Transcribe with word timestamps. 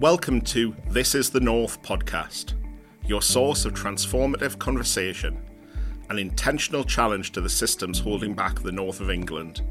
Welcome 0.00 0.42
to 0.42 0.76
This 0.90 1.14
is 1.14 1.30
the 1.30 1.40
North 1.40 1.80
podcast, 1.80 2.52
your 3.06 3.22
source 3.22 3.64
of 3.64 3.72
transformative 3.72 4.58
conversation, 4.58 5.40
an 6.10 6.18
intentional 6.18 6.84
challenge 6.84 7.32
to 7.32 7.40
the 7.40 7.48
systems 7.48 7.98
holding 7.98 8.34
back 8.34 8.60
the 8.60 8.72
north 8.72 9.00
of 9.00 9.08
England. 9.08 9.62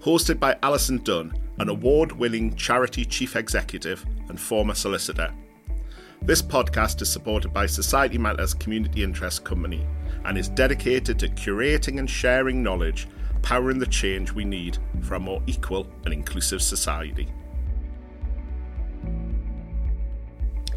Hosted 0.00 0.40
by 0.40 0.56
Alison 0.62 1.02
Dunn, 1.02 1.34
an 1.58 1.68
award 1.68 2.12
winning 2.12 2.56
charity 2.56 3.04
chief 3.04 3.36
executive 3.36 4.06
and 4.30 4.40
former 4.40 4.72
solicitor. 4.72 5.30
This 6.22 6.40
podcast 6.40 7.02
is 7.02 7.12
supported 7.12 7.52
by 7.52 7.66
Society 7.66 8.16
Matters 8.16 8.54
Community 8.54 9.02
Interest 9.02 9.44
Company 9.44 9.86
and 10.24 10.38
is 10.38 10.48
dedicated 10.48 11.18
to 11.18 11.28
curating 11.28 11.98
and 11.98 12.08
sharing 12.08 12.62
knowledge, 12.62 13.06
powering 13.42 13.78
the 13.78 13.86
change 13.86 14.32
we 14.32 14.46
need 14.46 14.78
for 15.02 15.16
a 15.16 15.20
more 15.20 15.42
equal 15.46 15.86
and 16.06 16.14
inclusive 16.14 16.62
society. 16.62 17.28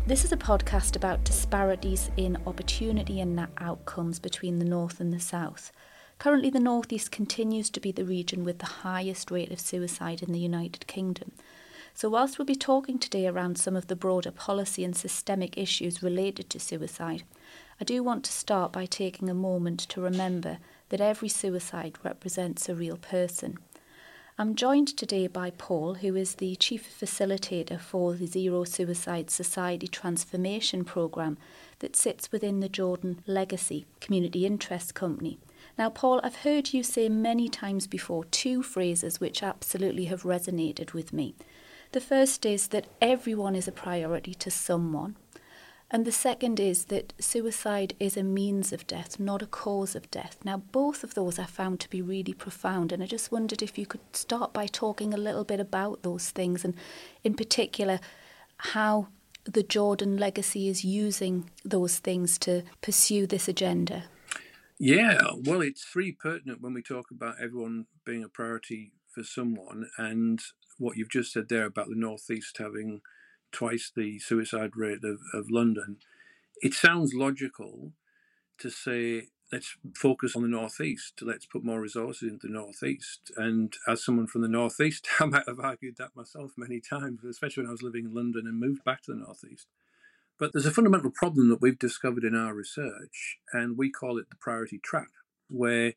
This 0.08 0.24
is 0.24 0.32
a 0.32 0.38
podcast 0.38 0.96
about 0.96 1.24
disparities 1.24 2.12
in 2.16 2.38
opportunity 2.46 3.20
and 3.20 3.48
outcomes 3.58 4.20
between 4.20 4.60
the 4.60 4.66
North 4.66 5.00
and 5.00 5.12
the 5.12 5.20
South. 5.20 5.72
Currently, 6.20 6.52
the 6.52 6.60
North 6.60 6.94
East 6.94 7.10
continues 7.10 7.72
to 7.72 7.80
be 7.80 7.92
the 7.92 8.06
region 8.06 8.44
with 8.44 8.60
the 8.60 8.68
highest 8.68 9.32
rate 9.32 9.52
of 9.52 9.60
suicide 9.60 10.22
in 10.22 10.32
the 10.32 10.38
United 10.38 10.86
Kingdom. 10.86 11.32
So, 11.96 12.08
whilst 12.08 12.38
we'll 12.38 12.46
be 12.46 12.56
talking 12.56 13.00
today 13.00 13.26
around 13.26 13.58
some 13.58 13.76
of 13.76 13.88
the 13.88 13.96
broader 13.96 14.30
policy 14.30 14.84
and 14.84 14.96
systemic 14.96 15.58
issues 15.58 16.04
related 16.04 16.52
to 16.52 16.60
suicide, 16.60 17.24
I 17.82 17.84
do 17.84 18.04
want 18.04 18.24
to 18.26 18.32
start 18.32 18.72
by 18.72 18.86
taking 18.86 19.28
a 19.28 19.34
moment 19.34 19.80
to 19.80 20.02
remember 20.02 20.60
that 20.90 21.02
every 21.02 21.30
suicide 21.30 21.98
represents 22.04 22.70
a 22.70 22.76
real 22.76 22.98
person. 22.98 23.58
I'm 24.38 24.56
joined 24.56 24.90
today 24.98 25.28
by 25.28 25.52
Paul, 25.52 25.94
who 25.94 26.14
is 26.18 26.36
the 26.36 26.58
Chief 26.58 26.86
Facilitator 27.00 27.80
for 27.80 28.16
the 28.16 28.26
Zero 28.26 28.66
Suicide 28.66 29.30
Society 29.30 29.88
Transformation 29.88 30.84
Programme 30.84 31.38
that 31.80 31.96
sits 31.96 32.34
within 32.34 32.60
the 32.60 32.68
Jordan 32.68 33.24
Legacy 33.26 33.86
Community 34.02 34.46
Interest 34.46 34.94
Company. 34.94 35.40
Now, 35.78 35.90
Paul, 35.90 36.20
I've 36.22 36.44
heard 36.44 36.74
you 36.74 36.84
say 36.84 37.08
many 37.08 37.48
times 37.48 37.88
before 37.88 38.26
two 38.26 38.62
phrases 38.62 39.22
which 39.22 39.42
absolutely 39.42 40.06
have 40.06 40.24
resonated 40.24 40.92
with 40.92 41.14
me. 41.14 41.34
The 41.94 42.02
first 42.02 42.46
is 42.46 42.68
that 42.68 42.88
everyone 43.02 43.56
is 43.56 43.70
a 43.70 43.72
priority 43.72 44.34
to 44.34 44.52
someone. 44.52 45.16
And 45.96 46.04
the 46.04 46.12
second 46.12 46.60
is 46.60 46.88
that 46.88 47.14
suicide 47.22 47.96
is 48.02 48.18
a 48.18 48.22
means 48.22 48.74
of 48.74 48.86
death, 48.86 49.18
not 49.18 49.42
a 49.42 49.46
cause 49.46 49.96
of 49.96 50.12
death. 50.12 50.40
Now, 50.44 50.58
both 50.58 51.06
of 51.06 51.14
those 51.14 51.40
I 51.40 51.46
found 51.46 51.80
to 51.80 51.90
be 51.90 52.02
really 52.02 52.34
profound, 52.34 52.92
and 52.92 53.02
I 53.02 53.06
just 53.06 53.32
wondered 53.32 53.62
if 53.62 53.78
you 53.78 53.86
could 53.86 54.02
start 54.12 54.52
by 54.52 54.68
talking 54.68 55.14
a 55.14 55.18
little 55.18 55.46
bit 55.46 55.62
about 55.62 56.04
those 56.04 56.32
things, 56.32 56.66
and 56.66 56.74
in 57.24 57.34
particular, 57.34 58.02
how 58.58 59.08
the 59.46 59.64
Jordan 59.64 60.18
legacy 60.18 60.68
is 60.68 60.84
using 60.84 61.50
those 61.64 62.00
things 62.00 62.38
to 62.40 62.64
pursue 62.82 63.26
this 63.26 63.48
agenda. 63.48 64.04
Yeah, 64.78 65.22
well, 65.46 65.62
it's 65.62 65.96
really 65.96 66.12
pertinent 66.12 66.62
when 66.62 66.74
we 66.74 66.82
talk 66.82 67.10
about 67.10 67.36
everyone 67.42 67.86
being 68.06 68.22
a 68.22 68.28
priority 68.28 68.92
for 69.14 69.24
someone, 69.24 69.90
and 69.98 70.42
what 70.78 70.98
you've 70.98 71.08
just 71.08 71.32
said 71.32 71.48
there 71.48 71.64
about 71.64 71.88
the 71.88 71.96
Northeast 71.96 72.58
having 72.58 73.00
twice 73.56 73.92
the 73.96 74.20
suicide 74.20 74.72
rate 74.76 75.04
of, 75.04 75.20
of 75.34 75.50
London, 75.50 75.98
it 76.62 76.74
sounds 76.74 77.14
logical 77.14 77.94
to 78.60 78.70
say 78.70 79.28
let's 79.52 79.78
focus 79.96 80.36
on 80.36 80.42
the 80.42 80.48
northeast. 80.48 81.22
Let's 81.22 81.46
put 81.46 81.64
more 81.64 81.80
resources 81.80 82.30
into 82.30 82.48
the 82.48 82.54
northeast. 82.54 83.32
And 83.38 83.74
as 83.88 84.04
someone 84.04 84.28
from 84.28 84.42
the 84.42 84.48
northeast 84.48 85.08
i 85.20 85.26
might 85.26 85.48
have 85.48 85.60
argued 85.60 85.96
that 85.98 86.16
myself 86.16 86.52
many 86.58 86.82
times 86.82 87.24
especially 87.24 87.64
when 87.64 87.70
i 87.70 87.72
was 87.72 87.84
living 87.84 88.06
in 88.06 88.14
london 88.14 88.46
and 88.46 88.60
moved 88.60 88.84
back 88.84 89.04
to 89.04 89.12
the 89.14 89.20
northeast. 89.20 89.68
But 90.38 90.52
there's 90.52 90.66
a 90.66 90.72
fundamental 90.72 91.12
problem 91.12 91.48
that 91.50 91.62
we've 91.62 91.80
discovered 91.80 92.26
in 92.26 92.36
our 92.36 92.54
research 92.54 93.38
and 93.54 93.78
we 93.78 93.90
call 93.90 94.18
it 94.18 94.30
the 94.30 94.36
priority 94.36 94.80
trap 94.80 95.08
where 95.48 95.94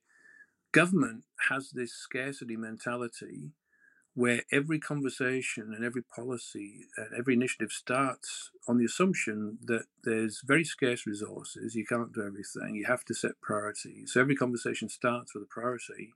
government 0.71 1.25
has 1.49 1.71
this 1.71 1.93
scarcity 1.93 2.57
mentality 2.57 3.51
where 4.19 4.43
every 4.51 4.81
conversation 4.81 5.73
and 5.73 5.85
every 5.85 6.03
policy 6.03 6.87
and 6.97 7.07
every 7.17 7.35
initiative 7.35 7.71
starts 7.71 8.51
on 8.67 8.77
the 8.77 8.85
assumption 8.85 9.59
that 9.65 9.85
there's 10.03 10.43
very 10.45 10.65
scarce 10.65 11.07
resources, 11.07 11.77
you 11.77 11.87
can't 11.87 12.13
do 12.13 12.27
everything, 12.27 12.75
you 12.75 12.85
have 12.85 13.05
to 13.05 13.15
set 13.15 13.41
priorities. 13.41 14.13
So 14.13 14.21
every 14.21 14.35
conversation 14.35 14.89
starts 14.89 15.35
with 15.35 15.45
a 15.45 15.47
priority. 15.47 16.15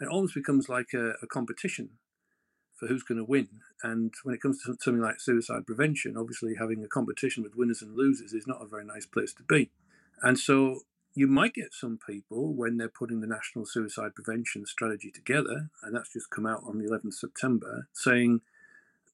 And 0.00 0.08
it 0.08 0.10
almost 0.10 0.34
becomes 0.34 0.70
like 0.70 0.94
a, 0.94 1.16
a 1.22 1.26
competition 1.26 1.98
for 2.74 2.86
who's 2.86 3.02
going 3.02 3.18
to 3.18 3.24
win. 3.24 3.48
And 3.82 4.14
when 4.22 4.34
it 4.34 4.40
comes 4.40 4.62
to 4.62 4.74
something 4.80 5.02
like 5.02 5.20
suicide 5.20 5.66
prevention, 5.66 6.16
obviously 6.16 6.54
having 6.58 6.82
a 6.82 6.88
competition 6.88 7.42
with 7.42 7.56
winners 7.56 7.82
and 7.82 7.94
losers 7.94 8.32
is 8.32 8.46
not 8.46 8.62
a 8.62 8.66
very 8.66 8.86
nice 8.86 9.04
place 9.04 9.34
to 9.34 9.42
be. 9.42 9.68
And 10.22 10.38
so 10.38 10.80
you 11.18 11.26
might 11.26 11.52
get 11.52 11.74
some 11.74 11.98
people 11.98 12.54
when 12.54 12.76
they're 12.76 12.88
putting 12.88 13.20
the 13.20 13.26
National 13.26 13.66
Suicide 13.66 14.14
Prevention 14.14 14.64
Strategy 14.66 15.10
together, 15.10 15.68
and 15.82 15.96
that's 15.96 16.12
just 16.12 16.30
come 16.30 16.46
out 16.46 16.62
on 16.64 16.78
the 16.78 16.88
11th 16.88 17.14
September, 17.14 17.88
saying, 17.92 18.40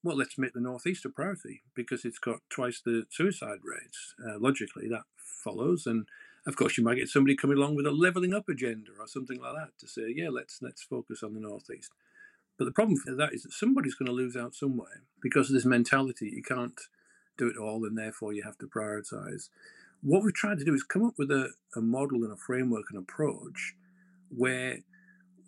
well, 0.03 0.15
let's 0.15 0.37
make 0.37 0.53
the 0.53 0.61
Northeast 0.61 1.07
a 1.07 1.09
priority 1.09 1.63
because 1.75 2.05
it's 2.05 2.19
got 2.19 2.41
twice 2.51 2.83
the 2.85 3.05
suicide 3.09 3.61
rates. 3.65 4.15
Uh, 4.23 4.39
logically, 4.39 4.87
that 4.87 5.05
follows. 5.17 5.87
And 5.87 6.07
of 6.47 6.57
course, 6.57 6.77
you 6.77 6.85
might 6.85 6.97
get 6.97 7.09
somebody 7.09 7.37
coming 7.37 7.57
along 7.57 7.75
with 7.75 7.87
a 7.87 7.91
levelling 7.91 8.35
up 8.35 8.51
agenda 8.51 8.91
or 9.01 9.09
something 9.09 9.41
like 9.41 9.55
that 9.55 9.71
to 9.79 9.89
say, 9.89 10.13
yeah, 10.15 10.29
let's 10.29 10.59
let's 10.61 10.83
focus 10.83 11.23
on 11.23 11.33
the 11.33 11.41
Northeast. 11.41 11.91
But 12.59 12.67
the 12.67 12.73
problem 12.73 12.99
for 12.99 13.15
that 13.15 13.33
is 13.33 13.45
that 13.45 13.53
somebody's 13.53 13.95
going 13.95 14.09
to 14.09 14.13
lose 14.13 14.37
out 14.37 14.55
somewhere 14.55 15.05
because 15.23 15.49
of 15.49 15.55
this 15.55 15.65
mentality. 15.65 16.31
You 16.37 16.43
can't 16.43 16.79
do 17.39 17.49
it 17.49 17.57
all, 17.57 17.87
and 17.87 17.97
therefore 17.97 18.35
you 18.35 18.43
have 18.43 18.59
to 18.59 18.67
prioritize 18.67 19.49
what 20.05 20.23
we've 20.23 20.35
tried 20.35 20.59
to 20.59 20.65
do 20.65 20.75
is 20.75 20.83
come 20.83 21.05
up 21.05 21.15
with 21.17 21.31
a, 21.31 21.51
a 21.75 21.81
model 21.81 22.25
and 22.25 22.33
a 22.33 22.37
framework 22.37 22.85
and 22.91 22.99
approach 22.99 23.75
where 24.29 24.79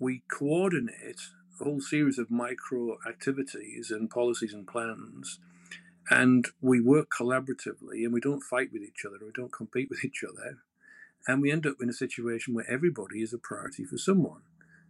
we 0.00 0.22
coordinate 0.30 1.20
a 1.60 1.64
whole 1.64 1.80
series 1.80 2.18
of 2.18 2.30
micro 2.30 2.96
activities 3.06 3.90
and 3.90 4.08
policies 4.08 4.54
and 4.54 4.66
plans 4.66 5.38
and 6.08 6.48
we 6.62 6.80
work 6.80 7.08
collaboratively 7.10 8.04
and 8.04 8.14
we 8.14 8.20
don't 8.20 8.42
fight 8.42 8.70
with 8.72 8.82
each 8.82 9.04
other 9.06 9.18
we 9.22 9.32
don't 9.34 9.52
compete 9.52 9.90
with 9.90 10.02
each 10.02 10.24
other 10.26 10.58
and 11.26 11.42
we 11.42 11.50
end 11.50 11.66
up 11.66 11.76
in 11.80 11.90
a 11.90 11.94
situation 11.94 12.54
where 12.54 12.70
everybody 12.70 13.20
is 13.20 13.32
a 13.32 13.38
priority 13.38 13.84
for 13.84 13.98
someone. 13.98 14.42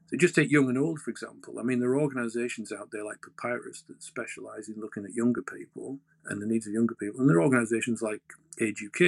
So 0.08 0.16
just 0.16 0.34
take 0.34 0.52
young 0.52 0.68
and 0.68 0.78
old 0.78 1.00
for 1.00 1.10
example. 1.10 1.58
I 1.58 1.62
mean 1.62 1.80
there 1.80 1.90
are 1.90 2.00
organizations 2.00 2.70
out 2.70 2.90
there 2.92 3.04
like 3.04 3.18
papyrus 3.22 3.82
that 3.88 4.02
specialize 4.02 4.68
in 4.68 4.80
looking 4.80 5.04
at 5.04 5.14
younger 5.14 5.42
people 5.42 5.98
and 6.26 6.40
the 6.40 6.46
needs 6.46 6.66
of 6.66 6.72
younger 6.72 6.94
people 6.94 7.20
and 7.20 7.28
there 7.28 7.38
are 7.38 7.42
organizations 7.42 8.02
like 8.02 8.22
age 8.60 8.84
uk 8.86 9.00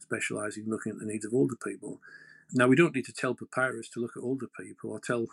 specialising 0.00 0.64
in 0.64 0.70
looking 0.70 0.92
at 0.92 0.98
the 0.98 1.06
needs 1.06 1.24
of 1.24 1.34
older 1.34 1.56
people. 1.56 2.00
Now, 2.52 2.66
we 2.66 2.76
don't 2.76 2.94
need 2.94 3.04
to 3.06 3.12
tell 3.12 3.34
Papyrus 3.34 3.88
to 3.90 4.00
look 4.00 4.16
at 4.16 4.22
older 4.22 4.46
people 4.46 4.90
or 4.90 5.00
tell 5.00 5.26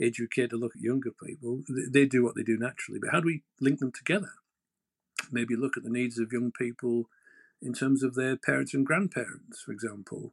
UK 0.00 0.48
to 0.48 0.56
look 0.56 0.74
at 0.74 0.82
younger 0.82 1.10
people. 1.10 1.62
They 1.68 2.06
do 2.06 2.24
what 2.24 2.34
they 2.34 2.42
do 2.42 2.56
naturally. 2.56 2.98
But 3.00 3.10
how 3.10 3.20
do 3.20 3.26
we 3.26 3.42
link 3.60 3.80
them 3.80 3.92
together? 3.92 4.32
Maybe 5.30 5.56
look 5.56 5.76
at 5.76 5.82
the 5.82 5.90
needs 5.90 6.18
of 6.18 6.32
young 6.32 6.50
people 6.52 7.08
in 7.60 7.74
terms 7.74 8.02
of 8.02 8.14
their 8.14 8.36
parents 8.36 8.72
and 8.72 8.86
grandparents, 8.86 9.60
for 9.60 9.72
example, 9.72 10.32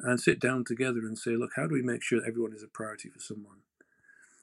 and 0.00 0.20
sit 0.20 0.38
down 0.38 0.64
together 0.64 1.00
and 1.00 1.18
say, 1.18 1.30
look, 1.30 1.52
how 1.56 1.66
do 1.66 1.74
we 1.74 1.82
make 1.82 2.02
sure 2.02 2.20
everyone 2.26 2.52
is 2.52 2.62
a 2.62 2.68
priority 2.68 3.08
for 3.08 3.20
someone? 3.20 3.62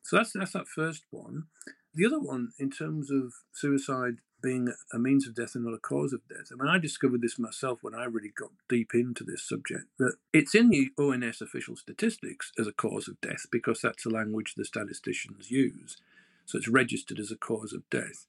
So 0.01 0.17
that's 0.17 0.33
that's 0.33 0.53
that 0.53 0.67
first 0.67 1.03
one. 1.11 1.45
The 1.93 2.05
other 2.05 2.19
one, 2.19 2.51
in 2.59 2.69
terms 2.69 3.09
of 3.09 3.33
suicide 3.53 4.17
being 4.41 4.73
a 4.93 4.99
means 4.99 5.27
of 5.27 5.35
death 5.35 5.55
and 5.55 5.65
not 5.65 5.73
a 5.73 5.79
cause 5.79 6.13
of 6.13 6.27
death. 6.27 6.51
I 6.51 6.55
mean, 6.55 6.73
I 6.73 6.77
discovered 6.77 7.21
this 7.21 7.39
myself 7.39 7.79
when 7.81 7.95
I 7.95 8.05
really 8.05 8.31
got 8.35 8.51
deep 8.69 8.91
into 8.93 9.23
this 9.23 9.47
subject. 9.47 9.85
That 9.97 10.15
it's 10.33 10.53
in 10.53 10.69
the 10.69 10.89
ONS 10.97 11.41
official 11.41 11.75
statistics 11.75 12.51
as 12.59 12.67
a 12.67 12.73
cause 12.73 13.07
of 13.07 13.19
death 13.21 13.45
because 13.51 13.81
that's 13.81 14.03
the 14.03 14.09
language 14.09 14.53
the 14.55 14.65
statisticians 14.65 15.49
use. 15.49 15.97
So 16.45 16.57
it's 16.57 16.67
registered 16.67 17.19
as 17.19 17.31
a 17.31 17.37
cause 17.37 17.73
of 17.73 17.89
death. 17.89 18.27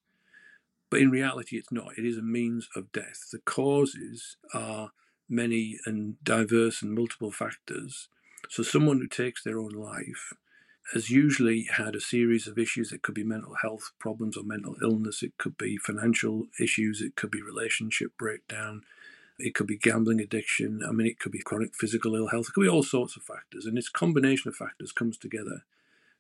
But 0.91 1.01
in 1.01 1.11
reality, 1.11 1.57
it's 1.57 1.73
not. 1.73 1.99
It 1.99 2.07
is 2.07 2.17
a 2.17 2.23
means 2.23 2.69
of 2.75 2.93
death. 2.93 3.29
The 3.31 3.41
causes 3.41 4.37
are 4.55 4.93
many 5.29 5.79
and 5.85 6.23
diverse 6.23 6.83
and 6.83 6.95
multiple 6.95 7.33
factors. 7.33 8.09
So 8.49 8.63
someone 8.63 8.99
who 8.99 9.09
takes 9.09 9.43
their 9.43 9.59
own 9.59 9.71
life 9.71 10.33
has 10.93 11.11
usually 11.11 11.67
had 11.77 11.95
a 11.95 12.01
series 12.01 12.47
of 12.47 12.59
issues. 12.59 12.93
It 12.93 13.03
could 13.03 13.15
be 13.15 13.25
mental 13.25 13.57
health 13.63 13.93
problems 13.99 14.37
or 14.37 14.45
mental 14.45 14.77
illness, 14.83 15.23
it 15.23 15.37
could 15.39 15.59
be 15.59 15.77
financial 15.77 16.47
issues, 16.61 17.01
it 17.01 17.17
could 17.17 17.31
be 17.31 17.43
relationship 17.43 18.13
breakdown, 18.19 18.83
it 19.39 19.55
could 19.55 19.67
be 19.67 19.77
gambling 19.77 20.21
addiction. 20.21 20.81
I 20.87 20.93
mean, 20.93 21.07
it 21.07 21.19
could 21.19 21.33
be 21.33 21.43
chronic 21.43 21.75
physical 21.75 22.15
ill 22.15 22.29
health, 22.29 22.49
it 22.49 22.53
could 22.53 22.63
be 22.63 22.69
all 22.69 22.83
sorts 22.83 23.17
of 23.17 23.23
factors. 23.23 23.67
And 23.67 23.77
this 23.77 23.89
combination 23.89 24.49
of 24.49 24.57
factors 24.57 24.93
comes 24.93 25.19
together 25.19 25.65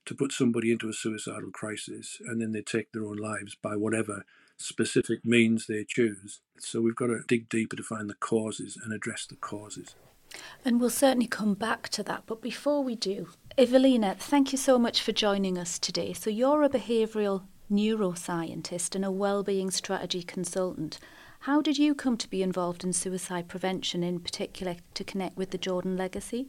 to 0.07 0.15
put 0.15 0.33
somebody 0.33 0.73
into 0.73 0.89
a 0.89 0.93
suicidal 0.93 1.51
crisis 1.53 2.19
and 2.27 2.41
then 2.41 2.53
they 2.53 2.63
take 2.63 2.93
their 2.93 3.05
own 3.05 3.17
lives 3.17 3.57
by 3.61 3.77
whatever 3.77 4.25
specific 4.57 5.25
means 5.25 5.67
they 5.67 5.85
choose. 5.87 6.41
So 6.59 6.81
we've 6.81 6.97
got 6.97 7.09
to 7.09 7.21
dig 7.27 7.49
deeper 7.49 7.77
to 7.77 7.83
find 7.83 8.09
the 8.09 8.15
causes 8.15 8.79
and 8.83 8.93
address 8.93 9.27
the 9.27 9.37
causes. 9.37 9.95
And 10.65 10.81
we'll 10.81 10.91
certainly 10.91 11.27
come 11.27 11.55
back 11.55 11.89
to 11.91 12.03
that. 12.05 12.25
But 12.27 12.41
before 12.41 12.83
we 12.83 12.97
do, 12.97 13.29
Evelina, 13.59 14.15
thank 14.19 14.53
you 14.53 14.59
so 14.59 14.79
much 14.79 15.01
for 15.01 15.13
joining 15.13 15.57
us 15.57 15.79
today. 15.79 16.13
So, 16.13 16.29
you're 16.29 16.63
a 16.63 16.69
behavioural 16.69 17.45
neuroscientist 17.73 18.95
and 18.95 19.03
a 19.03 19.11
well-being 19.11 19.71
strategy 19.71 20.23
consultant. 20.23 20.99
How 21.41 21.63
did 21.63 21.79
you 21.79 21.95
come 21.95 22.19
to 22.19 22.29
be 22.29 22.43
involved 22.43 22.85
in 22.85 22.93
suicide 22.93 23.49
prevention, 23.49 24.03
in 24.03 24.21
particular 24.21 24.77
to 24.93 25.05
connect 25.05 25.39
with 25.39 25.53
the 25.53 25.59
Jordan 25.59 25.97
legacy? 25.97 26.49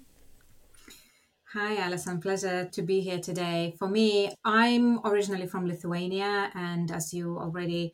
Hi, 1.53 1.77
Alison. 1.77 2.19
Pleasure 2.19 2.65
to 2.73 2.81
be 2.81 2.99
here 2.99 3.19
today. 3.19 3.73
For 3.79 3.87
me, 3.87 4.33
I'm 4.43 4.99
originally 5.05 5.47
from 5.47 5.65
Lithuania, 5.65 6.51
and 6.55 6.91
as 6.91 7.13
you 7.13 7.37
already 7.39 7.93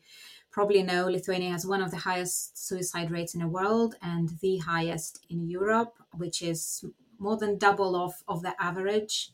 probably 0.50 0.82
know, 0.82 1.06
Lithuania 1.06 1.52
has 1.52 1.64
one 1.64 1.82
of 1.82 1.92
the 1.92 1.98
highest 1.98 2.66
suicide 2.66 3.12
rates 3.12 3.34
in 3.34 3.40
the 3.42 3.46
world 3.46 3.94
and 4.02 4.30
the 4.40 4.56
highest 4.56 5.24
in 5.30 5.48
Europe, 5.48 5.94
which 6.14 6.42
is 6.42 6.84
more 7.18 7.36
than 7.36 7.58
double 7.58 7.96
of, 7.96 8.22
of 8.28 8.42
the 8.42 8.54
average. 8.62 9.30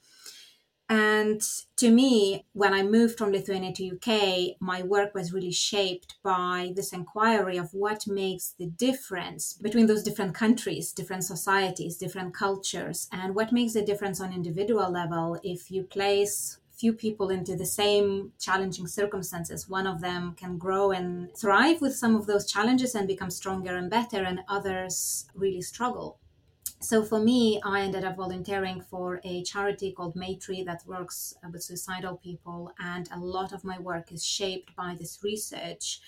And 0.90 1.40
to 1.76 1.88
me, 1.88 2.46
when 2.52 2.74
I 2.74 2.82
moved 2.82 3.16
from 3.16 3.30
Lithuania 3.30 3.72
to 3.74 3.92
UK, 3.94 4.56
my 4.58 4.82
work 4.82 5.14
was 5.14 5.32
really 5.32 5.52
shaped 5.52 6.16
by 6.24 6.72
this 6.74 6.92
inquiry 6.92 7.56
of 7.58 7.72
what 7.72 8.08
makes 8.08 8.54
the 8.58 8.66
difference 8.66 9.52
between 9.52 9.86
those 9.86 10.02
different 10.02 10.34
countries, 10.34 10.92
different 10.92 11.22
societies, 11.22 11.96
different 11.96 12.34
cultures, 12.34 13.08
and 13.12 13.36
what 13.36 13.52
makes 13.52 13.74
the 13.74 13.82
difference 13.82 14.20
on 14.20 14.32
individual 14.32 14.90
level 14.90 15.38
if 15.44 15.70
you 15.70 15.84
place 15.84 16.58
few 16.72 16.92
people 16.92 17.30
into 17.30 17.54
the 17.54 17.66
same 17.66 18.32
challenging 18.40 18.88
circumstances. 18.88 19.68
One 19.68 19.86
of 19.86 20.00
them 20.00 20.34
can 20.34 20.58
grow 20.58 20.90
and 20.90 21.32
thrive 21.36 21.80
with 21.80 21.94
some 21.94 22.16
of 22.16 22.26
those 22.26 22.50
challenges 22.50 22.96
and 22.96 23.06
become 23.06 23.30
stronger 23.30 23.76
and 23.76 23.88
better, 23.88 24.24
and 24.24 24.40
others 24.48 25.26
really 25.36 25.62
struggle 25.62 26.18
so 26.82 27.04
for 27.04 27.20
me, 27.20 27.60
I 27.64 27.82
ended 27.82 28.04
up 28.04 28.16
volunteering 28.16 28.80
for 28.80 29.20
a 29.22 29.42
charity 29.42 29.92
called 29.92 30.14
Maytree 30.14 30.64
that 30.64 30.86
works 30.86 31.34
uh, 31.44 31.48
with 31.52 31.62
suicidal 31.62 32.16
people, 32.16 32.72
and 32.78 33.08
a 33.12 33.18
lot 33.18 33.52
of 33.52 33.64
my 33.64 33.78
work 33.78 34.10
is 34.12 34.24
shaped 34.24 34.74
by 34.74 34.96
this 34.98 35.20
research 35.22 36.00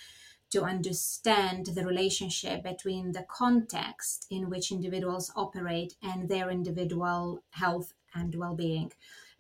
to 0.51 0.65
understand 0.65 1.67
the 1.67 1.85
relationship 1.85 2.63
between 2.63 3.13
the 3.13 3.27
context 3.29 4.27
in 4.31 4.51
which 4.51 4.73
individuals 4.73 5.33
operate 5.37 5.95
and 6.03 6.29
their 6.29 6.51
individual 6.51 7.43
health 7.51 7.93
and 8.15 8.35
well-being. 8.35 8.93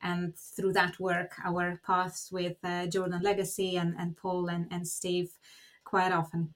And 0.02 0.36
through 0.36 0.72
that 0.74 0.98
work, 0.98 1.32
our 1.44 1.80
paths 1.86 2.30
with 2.32 2.56
uh, 2.64 2.86
Jordan 2.86 3.22
Legacy 3.22 3.76
and, 3.76 3.94
and 3.98 4.16
Paul 4.16 4.48
and, 4.48 4.66
and 4.70 4.86
Steve 4.88 5.32
quite 5.84 6.12
often 6.12 6.54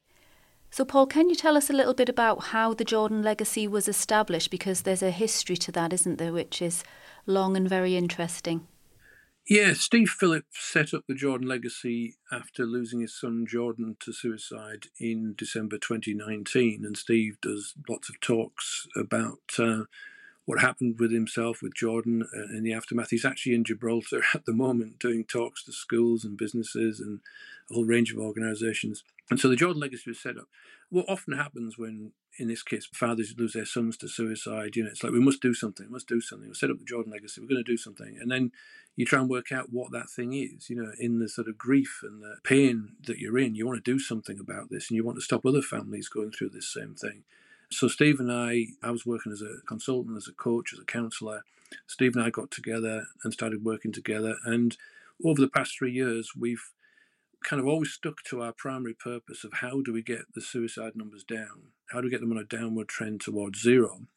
so, 0.76 0.84
Paul, 0.84 1.06
can 1.06 1.30
you 1.30 1.34
tell 1.34 1.56
us 1.56 1.70
a 1.70 1.72
little 1.72 1.94
bit 1.94 2.10
about 2.10 2.48
how 2.48 2.74
the 2.74 2.84
Jordan 2.84 3.22
legacy 3.22 3.66
was 3.66 3.88
established? 3.88 4.50
Because 4.50 4.82
there's 4.82 5.02
a 5.02 5.10
history 5.10 5.56
to 5.56 5.72
that, 5.72 5.90
isn't 5.94 6.18
there, 6.18 6.34
which 6.34 6.60
is 6.60 6.84
long 7.24 7.56
and 7.56 7.66
very 7.66 7.96
interesting. 7.96 8.66
Yeah, 9.48 9.72
Steve 9.72 10.10
Phillips 10.10 10.62
set 10.70 10.92
up 10.92 11.04
the 11.08 11.14
Jordan 11.14 11.48
legacy 11.48 12.18
after 12.30 12.66
losing 12.66 13.00
his 13.00 13.18
son 13.18 13.46
Jordan 13.48 13.96
to 14.00 14.12
suicide 14.12 14.88
in 15.00 15.34
December 15.38 15.78
2019. 15.78 16.84
And 16.84 16.98
Steve 16.98 17.38
does 17.40 17.72
lots 17.88 18.10
of 18.10 18.20
talks 18.20 18.86
about 18.94 19.38
uh, 19.58 19.84
what 20.44 20.60
happened 20.60 20.96
with 21.00 21.10
himself, 21.10 21.62
with 21.62 21.74
Jordan, 21.74 22.28
uh, 22.36 22.54
in 22.54 22.64
the 22.64 22.74
aftermath. 22.74 23.08
He's 23.08 23.24
actually 23.24 23.54
in 23.54 23.64
Gibraltar 23.64 24.20
at 24.34 24.44
the 24.44 24.52
moment 24.52 24.98
doing 24.98 25.24
talks 25.24 25.64
to 25.64 25.72
schools 25.72 26.22
and 26.22 26.36
businesses 26.36 27.00
and 27.00 27.20
a 27.70 27.74
whole 27.74 27.86
range 27.86 28.12
of 28.12 28.18
organizations. 28.18 29.04
And 29.30 29.40
so 29.40 29.48
the 29.48 29.56
Jordan 29.56 29.80
legacy 29.80 30.10
was 30.10 30.20
set 30.20 30.36
up. 30.36 30.46
What 30.88 31.06
often 31.08 31.36
happens 31.36 31.76
when, 31.76 32.12
in 32.38 32.46
this 32.46 32.62
case, 32.62 32.88
fathers 32.92 33.34
lose 33.36 33.54
their 33.54 33.64
sons 33.64 33.96
to 33.98 34.08
suicide, 34.08 34.76
you 34.76 34.84
know, 34.84 34.90
it's 34.90 35.02
like, 35.02 35.12
we 35.12 35.20
must 35.20 35.42
do 35.42 35.52
something, 35.52 35.86
we 35.86 35.92
must 35.92 36.06
do 36.06 36.20
something. 36.20 36.46
We'll 36.46 36.54
set 36.54 36.70
up 36.70 36.78
the 36.78 36.84
Jordan 36.84 37.12
legacy, 37.12 37.40
we're 37.40 37.48
going 37.48 37.64
to 37.64 37.70
do 37.70 37.76
something. 37.76 38.18
And 38.20 38.30
then 38.30 38.52
you 38.94 39.04
try 39.04 39.18
and 39.18 39.28
work 39.28 39.50
out 39.50 39.72
what 39.72 39.90
that 39.92 40.08
thing 40.08 40.32
is, 40.32 40.70
you 40.70 40.76
know, 40.76 40.92
in 41.00 41.18
the 41.18 41.28
sort 41.28 41.48
of 41.48 41.58
grief 41.58 42.00
and 42.02 42.22
the 42.22 42.36
pain 42.44 42.92
that 43.06 43.18
you're 43.18 43.38
in. 43.38 43.56
You 43.56 43.66
want 43.66 43.84
to 43.84 43.90
do 43.90 43.98
something 43.98 44.38
about 44.38 44.70
this 44.70 44.90
and 44.90 44.96
you 44.96 45.04
want 45.04 45.18
to 45.18 45.24
stop 45.24 45.44
other 45.44 45.62
families 45.62 46.08
going 46.08 46.30
through 46.30 46.50
this 46.50 46.72
same 46.72 46.94
thing. 46.94 47.24
So 47.70 47.88
Steve 47.88 48.20
and 48.20 48.30
I, 48.30 48.66
I 48.82 48.92
was 48.92 49.04
working 49.04 49.32
as 49.32 49.42
a 49.42 49.56
consultant, 49.66 50.16
as 50.16 50.28
a 50.28 50.32
coach, 50.32 50.72
as 50.72 50.78
a 50.78 50.84
counsellor. 50.84 51.42
Steve 51.88 52.14
and 52.14 52.24
I 52.24 52.30
got 52.30 52.52
together 52.52 53.06
and 53.24 53.32
started 53.32 53.64
working 53.64 53.92
together. 53.92 54.36
And 54.44 54.76
over 55.24 55.40
the 55.40 55.48
past 55.48 55.76
three 55.76 55.92
years, 55.92 56.30
we've 56.38 56.70
kind 57.46 57.60
of 57.60 57.68
always 57.68 57.92
stuck 57.92 58.22
to 58.24 58.42
our 58.42 58.52
primary 58.52 58.92
purpose 58.92 59.44
of 59.44 59.52
how 59.54 59.80
do 59.80 59.92
we 59.92 60.02
get 60.02 60.34
the 60.34 60.40
suicide 60.40 60.92
numbers 60.96 61.22
down? 61.22 61.70
How 61.90 62.00
do 62.00 62.06
we 62.06 62.10
get 62.10 62.20
them 62.20 62.32
on 62.32 62.38
a 62.38 62.44
downward 62.44 62.88
trend 62.88 63.20
towards 63.20 63.62
zero? 63.62 64.08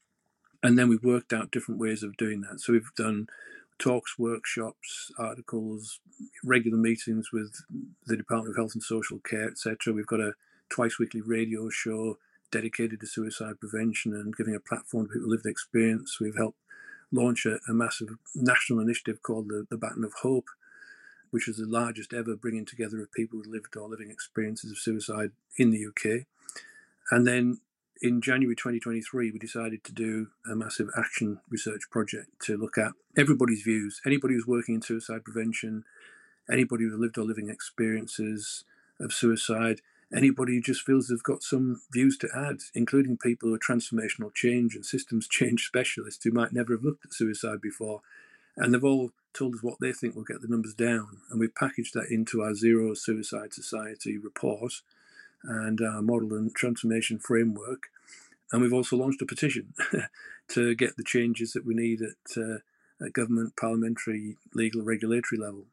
And 0.63 0.77
then 0.77 0.89
we've 0.89 1.03
worked 1.03 1.31
out 1.31 1.51
different 1.51 1.79
ways 1.79 2.01
of 2.01 2.17
doing 2.17 2.41
that. 2.41 2.59
So 2.59 2.73
we've 2.73 2.89
done 2.97 3.27
talks, 3.77 4.17
workshops, 4.17 5.11
articles, 5.17 5.99
regular 6.43 6.77
meetings 6.77 7.29
with 7.31 7.53
the 8.07 8.17
Department 8.17 8.51
of 8.51 8.57
Health 8.57 8.73
and 8.73 8.83
Social 8.83 9.19
Care, 9.19 9.47
etc. 9.47 9.93
We've 9.93 10.07
got 10.07 10.19
a 10.19 10.33
twice 10.69 10.97
weekly 10.99 11.21
radio 11.21 11.69
show 11.69 12.17
dedicated 12.51 12.99
to 12.99 13.07
suicide 13.07 13.59
prevention 13.59 14.13
and 14.13 14.35
giving 14.35 14.55
a 14.55 14.59
platform 14.59 15.05
to 15.05 15.13
people 15.13 15.27
who 15.27 15.31
live 15.31 15.43
the 15.43 15.49
experience. 15.49 16.17
We've 16.19 16.35
helped 16.35 16.57
launch 17.11 17.45
a, 17.45 17.59
a 17.69 17.73
massive 17.73 18.09
national 18.35 18.79
initiative 18.79 19.21
called 19.21 19.49
the, 19.49 19.67
the 19.69 19.77
Baton 19.77 20.03
of 20.03 20.13
Hope, 20.23 20.47
which 21.31 21.47
was 21.47 21.57
the 21.57 21.65
largest 21.65 22.13
ever 22.13 22.35
bringing 22.35 22.65
together 22.65 23.01
of 23.01 23.11
people 23.11 23.39
who 23.39 23.51
lived 23.51 23.75
or 23.75 23.87
living 23.89 24.09
experiences 24.09 24.71
of 24.71 24.77
suicide 24.77 25.31
in 25.57 25.71
the 25.71 25.85
UK. 25.85 26.25
And 27.11 27.25
then 27.25 27.59
in 28.01 28.21
January 28.21 28.55
2023, 28.55 29.31
we 29.31 29.39
decided 29.39 29.83
to 29.83 29.91
do 29.91 30.27
a 30.49 30.55
massive 30.55 30.89
action 30.97 31.41
research 31.49 31.89
project 31.91 32.27
to 32.43 32.57
look 32.57 32.77
at 32.77 32.93
everybody's 33.17 33.61
views, 33.61 34.01
anybody 34.05 34.35
who's 34.35 34.47
working 34.47 34.75
in 34.75 34.81
suicide 34.81 35.23
prevention, 35.23 35.83
anybody 36.49 36.85
who's 36.85 36.99
lived 36.99 37.17
or 37.17 37.25
living 37.25 37.49
experiences 37.49 38.63
of 38.99 39.13
suicide, 39.13 39.81
anybody 40.15 40.55
who 40.55 40.61
just 40.61 40.85
feels 40.85 41.07
they've 41.07 41.21
got 41.23 41.43
some 41.43 41.81
views 41.91 42.17
to 42.17 42.29
add, 42.35 42.59
including 42.73 43.17
people 43.17 43.49
who 43.49 43.55
are 43.55 43.59
transformational 43.59 44.33
change 44.33 44.75
and 44.75 44.85
systems 44.85 45.27
change 45.29 45.65
specialists 45.65 46.23
who 46.23 46.31
might 46.31 46.53
never 46.53 46.73
have 46.73 46.83
looked 46.83 47.05
at 47.05 47.13
suicide 47.13 47.61
before. 47.61 48.01
And 48.59 48.73
they've 48.73 48.83
all 48.83 49.11
told 49.33 49.55
us 49.55 49.63
what 49.63 49.79
they 49.79 49.93
think 49.93 50.15
will 50.15 50.23
get 50.23 50.41
the 50.41 50.47
numbers 50.47 50.73
down. 50.73 51.21
And 51.29 51.39
we've 51.39 51.55
packaged 51.55 51.93
that 51.93 52.11
into 52.11 52.41
our 52.41 52.53
Zero 52.53 52.93
Suicide 52.93 53.53
Society 53.53 54.17
report 54.17 54.73
and 55.43 55.79
our 55.81 56.01
model 56.01 56.33
and 56.33 56.53
transformation 56.53 57.19
framework. 57.19 57.87
And 58.51 58.61
we've 58.61 58.73
also 58.73 58.97
launched 58.97 59.21
a 59.21 59.25
petition 59.25 59.73
to 60.49 60.75
get 60.75 60.97
the 60.97 61.03
changes 61.03 61.53
that 61.53 61.65
we 61.65 61.73
need 61.73 62.01
at, 62.01 62.37
uh, 62.37 62.57
at 63.03 63.13
government, 63.13 63.55
parliamentary, 63.55 64.35
legal, 64.53 64.83
regulatory 64.83 65.39
level. 65.39 65.65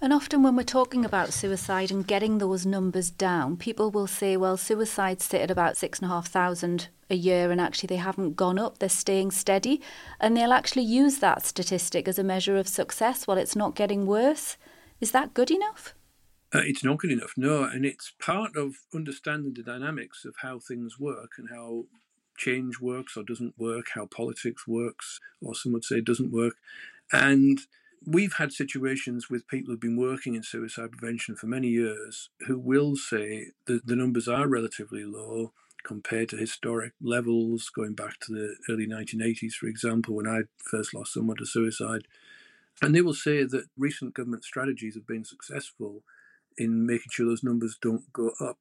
And 0.00 0.12
often, 0.12 0.44
when 0.44 0.54
we're 0.54 0.62
talking 0.62 1.04
about 1.04 1.32
suicide 1.32 1.90
and 1.90 2.06
getting 2.06 2.38
those 2.38 2.64
numbers 2.64 3.10
down, 3.10 3.56
people 3.56 3.90
will 3.90 4.06
say, 4.06 4.36
well, 4.36 4.56
suicides 4.56 5.24
sit 5.24 5.40
at 5.40 5.50
about 5.50 5.76
six 5.76 5.98
and 5.98 6.06
a 6.06 6.14
half 6.14 6.28
thousand 6.28 6.86
a 7.10 7.16
year, 7.16 7.50
and 7.50 7.60
actually 7.60 7.88
they 7.88 7.96
haven't 7.96 8.36
gone 8.36 8.60
up, 8.60 8.78
they're 8.78 8.88
staying 8.88 9.32
steady. 9.32 9.80
And 10.20 10.36
they'll 10.36 10.52
actually 10.52 10.84
use 10.84 11.18
that 11.18 11.44
statistic 11.44 12.06
as 12.06 12.16
a 12.16 12.22
measure 12.22 12.56
of 12.56 12.68
success 12.68 13.26
while 13.26 13.38
it's 13.38 13.56
not 13.56 13.74
getting 13.74 14.06
worse. 14.06 14.56
Is 15.00 15.10
that 15.10 15.34
good 15.34 15.50
enough? 15.50 15.94
Uh, 16.54 16.62
it's 16.64 16.84
not 16.84 16.98
good 16.98 17.10
enough, 17.10 17.32
no. 17.36 17.64
And 17.64 17.84
it's 17.84 18.12
part 18.20 18.56
of 18.56 18.76
understanding 18.94 19.54
the 19.54 19.64
dynamics 19.64 20.24
of 20.24 20.36
how 20.42 20.60
things 20.60 21.00
work 21.00 21.32
and 21.38 21.48
how 21.50 21.86
change 22.36 22.80
works 22.80 23.16
or 23.16 23.24
doesn't 23.24 23.58
work, 23.58 23.86
how 23.94 24.06
politics 24.06 24.66
works, 24.66 25.18
or 25.42 25.56
some 25.56 25.72
would 25.72 25.84
say 25.84 26.00
doesn't 26.00 26.30
work. 26.30 26.54
And 27.12 27.58
we've 28.06 28.34
had 28.34 28.52
situations 28.52 29.28
with 29.28 29.48
people 29.48 29.72
who've 29.72 29.80
been 29.80 29.96
working 29.96 30.34
in 30.34 30.42
suicide 30.42 30.92
prevention 30.92 31.36
for 31.36 31.46
many 31.46 31.68
years 31.68 32.30
who 32.46 32.58
will 32.58 32.96
say 32.96 33.48
that 33.66 33.86
the 33.86 33.96
numbers 33.96 34.28
are 34.28 34.48
relatively 34.48 35.04
low 35.04 35.52
compared 35.84 36.28
to 36.28 36.36
historic 36.36 36.92
levels 37.00 37.70
going 37.74 37.94
back 37.94 38.18
to 38.20 38.32
the 38.32 38.56
early 38.68 38.86
1980s, 38.86 39.52
for 39.52 39.66
example, 39.66 40.14
when 40.14 40.26
I 40.26 40.42
first 40.58 40.94
lost 40.94 41.14
someone 41.14 41.36
to 41.38 41.46
suicide. 41.46 42.02
And 42.82 42.94
they 42.94 43.00
will 43.00 43.14
say 43.14 43.44
that 43.44 43.68
recent 43.76 44.14
government 44.14 44.44
strategies 44.44 44.94
have 44.94 45.06
been 45.06 45.24
successful 45.24 46.02
in 46.56 46.86
making 46.86 47.10
sure 47.10 47.26
those 47.26 47.44
numbers 47.44 47.78
don't 47.80 48.12
go 48.12 48.32
up 48.40 48.58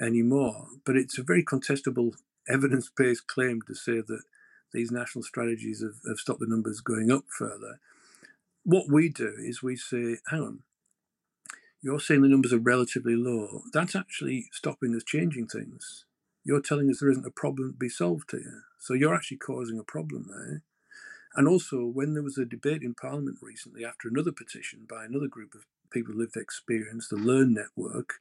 anymore. 0.00 0.66
But 0.84 0.96
it's 0.96 1.18
a 1.18 1.22
very 1.22 1.44
contestable 1.44 2.14
evidence 2.48 2.90
based 2.94 3.26
claim 3.26 3.60
to 3.66 3.74
say 3.74 4.00
that 4.00 4.22
these 4.72 4.90
national 4.90 5.24
strategies 5.24 5.82
have, 5.82 5.96
have 6.08 6.18
stopped 6.18 6.40
the 6.40 6.46
numbers 6.46 6.80
going 6.80 7.10
up 7.10 7.24
further 7.28 7.80
what 8.64 8.90
we 8.90 9.08
do 9.08 9.34
is 9.38 9.62
we 9.62 9.76
say, 9.76 10.16
hang 10.30 10.40
on, 10.40 10.58
you're 11.82 12.00
saying 12.00 12.22
the 12.22 12.28
numbers 12.28 12.52
are 12.52 12.58
relatively 12.58 13.16
low. 13.16 13.62
That's 13.72 13.96
actually 13.96 14.48
stopping 14.52 14.94
us 14.94 15.02
changing 15.04 15.46
things. 15.46 16.04
You're 16.44 16.60
telling 16.60 16.90
us 16.90 17.00
there 17.00 17.10
isn't 17.10 17.26
a 17.26 17.30
problem 17.30 17.72
to 17.72 17.78
be 17.78 17.88
solved 17.88 18.32
here. 18.32 18.64
So 18.78 18.94
you're 18.94 19.14
actually 19.14 19.38
causing 19.38 19.78
a 19.78 19.84
problem 19.84 20.26
there. 20.28 20.62
And 21.36 21.46
also, 21.46 21.84
when 21.84 22.14
there 22.14 22.22
was 22.22 22.36
a 22.36 22.44
debate 22.44 22.82
in 22.82 22.94
Parliament 22.94 23.38
recently 23.40 23.84
after 23.84 24.08
another 24.08 24.32
petition 24.32 24.86
by 24.88 25.04
another 25.04 25.28
group 25.28 25.54
of 25.54 25.64
people 25.90 26.14
lived 26.14 26.36
experience, 26.36 27.08
the 27.08 27.16
Learn 27.16 27.54
Network, 27.54 28.14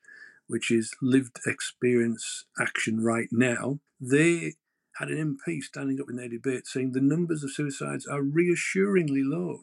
which 0.47 0.71
is 0.71 0.93
lived 1.01 1.39
experience 1.45 2.45
action 2.59 3.03
right 3.03 3.29
now, 3.31 3.79
they 3.99 4.53
had 4.97 5.09
an 5.09 5.37
MP 5.37 5.61
standing 5.61 5.99
up 5.99 6.09
in 6.09 6.17
their 6.17 6.29
debate 6.29 6.67
saying 6.67 6.91
the 6.91 7.01
numbers 7.01 7.43
of 7.43 7.51
suicides 7.51 8.05
are 8.05 8.21
reassuringly 8.21 9.23
low. 9.23 9.61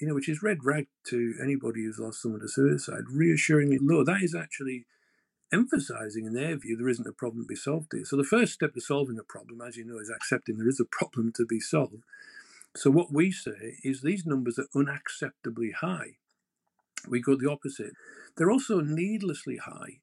You 0.00 0.06
know, 0.06 0.14
which 0.14 0.28
is 0.28 0.42
red 0.42 0.64
rag 0.64 0.86
to 1.04 1.34
anybody 1.42 1.84
who's 1.84 1.98
lost 1.98 2.22
someone 2.22 2.40
to 2.40 2.48
suicide, 2.48 3.04
reassuringly 3.10 3.78
low. 3.80 4.04
That 4.04 4.22
is 4.22 4.34
actually 4.34 4.86
emphasizing, 5.52 6.26
in 6.26 6.34
their 6.34 6.56
view, 6.56 6.76
there 6.76 6.88
isn't 6.88 7.06
a 7.06 7.12
problem 7.12 7.44
to 7.44 7.48
be 7.48 7.56
solved 7.56 7.92
here. 7.92 8.04
So 8.04 8.16
the 8.16 8.24
first 8.24 8.52
step 8.52 8.74
to 8.74 8.80
solving 8.80 9.18
a 9.18 9.24
problem, 9.24 9.60
as 9.60 9.76
you 9.76 9.84
know, 9.84 9.98
is 9.98 10.10
accepting 10.10 10.58
there 10.58 10.68
is 10.68 10.80
a 10.80 10.84
problem 10.90 11.32
to 11.36 11.46
be 11.46 11.60
solved. 11.60 12.04
So 12.76 12.90
what 12.90 13.12
we 13.12 13.32
say 13.32 13.78
is 13.82 14.02
these 14.02 14.26
numbers 14.26 14.58
are 14.58 14.68
unacceptably 14.74 15.72
high. 15.80 16.16
We 17.08 17.20
go 17.20 17.36
the 17.36 17.50
opposite. 17.50 17.92
They're 18.36 18.50
also 18.50 18.80
needlessly 18.80 19.56
high 19.56 20.00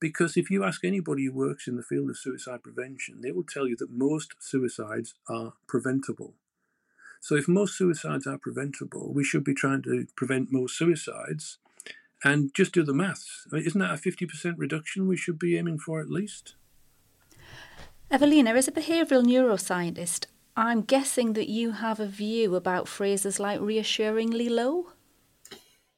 because 0.00 0.36
if 0.36 0.50
you 0.50 0.64
ask 0.64 0.84
anybody 0.84 1.26
who 1.26 1.32
works 1.32 1.68
in 1.68 1.76
the 1.76 1.82
field 1.82 2.10
of 2.10 2.18
suicide 2.18 2.62
prevention, 2.64 3.20
they 3.20 3.30
will 3.30 3.44
tell 3.44 3.68
you 3.68 3.76
that 3.76 3.90
most 3.90 4.34
suicides 4.40 5.14
are 5.28 5.52
preventable. 5.68 6.34
So 7.22 7.36
if 7.36 7.46
most 7.46 7.78
suicides 7.78 8.26
are 8.26 8.36
preventable, 8.36 9.14
we 9.14 9.22
should 9.22 9.44
be 9.44 9.54
trying 9.54 9.82
to 9.82 10.08
prevent 10.16 10.52
more 10.52 10.68
suicides 10.68 11.58
and 12.24 12.52
just 12.52 12.72
do 12.72 12.82
the 12.82 12.92
maths. 12.92 13.46
isn't 13.52 13.80
that 13.80 13.92
a 13.92 14.10
50% 14.10 14.54
reduction 14.56 15.06
we 15.06 15.16
should 15.16 15.38
be 15.38 15.56
aiming 15.56 15.78
for 15.78 16.00
at 16.00 16.10
least? 16.10 16.56
Evelina, 18.10 18.50
as 18.54 18.66
a 18.66 18.72
behavioural 18.72 19.22
neuroscientist, 19.22 20.26
I'm 20.56 20.82
guessing 20.82 21.34
that 21.34 21.48
you 21.48 21.70
have 21.70 22.00
a 22.00 22.06
view 22.06 22.56
about 22.56 22.88
phrases 22.88 23.38
like 23.38 23.60
reassuringly 23.60 24.48
low? 24.48 24.88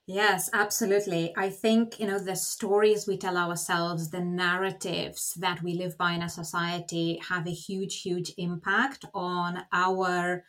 Yes, 0.07 0.51
absolutely. 0.53 1.33
I 1.39 1.49
think, 1.49 1.99
you 1.99 2.07
know, 2.07 2.19
the 2.19 2.37
stories 2.37 3.07
we 3.09 3.17
tell 3.17 3.39
ourselves, 3.39 4.11
the 4.11 4.21
narratives 4.21 5.33
that 5.41 5.63
we 5.63 5.73
live 5.73 5.97
by 5.97 6.13
in 6.13 6.23
a 6.23 6.29
society 6.29 7.19
have 7.31 7.47
a 7.47 7.61
huge, 7.67 8.03
huge 8.03 8.35
impact 8.37 9.07
on 9.15 9.65
our 9.73 10.45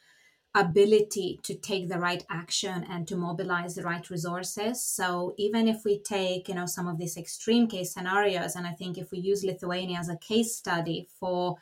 ability 0.55 1.38
to 1.43 1.53
take 1.53 1.89
the 1.89 2.00
right 2.00 2.25
action 2.29 2.85
and 2.89 3.05
to 3.07 3.17
mobilize 3.17 3.75
the 3.75 3.83
right 3.83 4.09
resources. 4.09 4.81
So 4.81 5.35
even 5.38 5.67
if 5.67 5.83
we 5.83 6.00
take, 6.00 6.47
you 6.47 6.55
know, 6.55 6.65
some 6.65 6.88
of 6.88 6.97
these 6.97 7.17
extreme 7.17 7.67
case 7.67 7.93
scenarios, 7.93 8.55
and 8.55 8.65
I 8.65 8.71
think 8.71 8.97
if 8.97 9.12
we 9.12 9.19
use 9.19 9.43
Lithuania 9.43 10.00
as 10.00 10.07
a 10.07 10.17
case 10.17 10.55
study 10.55 11.09
for, 11.19 11.57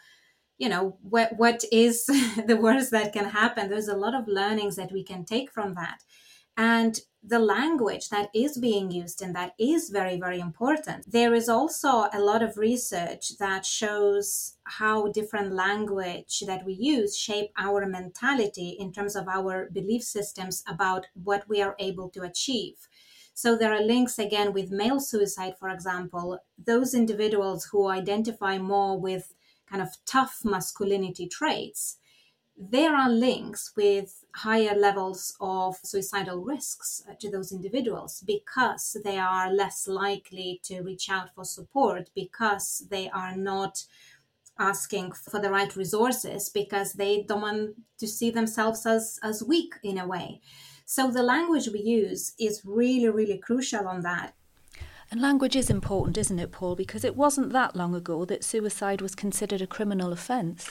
you 0.60 0.70
know, 0.70 0.98
what 1.02 1.36
what 1.38 1.64
is 1.72 2.06
the 2.46 2.60
worst 2.62 2.92
that 2.92 3.14
can 3.14 3.26
happen, 3.26 3.68
there's 3.68 3.88
a 3.88 3.98
lot 3.98 4.14
of 4.14 4.28
learnings 4.28 4.76
that 4.76 4.92
we 4.92 5.04
can 5.04 5.26
take 5.26 5.52
from 5.52 5.74
that. 5.74 6.04
And 6.56 7.00
the 7.26 7.40
language 7.40 8.10
that 8.10 8.30
is 8.34 8.58
being 8.58 8.92
used 8.92 9.22
and 9.22 9.34
that 9.34 9.54
is 9.58 9.90
very, 9.90 10.20
very 10.20 10.40
important. 10.40 11.10
There 11.10 11.34
is 11.34 11.48
also 11.48 12.10
a 12.12 12.20
lot 12.20 12.44
of 12.44 12.58
research 12.58 13.38
that 13.38 13.66
shows 13.66 14.58
how 14.66 15.08
different 15.08 15.54
language 15.54 16.44
that 16.46 16.66
we 16.66 16.74
use 16.74 17.18
shape 17.18 17.52
our 17.58 17.86
mentality 17.86 18.76
in 18.78 18.92
terms 18.92 19.16
of 19.16 19.30
our 19.30 19.70
belief 19.72 20.04
systems 20.04 20.64
about 20.68 21.08
what 21.14 21.48
we 21.48 21.62
are 21.62 21.76
able 21.80 22.10
to 22.10 22.24
achieve. 22.24 22.90
So 23.34 23.56
there 23.56 23.74
are 23.74 23.82
links 23.82 24.20
again 24.20 24.52
with 24.52 24.70
male 24.70 25.00
suicide, 25.00 25.56
for 25.58 25.70
example, 25.70 26.40
those 26.58 26.94
individuals 26.94 27.70
who 27.72 27.90
identify 27.90 28.58
more 28.58 29.00
with 29.00 29.34
kind 29.66 29.82
of 29.82 29.90
tough 30.06 30.42
masculinity 30.44 31.28
traits 31.28 31.98
there 32.56 32.96
are 32.96 33.10
links 33.10 33.74
with 33.76 34.26
higher 34.36 34.76
levels 34.76 35.36
of 35.42 35.78
suicidal 35.84 36.44
risks 36.44 37.04
uh, 37.10 37.14
to 37.20 37.30
those 37.30 37.52
individuals 37.52 38.24
because 38.26 38.96
they 39.04 39.18
are 39.18 39.52
less 39.52 39.88
likely 39.88 40.62
to 40.64 40.82
reach 40.82 41.10
out 41.10 41.34
for 41.34 41.44
support 41.44 42.10
because 42.16 42.86
they 42.90 43.10
are 43.10 43.36
not 43.36 43.84
asking 44.60 45.12
for 45.12 45.42
the 45.42 45.50
right 45.50 45.76
resources 45.76 46.50
because 46.50 46.94
they 46.94 47.24
don't 47.24 47.42
want 47.42 47.76
to 47.98 48.08
see 48.08 48.30
themselves 48.30 48.86
as 48.86 49.20
as 49.24 49.44
weak 49.44 49.74
in 49.84 49.98
a 49.98 50.08
way. 50.08 50.40
So 50.86 51.10
the 51.10 51.24
language 51.24 51.70
we 51.70 51.80
use 51.80 52.34
is 52.40 52.62
really 52.64 53.10
really 53.10 53.40
crucial 53.40 53.88
on 53.88 54.02
that. 54.02 54.36
And 55.10 55.20
language 55.20 55.56
is 55.56 55.72
important 55.72 56.20
isn't 56.20 56.40
it 56.40 56.52
paul? 56.52 56.76
Because 56.76 57.04
it 57.04 57.16
wasn't 57.16 57.52
that 57.52 57.76
long 57.76 57.96
ago 57.96 58.26
that 58.26 58.44
suicide 58.44 59.02
was 59.02 59.16
considered 59.16 59.62
a 59.62 59.68
criminal 59.68 60.14
offence 60.14 60.70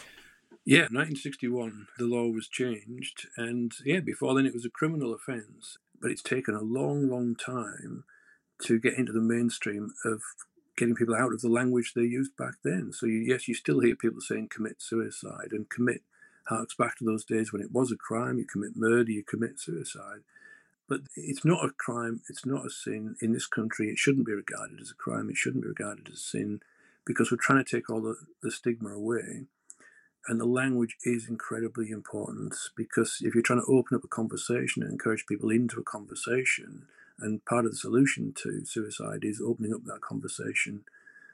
yeah, 0.64 0.82
1961, 0.82 1.88
the 1.98 2.06
law 2.06 2.28
was 2.28 2.48
changed, 2.48 3.26
and 3.36 3.72
yeah, 3.84 4.00
before 4.00 4.34
then 4.34 4.46
it 4.46 4.54
was 4.54 4.64
a 4.64 4.70
criminal 4.70 5.12
offence. 5.12 5.78
But 6.00 6.10
it's 6.10 6.22
taken 6.22 6.54
a 6.54 6.62
long, 6.62 7.08
long 7.08 7.34
time 7.34 8.04
to 8.62 8.78
get 8.78 8.94
into 8.94 9.12
the 9.12 9.20
mainstream 9.20 9.92
of 10.04 10.22
getting 10.76 10.94
people 10.94 11.14
out 11.14 11.32
of 11.32 11.40
the 11.40 11.48
language 11.48 11.92
they 11.94 12.02
used 12.02 12.36
back 12.36 12.54
then. 12.64 12.92
So, 12.92 13.06
you, 13.06 13.18
yes, 13.18 13.48
you 13.48 13.54
still 13.54 13.80
hear 13.80 13.96
people 13.96 14.20
saying 14.20 14.48
commit 14.48 14.80
suicide, 14.80 15.48
and 15.50 15.68
commit 15.68 16.02
harks 16.46 16.74
back 16.74 16.96
to 16.98 17.04
those 17.04 17.24
days 17.24 17.52
when 17.52 17.62
it 17.62 17.72
was 17.72 17.90
a 17.90 17.96
crime. 17.96 18.38
You 18.38 18.44
commit 18.44 18.76
murder, 18.76 19.10
you 19.10 19.24
commit 19.24 19.60
suicide. 19.60 20.20
But 20.88 21.02
it's 21.16 21.44
not 21.44 21.64
a 21.64 21.70
crime, 21.70 22.22
it's 22.28 22.44
not 22.44 22.66
a 22.66 22.70
sin 22.70 23.16
in 23.20 23.32
this 23.32 23.46
country. 23.46 23.88
It 23.88 23.98
shouldn't 23.98 24.26
be 24.26 24.32
regarded 24.32 24.80
as 24.80 24.90
a 24.90 24.94
crime, 24.94 25.30
it 25.30 25.36
shouldn't 25.36 25.62
be 25.62 25.68
regarded 25.68 26.08
as 26.08 26.14
a 26.14 26.18
sin 26.18 26.60
because 27.04 27.30
we're 27.30 27.38
trying 27.38 27.64
to 27.64 27.76
take 27.76 27.90
all 27.90 28.00
the, 28.00 28.16
the 28.42 28.50
stigma 28.50 28.90
away. 28.90 29.46
And 30.28 30.40
the 30.40 30.46
language 30.46 30.96
is 31.04 31.28
incredibly 31.28 31.90
important 31.90 32.54
because 32.76 33.18
if 33.22 33.34
you're 33.34 33.42
trying 33.42 33.60
to 33.60 33.72
open 33.72 33.96
up 33.96 34.04
a 34.04 34.08
conversation 34.08 34.82
and 34.82 34.92
encourage 34.92 35.26
people 35.26 35.50
into 35.50 35.80
a 35.80 35.84
conversation, 35.84 36.86
and 37.18 37.44
part 37.44 37.64
of 37.64 37.72
the 37.72 37.76
solution 37.76 38.32
to 38.42 38.64
suicide 38.64 39.20
is 39.22 39.40
opening 39.40 39.74
up 39.74 39.84
that 39.84 40.00
conversation 40.00 40.84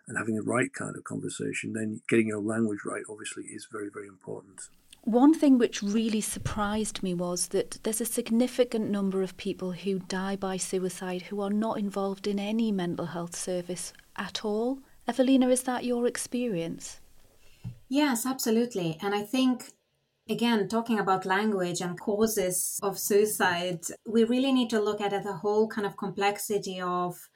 and 0.07 0.17
having 0.17 0.37
the 0.37 0.43
right 0.43 0.73
kind 0.73 0.97
of 0.97 1.05
conversation, 1.05 1.75
then 1.75 2.01
getting 2.09 2.29
your 2.29 2.41
language 2.41 2.81
right 2.87 3.03
obviously 3.11 3.45
is 3.45 3.69
very, 3.71 3.91
very 3.93 4.09
important. 4.09 4.69
One 5.03 5.33
thing 5.33 5.59
which 5.59 5.83
really 5.83 6.21
surprised 6.21 7.03
me 7.03 7.15
was 7.15 7.49
that 7.49 7.79
there's 7.83 8.01
a 8.01 8.07
significant 8.07 8.91
number 8.91 9.23
of 9.23 9.37
people 9.37 9.73
who 9.73 10.01
die 10.01 10.37
by 10.37 10.57
suicide 10.57 11.23
who 11.23 11.41
are 11.41 11.51
not 11.51 11.79
involved 11.79 12.27
in 12.27 12.39
any 12.39 12.73
mental 12.73 13.07
health 13.07 13.37
service 13.37 13.93
at 14.17 14.45
all. 14.45 14.81
Evelina, 15.07 15.49
is 15.49 15.63
that 15.63 15.85
your 15.85 16.07
experience? 16.07 17.01
Yes, 17.89 18.27
absolutely. 18.27 18.99
And 19.01 19.15
I 19.15 19.23
think, 19.23 19.73
again, 20.29 20.69
talking 20.69 20.99
about 20.99 21.25
language 21.27 21.81
and 21.81 21.99
causes 21.99 22.79
of 22.83 22.99
suicide, 22.99 23.81
we 24.07 24.25
really 24.25 24.53
need 24.53 24.71
to 24.71 24.81
look 24.81 25.01
at 25.01 25.23
the 25.23 25.33
whole 25.35 25.69
kind 25.69 25.87
of 25.87 25.97
complexity 25.97 26.81
of 26.81 27.29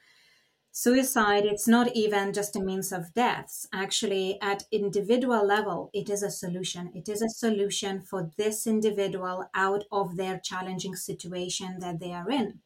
suicide. 0.71 1.45
It's 1.45 1.67
not 1.67 1.95
even 1.95 2.33
just 2.33 2.55
a 2.55 2.61
means 2.61 2.91
of 2.91 3.13
deaths. 3.13 3.67
Actually, 3.73 4.39
at 4.41 4.65
individual 4.71 5.45
level, 5.45 5.89
it 5.93 6.09
is 6.09 6.23
a 6.23 6.31
solution. 6.31 6.91
It 6.95 7.09
is 7.09 7.21
a 7.21 7.29
solution 7.29 8.01
for 8.01 8.31
this 8.37 8.67
individual 8.67 9.45
out 9.55 9.85
of 9.91 10.17
their 10.17 10.39
challenging 10.39 10.95
situation 10.95 11.79
that 11.79 11.99
they 11.99 12.13
are 12.13 12.29
in. 12.29 12.61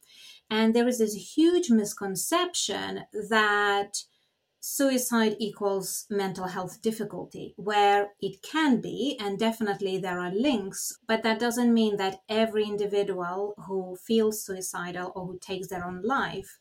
And 0.50 0.76
there 0.76 0.88
is 0.88 1.00
this 1.00 1.38
huge 1.38 1.70
misconception 1.70 3.06
that 3.30 4.04
suicide 4.70 5.36
equals 5.40 6.06
mental 6.10 6.48
health 6.48 6.82
difficulty, 6.82 7.54
where 7.56 8.14
it 8.20 8.42
can 8.42 8.82
be, 8.82 9.18
and 9.20 9.40
definitely 9.40 9.98
there 9.98 10.20
are 10.20 10.32
links, 10.32 11.00
but 11.08 11.24
that 11.24 11.40
doesn't 11.40 11.74
mean 11.74 11.96
that 11.98 12.22
every 12.28 12.66
individual 12.66 13.54
who 13.68 13.96
feels 13.96 14.44
suicidal 14.44 15.12
or 15.16 15.26
who 15.26 15.40
takes 15.40 15.68
their 15.70 15.86
own 15.86 16.02
life 16.02 16.60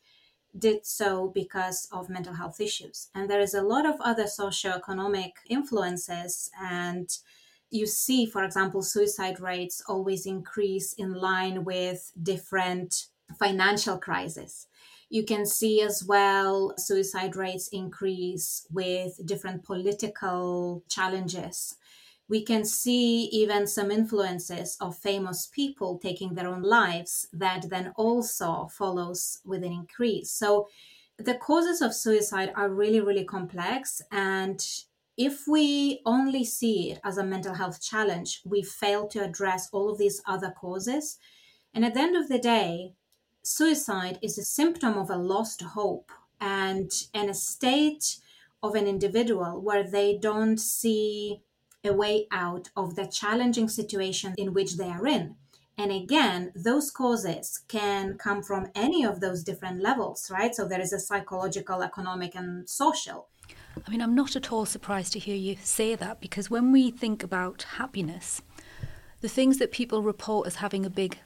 did 0.57 0.87
so 0.87 1.29
because 1.29 1.89
of 1.93 2.09
mental 2.09 2.35
health 2.35 2.61
issues. 2.61 3.11
And 3.15 3.29
there 3.29 3.41
is 3.41 3.55
a 3.55 3.63
lot 3.63 3.85
of 3.87 4.01
other 4.01 4.25
socioeconomic 4.25 5.33
influences 5.49 6.51
and 6.61 7.11
you 7.71 7.87
see, 7.87 8.25
for 8.27 8.45
example, 8.45 8.83
suicide 8.83 9.41
rates 9.41 9.83
always 9.89 10.25
increase 10.25 10.93
in 10.93 11.13
line 11.13 11.65
with 11.65 12.13
different 12.23 13.09
financial 13.39 13.99
crises. 13.99 14.69
You 15.09 15.25
can 15.25 15.47
see 15.47 15.83
as 15.83 16.05
well 16.05 16.75
suicide 16.79 17.37
rates 17.37 17.69
increase 17.69 18.67
with 18.73 19.25
different 19.25 19.65
political 19.65 20.83
challenges. 20.89 21.77
We 22.29 22.43
can 22.43 22.65
see 22.65 23.25
even 23.27 23.69
some 23.69 23.93
influences 23.93 24.77
of 24.81 24.99
famous 24.99 25.47
people 25.47 25.99
taking 25.99 26.35
their 26.35 26.49
own 26.49 26.63
lives 26.63 27.29
that 27.33 27.69
then 27.71 27.93
also 27.97 28.69
follows 28.73 29.39
with 29.45 29.63
an 29.63 29.73
increase. 29.73 30.33
So 30.33 30.69
the 31.19 31.35
causes 31.35 31.81
of 31.81 31.95
suicide 31.95 32.53
are 32.57 32.69
really, 32.69 33.01
really 33.01 33.25
complex. 33.25 34.03
And 34.11 34.61
if 35.17 35.47
we 35.47 36.01
only 36.05 36.45
see 36.45 36.91
it 36.91 37.01
as 37.05 37.17
a 37.17 37.25
mental 37.25 37.55
health 37.55 37.81
challenge, 37.81 38.43
we 38.45 38.63
fail 38.63 39.07
to 39.09 39.23
address 39.23 39.69
all 39.73 39.89
of 39.89 39.99
these 39.99 40.21
other 40.27 40.51
causes. 40.51 41.19
And 41.73 41.85
at 41.85 41.95
the 41.95 42.01
end 42.01 42.17
of 42.17 42.29
the 42.29 42.41
day, 42.41 42.95
suicide 43.47 44.19
is 44.23 44.37
a 44.39 44.45
symptom 44.45 44.99
of 44.99 45.09
a 45.09 45.17
lost 45.17 45.63
hope 45.63 46.11
and, 46.41 46.91
and 47.15 47.31
a 47.31 47.35
state 47.35 48.19
of 48.63 48.75
an 48.75 48.87
individual 48.89 49.61
where 49.61 49.85
they 49.85 50.19
don't 50.19 50.59
see 50.59 51.41
a 51.85 51.93
way 51.93 52.27
out 52.33 52.71
of 52.77 52.97
the 52.97 53.07
challenging 53.07 53.69
situation 53.69 54.35
in 54.37 54.53
which 54.53 54.77
they 54.77 54.89
are 54.89 55.07
in. 55.07 55.37
And 55.79 55.93
again, 55.93 56.53
those 56.57 56.91
causes 56.91 57.61
can 57.69 58.19
come 58.19 58.43
from 58.43 58.69
any 58.75 59.05
of 59.05 59.21
those 59.21 59.45
different 59.45 59.81
levels, 59.81 60.29
right? 60.31 60.55
So 60.55 60.67
there 60.67 60.81
is 60.81 60.93
a 60.93 60.99
psychological, 60.99 61.83
economic, 61.83 62.35
and 62.35 62.69
social. 62.69 63.29
I 63.87 63.91
mean, 63.91 64.01
I'm 64.01 64.15
not 64.15 64.35
at 64.35 64.51
all 64.51 64.67
surprised 64.67 65.13
to 65.13 65.19
hear 65.21 65.37
you 65.37 65.57
say 65.63 65.95
that 65.95 66.21
because 66.21 66.51
when 66.51 66.73
we 66.73 66.91
think 66.91 67.23
about 67.23 67.63
happiness, 67.77 68.43
the 69.21 69.29
things 69.29 69.59
that 69.59 69.71
people 69.71 70.03
report 70.03 70.47
as 70.47 70.57
having 70.57 70.85
a 70.85 70.91
big 70.91 71.19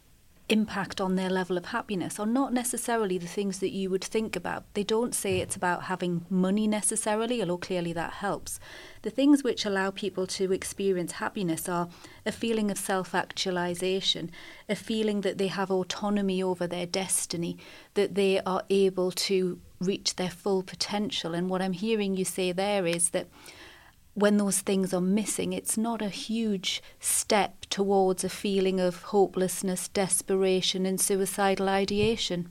impact 0.50 1.00
on 1.00 1.14
their 1.14 1.30
level 1.30 1.56
of 1.56 1.66
happiness 1.66 2.18
are 2.18 2.26
not 2.26 2.52
necessarily 2.52 3.18
the 3.18 3.26
things 3.26 3.60
that 3.60 3.70
you 3.70 3.88
would 3.88 4.04
think 4.04 4.34
about. 4.34 4.64
They 4.74 4.82
don't 4.82 5.14
say 5.14 5.38
it's 5.38 5.54
mm. 5.54 5.58
about 5.58 5.84
having 5.84 6.26
money 6.28 6.66
necessarily, 6.66 7.40
although 7.40 7.58
clearly 7.58 7.92
that 7.92 8.14
helps. 8.14 8.58
The 9.02 9.10
things 9.10 9.44
which 9.44 9.64
allow 9.64 9.90
people 9.90 10.26
to 10.26 10.52
experience 10.52 11.12
happiness 11.12 11.68
are 11.68 11.88
a 12.26 12.32
feeling 12.32 12.70
of 12.70 12.78
self 12.78 13.14
actualization, 13.14 14.30
a 14.68 14.74
feeling 14.74 15.20
that 15.22 15.38
they 15.38 15.48
have 15.48 15.70
autonomy 15.70 16.42
over 16.42 16.66
their 16.66 16.86
destiny, 16.86 17.56
that 17.94 18.14
they 18.14 18.40
are 18.40 18.64
able 18.68 19.12
to 19.12 19.60
reach 19.80 20.16
their 20.16 20.30
full 20.30 20.62
potential. 20.62 21.34
And 21.34 21.48
what 21.48 21.62
I'm 21.62 21.72
hearing 21.72 22.16
you 22.16 22.24
say 22.24 22.52
there 22.52 22.86
is 22.86 23.10
that 23.10 23.28
when 24.14 24.36
those 24.36 24.60
things 24.60 24.92
are 24.92 25.00
missing, 25.00 25.52
it's 25.52 25.78
not 25.78 26.02
a 26.02 26.08
huge 26.08 26.82
step 26.98 27.66
towards 27.70 28.24
a 28.24 28.28
feeling 28.28 28.80
of 28.80 29.02
hopelessness, 29.04 29.88
desperation, 29.88 30.84
and 30.86 31.00
suicidal 31.00 31.68
ideation. 31.68 32.50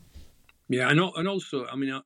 Yeah, 0.67 0.89
and 0.89 0.99
and 0.99 1.27
also, 1.27 1.65
I 1.65 1.75
mean, 1.75 2.01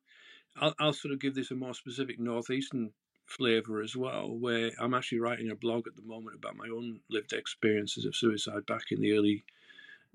I'll, 0.57 0.75
I'll 0.79 0.93
sort 0.93 1.13
of 1.13 1.19
give 1.19 1.36
this 1.36 1.51
a 1.51 1.55
more 1.55 1.74
specific 1.74 2.19
northeastern 2.19 2.91
flavour 3.25 3.81
as 3.81 3.95
well, 3.95 4.36
where 4.38 4.72
I'm 4.79 4.93
actually 4.93 5.19
writing 5.19 5.51
a 5.51 5.55
blog 5.55 5.88
at 5.88 5.95
the 5.95 6.01
moment 6.01 6.36
about 6.36 6.55
my 6.55 6.67
own 6.67 7.00
lived 7.10 7.33
experiences 7.33 8.05
of 8.05 8.15
suicide 8.15 8.65
back 8.65 8.91
in 8.91 9.01
the 9.01 9.13
early 9.13 9.43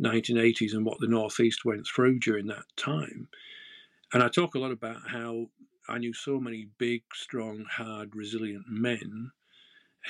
1980s 0.00 0.74
and 0.74 0.84
what 0.84 1.00
the 1.00 1.08
northeast 1.08 1.64
went 1.64 1.86
through 1.86 2.18
during 2.20 2.46
that 2.46 2.64
time. 2.76 3.28
And 4.12 4.22
I 4.22 4.28
talk 4.28 4.54
a 4.54 4.58
lot 4.58 4.72
about 4.72 5.08
how 5.08 5.48
I 5.88 5.98
knew 5.98 6.12
so 6.12 6.38
many 6.38 6.68
big, 6.78 7.02
strong, 7.14 7.64
hard, 7.64 8.14
resilient 8.14 8.66
men 8.68 9.32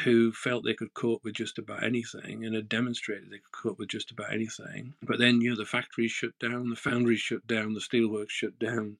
who 0.04 0.32
felt 0.32 0.64
they 0.64 0.74
could 0.74 0.94
cope 0.94 1.24
with 1.24 1.34
just 1.34 1.58
about 1.58 1.82
anything 1.82 2.44
and 2.44 2.54
had 2.54 2.68
demonstrated 2.68 3.30
they 3.30 3.38
could 3.38 3.52
cope 3.52 3.78
with 3.78 3.88
just 3.88 4.10
about 4.10 4.32
anything. 4.32 4.94
But 5.02 5.18
then, 5.18 5.40
you 5.40 5.50
know, 5.50 5.56
the 5.56 5.64
factories 5.64 6.12
shut 6.12 6.38
down, 6.38 6.70
the 6.70 6.76
foundries 6.76 7.20
shut 7.20 7.46
down, 7.46 7.74
the 7.74 7.80
steelworks 7.80 8.30
shut 8.30 8.58
down, 8.58 8.98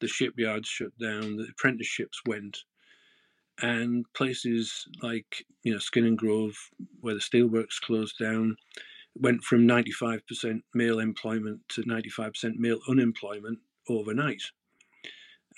the 0.00 0.08
shipyards 0.08 0.68
shut 0.68 0.96
down, 0.98 1.36
the 1.36 1.48
apprenticeships 1.50 2.20
went. 2.26 2.64
And 3.62 4.06
places 4.14 4.86
like, 5.02 5.44
you 5.62 5.72
know, 5.72 5.78
Skinningrove, 5.78 6.54
where 7.00 7.14
the 7.14 7.20
steelworks 7.20 7.80
closed 7.80 8.18
down, 8.18 8.56
went 9.14 9.42
from 9.42 9.68
95% 9.68 10.62
male 10.74 10.98
employment 10.98 11.60
to 11.70 11.82
95% 11.82 12.56
male 12.56 12.80
unemployment 12.88 13.58
overnight. 13.88 14.42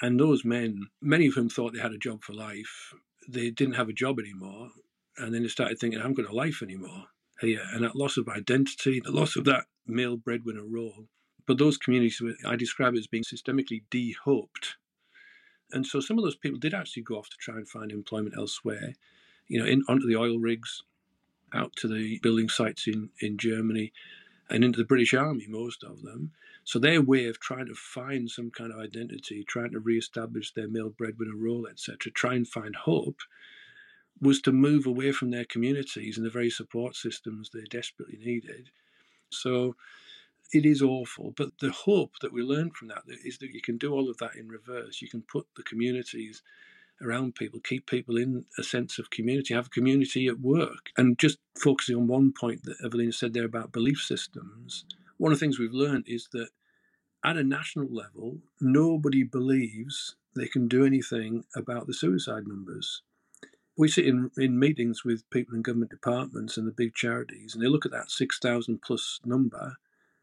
And 0.03 0.19
those 0.19 0.45
men, 0.45 0.89
many 1.01 1.29
of 1.29 1.35
whom 1.35 1.49
thought 1.49 1.73
they 1.73 1.81
had 1.81 1.93
a 1.93 1.99
job 1.99 2.25
for 2.25 2.35
life, 2.35 2.93
they 3.29 3.51
didn't 3.51 3.77
have 3.77 3.89
a 3.89 3.95
job 3.95 4.19
anymore. 4.19 4.71
And 5.17 5.33
then 5.33 5.43
they 5.43 5.49
started 5.49 5.79
thinking, 5.79 6.01
I 6.01 6.03
haven't 6.03 6.17
got 6.17 6.31
a 6.31 6.35
life 6.35 6.61
anymore 6.61 7.05
here. 7.41 7.63
And 7.73 7.85
that 7.85 7.95
loss 7.95 8.17
of 8.17 8.29
identity, 8.29 9.01
the 9.01 9.13
loss 9.13 9.37
of 9.37 9.45
that 9.45 9.67
male 9.87 10.17
breadwinner 10.17 10.65
role. 10.65 11.07
But 11.47 11.59
those 11.59 11.77
communities, 11.77 12.21
I 12.45 12.57
describe 12.57 12.95
it 12.95 12.99
as 12.99 13.07
being 13.07 13.23
systemically 13.23 13.85
de 13.91 14.17
hoped. 14.25 14.77
And 15.71 15.87
so 15.87 16.01
some 16.01 16.19
of 16.19 16.25
those 16.25 16.37
people 16.37 16.59
did 16.59 16.75
actually 16.75 17.05
go 17.05 17.17
off 17.17 17.31
to 17.31 17.37
try 17.39 17.55
and 17.55 17.69
find 17.69 17.93
employment 17.93 18.35
elsewhere, 18.37 18.95
you 19.47 19.61
know, 19.61 19.67
in, 19.67 19.85
onto 19.89 20.07
the 20.07 20.17
oil 20.17 20.39
rigs, 20.39 20.83
out 21.55 21.75
to 21.77 21.89
the 21.89 22.19
building 22.23 22.49
sites 22.49 22.87
in, 22.89 23.11
in 23.21 23.39
Germany, 23.39 23.93
and 24.51 24.65
into 24.65 24.79
the 24.79 24.85
British 24.85 25.15
Army, 25.15 25.47
most 25.49 25.83
of 25.83 26.03
them. 26.03 26.33
So 26.65 26.79
their 26.79 27.01
way 27.01 27.27
of 27.27 27.41
trying 27.41 27.67
to 27.67 27.75
find 27.75 28.31
some 28.31 28.51
kind 28.51 28.73
of 28.73 28.79
identity, 28.79 29.45
trying 29.45 29.73
to 29.73 29.81
re-establish 29.81 30.53
their 30.53 30.69
male 30.69 30.91
breadwinner 30.91 31.37
role, 31.37 31.67
etc., 31.67 32.13
try 32.13 32.35
and 32.35 32.47
find 32.47 32.77
hope, 32.77 33.21
was 34.21 34.41
to 34.43 34.53
move 34.53 34.87
away 34.87 35.11
from 35.11 35.31
their 35.31 35.45
communities 35.45 36.17
and 36.17 36.25
the 36.25 36.31
very 36.31 36.51
support 36.51 36.95
systems 36.95 37.51
they 37.51 37.65
desperately 37.69 38.19
needed. 38.25 38.71
So 39.31 39.75
it 40.53 40.67
is 40.67 40.83
awful, 40.83 41.33
but 41.37 41.59
the 41.59 41.73
hope 41.73 42.13
that 42.21 42.33
we 42.33 42.43
learn 42.43 42.71
from 42.71 42.89
that 42.89 43.03
is 43.25 43.39
that 43.39 43.53
you 43.53 43.63
can 43.63 43.79
do 43.79 43.93
all 43.93 44.09
of 44.09 44.19
that 44.19 44.37
in 44.37 44.49
reverse. 44.49 45.01
You 45.01 45.09
can 45.09 45.23
put 45.23 45.47
the 45.57 45.63
communities 45.63 46.43
around 47.03 47.35
people, 47.35 47.61
keep 47.61 47.87
people 47.87 48.17
in 48.17 48.45
a 48.59 48.63
sense 48.63 48.99
of 48.99 49.11
community, 49.11 49.55
have 49.55 49.67
a 49.67 49.71
community 49.71 50.27
at 50.27 50.41
work. 50.41 50.91
And 50.97 51.19
just 51.19 51.39
focusing 51.59 51.97
on 51.97 52.07
one 52.07 52.33
point 52.33 52.63
that 52.65 52.77
Evelina 52.85 53.13
said 53.13 53.35
there 53.35 53.45
about 53.45 53.73
belief 53.73 54.01
systems, 54.01 54.85
one 55.19 55.33
of 55.33 55.39
the 55.39 55.45
things 55.45 55.59
we've 55.59 55.73
learned 55.73 56.05
is 56.09 56.29
that 56.33 56.49
at 57.25 57.37
a 57.37 57.45
national 57.45 57.87
level, 57.93 58.39
nobody 58.61 59.23
believes 59.23 60.17
they 60.35 60.49
can 60.49 60.67
do 60.67 60.85
anything 60.85 61.45
about 61.55 61.87
the 61.87 61.95
suicide 61.95 62.47
numbers. 62.47 63.03
We 63.77 63.89
sit 63.89 64.07
in, 64.07 64.31
in 64.37 64.59
meetings 64.59 65.05
with 65.05 65.29
people 65.31 65.55
in 65.55 65.63
government 65.63 65.91
departments 65.91 66.57
and 66.57 66.67
the 66.67 66.73
big 66.73 66.95
charities, 66.95 67.55
and 67.55 67.63
they 67.63 67.69
look 67.69 67.87
at 67.87 67.93
that 67.93 68.11
6,000 68.11 68.83
plus 68.83 69.21
number, 69.25 69.77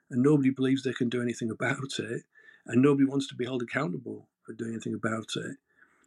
and 0.09 0.21
nobody 0.21 0.49
believes 0.49 0.83
they 0.83 0.93
can 0.93 1.09
do 1.09 1.21
anything 1.21 1.49
about 1.51 1.99
it, 1.99 2.23
and 2.65 2.81
nobody 2.81 3.05
wants 3.05 3.27
to 3.27 3.35
be 3.35 3.45
held 3.45 3.61
accountable 3.61 4.27
for 4.45 4.53
doing 4.53 4.71
anything 4.73 4.93
about 4.93 5.29
it. 5.35 5.57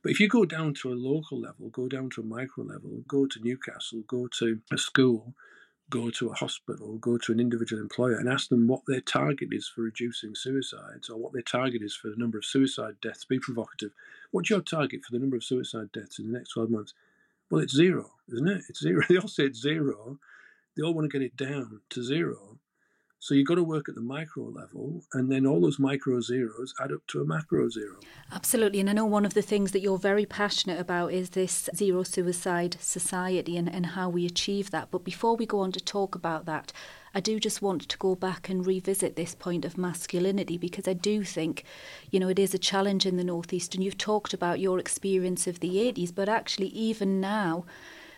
But 0.03 0.11
if 0.11 0.21
you 0.21 0.29
go 0.29 0.45
down 0.45 0.75
to 0.75 0.93
a 0.93 0.95
local 0.95 1.41
level, 1.41 1.69
go 1.71 1.89
down 1.89 2.11
to 2.11 2.23
a 2.23 2.25
micro 2.25 2.65
level, 2.65 3.05
go 3.07 3.27
to 3.27 3.41
Newcastle, 3.41 4.03
go 4.09 4.27
to 4.39 4.61
a 4.73 4.79
school, 4.79 5.35
go 5.91 6.11
to 6.11 6.31
a 6.31 6.35
hospital, 6.35 6.97
go 6.97 7.19
to 7.19 7.33
an 7.33 7.39
individual 7.39 7.81
employer 7.81 8.17
and 8.17 8.29
ask 8.29 8.49
them 8.49 8.67
what 8.67 8.83
their 8.87 9.01
target 9.01 9.51
is 9.53 9.69
for 9.69 9.83
reducing 9.83 10.35
suicides 10.35 11.09
or 11.09 11.19
what 11.19 11.33
their 11.33 11.43
target 11.43 11.83
is 11.83 11.95
for 11.95 12.09
the 12.09 12.17
number 12.17 12.39
of 12.39 12.45
suicide 12.45 12.95
deaths, 13.01 13.25
be 13.25 13.39
provocative. 13.39 13.93
What's 14.33 14.51
your 14.51 14.63
target 14.63 15.05
for 15.05 15.13
the 15.13 15.19
number 15.21 15.37
of 15.37 15.45
suicide 15.45 15.93
deaths 15.93 16.19
in 16.19 16.33
the 16.33 16.39
next 16.39 16.51
12 16.51 16.71
months? 16.71 16.95
Well, 17.51 17.63
it's 17.63 17.75
zero, 17.75 18.11
isn't 18.33 18.49
it? 18.49 18.63
It's 18.69 18.81
zero. 18.81 19.03
They 19.09 19.19
all 19.19 19.29
say 19.29 19.45
it's 19.45 19.61
zero. 19.61 20.19
They 20.77 20.83
all 20.83 20.95
want 20.95 21.11
to 21.11 21.19
get 21.19 21.25
it 21.25 21.37
down 21.37 21.83
to 21.91 22.03
zero. 22.03 22.52
So 23.23 23.35
you've 23.35 23.47
got 23.47 23.55
to 23.55 23.63
work 23.63 23.89
at 23.89 23.95
the 23.95 24.01
micro 24.01 24.49
level, 24.49 25.01
and 25.13 25.31
then 25.31 25.47
all 25.47 25.61
those 25.61 25.79
micro 25.79 26.21
zeros 26.21 26.75
add 26.83 26.91
up 26.91 27.07
to 27.07 27.21
a 27.21 27.25
macro 27.25 27.69
zero. 27.69 28.01
Absolutely. 28.33 28.81
And 28.81 28.91
I 28.91 28.95
know 28.95 29.07
one 29.07 29.25
of 29.25 29.35
the 29.35 29.43
things 29.43 29.71
that 29.71 29.79
you're 29.79 29.97
very 29.97 30.27
passionate 30.27 30.81
about 30.81 31.13
is 31.13 31.31
this 31.31 31.71
zero 31.73 32.03
suicide 32.03 32.79
society 32.81 33.57
and, 33.57 33.73
and 33.73 33.87
how 33.87 34.09
we 34.09 34.27
achieve 34.27 34.73
that. 34.73 34.91
But 34.91 35.05
before 35.05 35.37
we 35.37 35.47
go 35.47 35.61
on 35.61 35.71
to 35.71 35.79
talk 35.81 36.17
about 36.17 36.47
that, 36.47 36.73
I 37.15 37.21
do 37.21 37.39
just 37.39 37.63
want 37.63 37.89
to 37.89 37.99
go 37.99 38.17
back 38.17 38.49
and 38.49 38.67
revisit 38.67 39.15
this 39.15 39.37
point 39.37 39.65
of 39.65 39.79
masculinity 39.79 40.59
because 40.59 40.89
I 40.89 40.95
do 40.95 41.23
think, 41.23 41.63
you 42.11 42.19
know, 42.19 42.29
it 42.29 42.41
is 42.41 42.55
a 42.55 42.59
challenge 42.59 43.07
in 43.07 43.19
the 43.19 43.23
Northeast. 43.23 43.77
And 43.77 43.85
you've 43.85 43.99
talked 43.99 44.35
about 44.35 44.59
your 44.59 44.81
experience 44.81 45.47
of 45.47 45.61
the 45.61 45.77
80s, 45.77 46.13
but 46.13 46.29
actually, 46.29 46.71
even 46.71 47.21
now, 47.21 47.67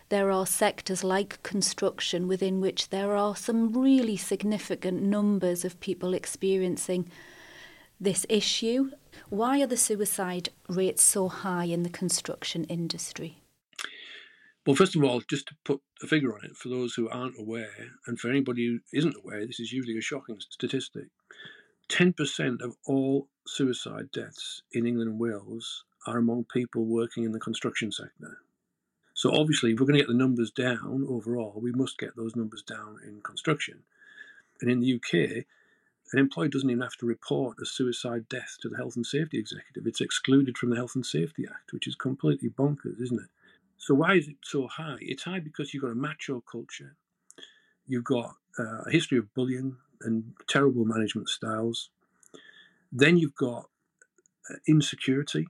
there 0.09 0.31
are 0.31 0.45
sectors 0.45 1.03
like 1.03 1.41
construction 1.43 2.27
within 2.27 2.61
which 2.61 2.89
there 2.89 3.15
are 3.15 3.35
some 3.35 3.73
really 3.73 4.17
significant 4.17 5.01
numbers 5.01 5.65
of 5.65 5.79
people 5.79 6.13
experiencing 6.13 7.09
this 7.99 8.25
issue. 8.29 8.91
Why 9.29 9.61
are 9.61 9.67
the 9.67 9.77
suicide 9.77 10.49
rates 10.67 11.03
so 11.03 11.27
high 11.27 11.65
in 11.65 11.83
the 11.83 11.89
construction 11.89 12.65
industry? 12.65 13.41
Well, 14.65 14.75
first 14.75 14.95
of 14.95 15.03
all, 15.03 15.21
just 15.21 15.47
to 15.47 15.55
put 15.63 15.81
a 16.01 16.07
figure 16.07 16.33
on 16.33 16.43
it 16.43 16.55
for 16.55 16.69
those 16.69 16.95
who 16.95 17.07
aren't 17.09 17.39
aware, 17.39 17.91
and 18.07 18.19
for 18.19 18.29
anybody 18.29 18.65
who 18.65 18.79
isn't 18.93 19.15
aware, 19.23 19.45
this 19.45 19.59
is 19.59 19.71
usually 19.71 19.97
a 19.97 20.01
shocking 20.01 20.37
statistic. 20.39 21.05
10% 21.89 22.61
of 22.61 22.75
all 22.87 23.27
suicide 23.45 24.09
deaths 24.11 24.63
in 24.71 24.87
England 24.87 25.11
and 25.11 25.19
Wales 25.19 25.83
are 26.07 26.17
among 26.17 26.45
people 26.45 26.85
working 26.85 27.23
in 27.23 27.31
the 27.31 27.39
construction 27.39 27.91
sector. 27.91 28.39
So 29.15 29.31
obviously, 29.33 29.71
if 29.71 29.79
we're 29.79 29.85
going 29.85 29.97
to 29.97 30.01
get 30.01 30.09
the 30.09 30.13
numbers 30.13 30.51
down 30.51 31.05
overall, 31.09 31.57
we 31.61 31.71
must 31.71 31.97
get 31.97 32.17
those 32.17 32.35
numbers 32.35 32.61
down 32.61 32.99
in 33.07 33.21
construction. 33.21 33.83
And 34.59 34.69
in 34.69 34.81
the 34.81 34.95
UK, 34.95 35.45
an 36.11 36.19
employee 36.19 36.49
doesn't 36.49 36.69
even 36.69 36.81
have 36.81 36.97
to 36.97 37.05
report 37.05 37.57
a 37.61 37.65
suicide 37.65 38.27
death 38.27 38.57
to 38.61 38.67
the 38.67 38.75
Health 38.75 38.97
and 38.97 39.05
Safety 39.05 39.39
Executive. 39.39 39.87
It's 39.87 40.01
excluded 40.01 40.57
from 40.57 40.69
the 40.69 40.75
Health 40.75 40.95
and 40.95 41.05
Safety 41.05 41.45
Act, 41.49 41.71
which 41.71 41.87
is 41.87 41.95
completely 41.95 42.49
bonkers, 42.49 43.01
isn't 43.01 43.21
it? 43.21 43.29
So 43.77 43.93
why 43.95 44.15
is 44.15 44.27
it 44.27 44.35
so 44.43 44.67
high? 44.67 44.97
It's 44.99 45.23
high 45.23 45.39
because 45.39 45.73
you've 45.73 45.83
got 45.83 45.91
a 45.91 45.95
macho 45.95 46.41
culture. 46.41 46.97
You've 47.87 48.03
got 48.03 48.35
uh, 48.59 48.81
a 48.85 48.91
history 48.91 49.17
of 49.17 49.33
bullying 49.33 49.77
and 50.01 50.33
terrible 50.47 50.83
management 50.83 51.29
styles. 51.29 51.89
Then 52.91 53.15
you've 53.15 53.35
got 53.35 53.69
uh, 54.49 54.55
insecurity 54.67 55.47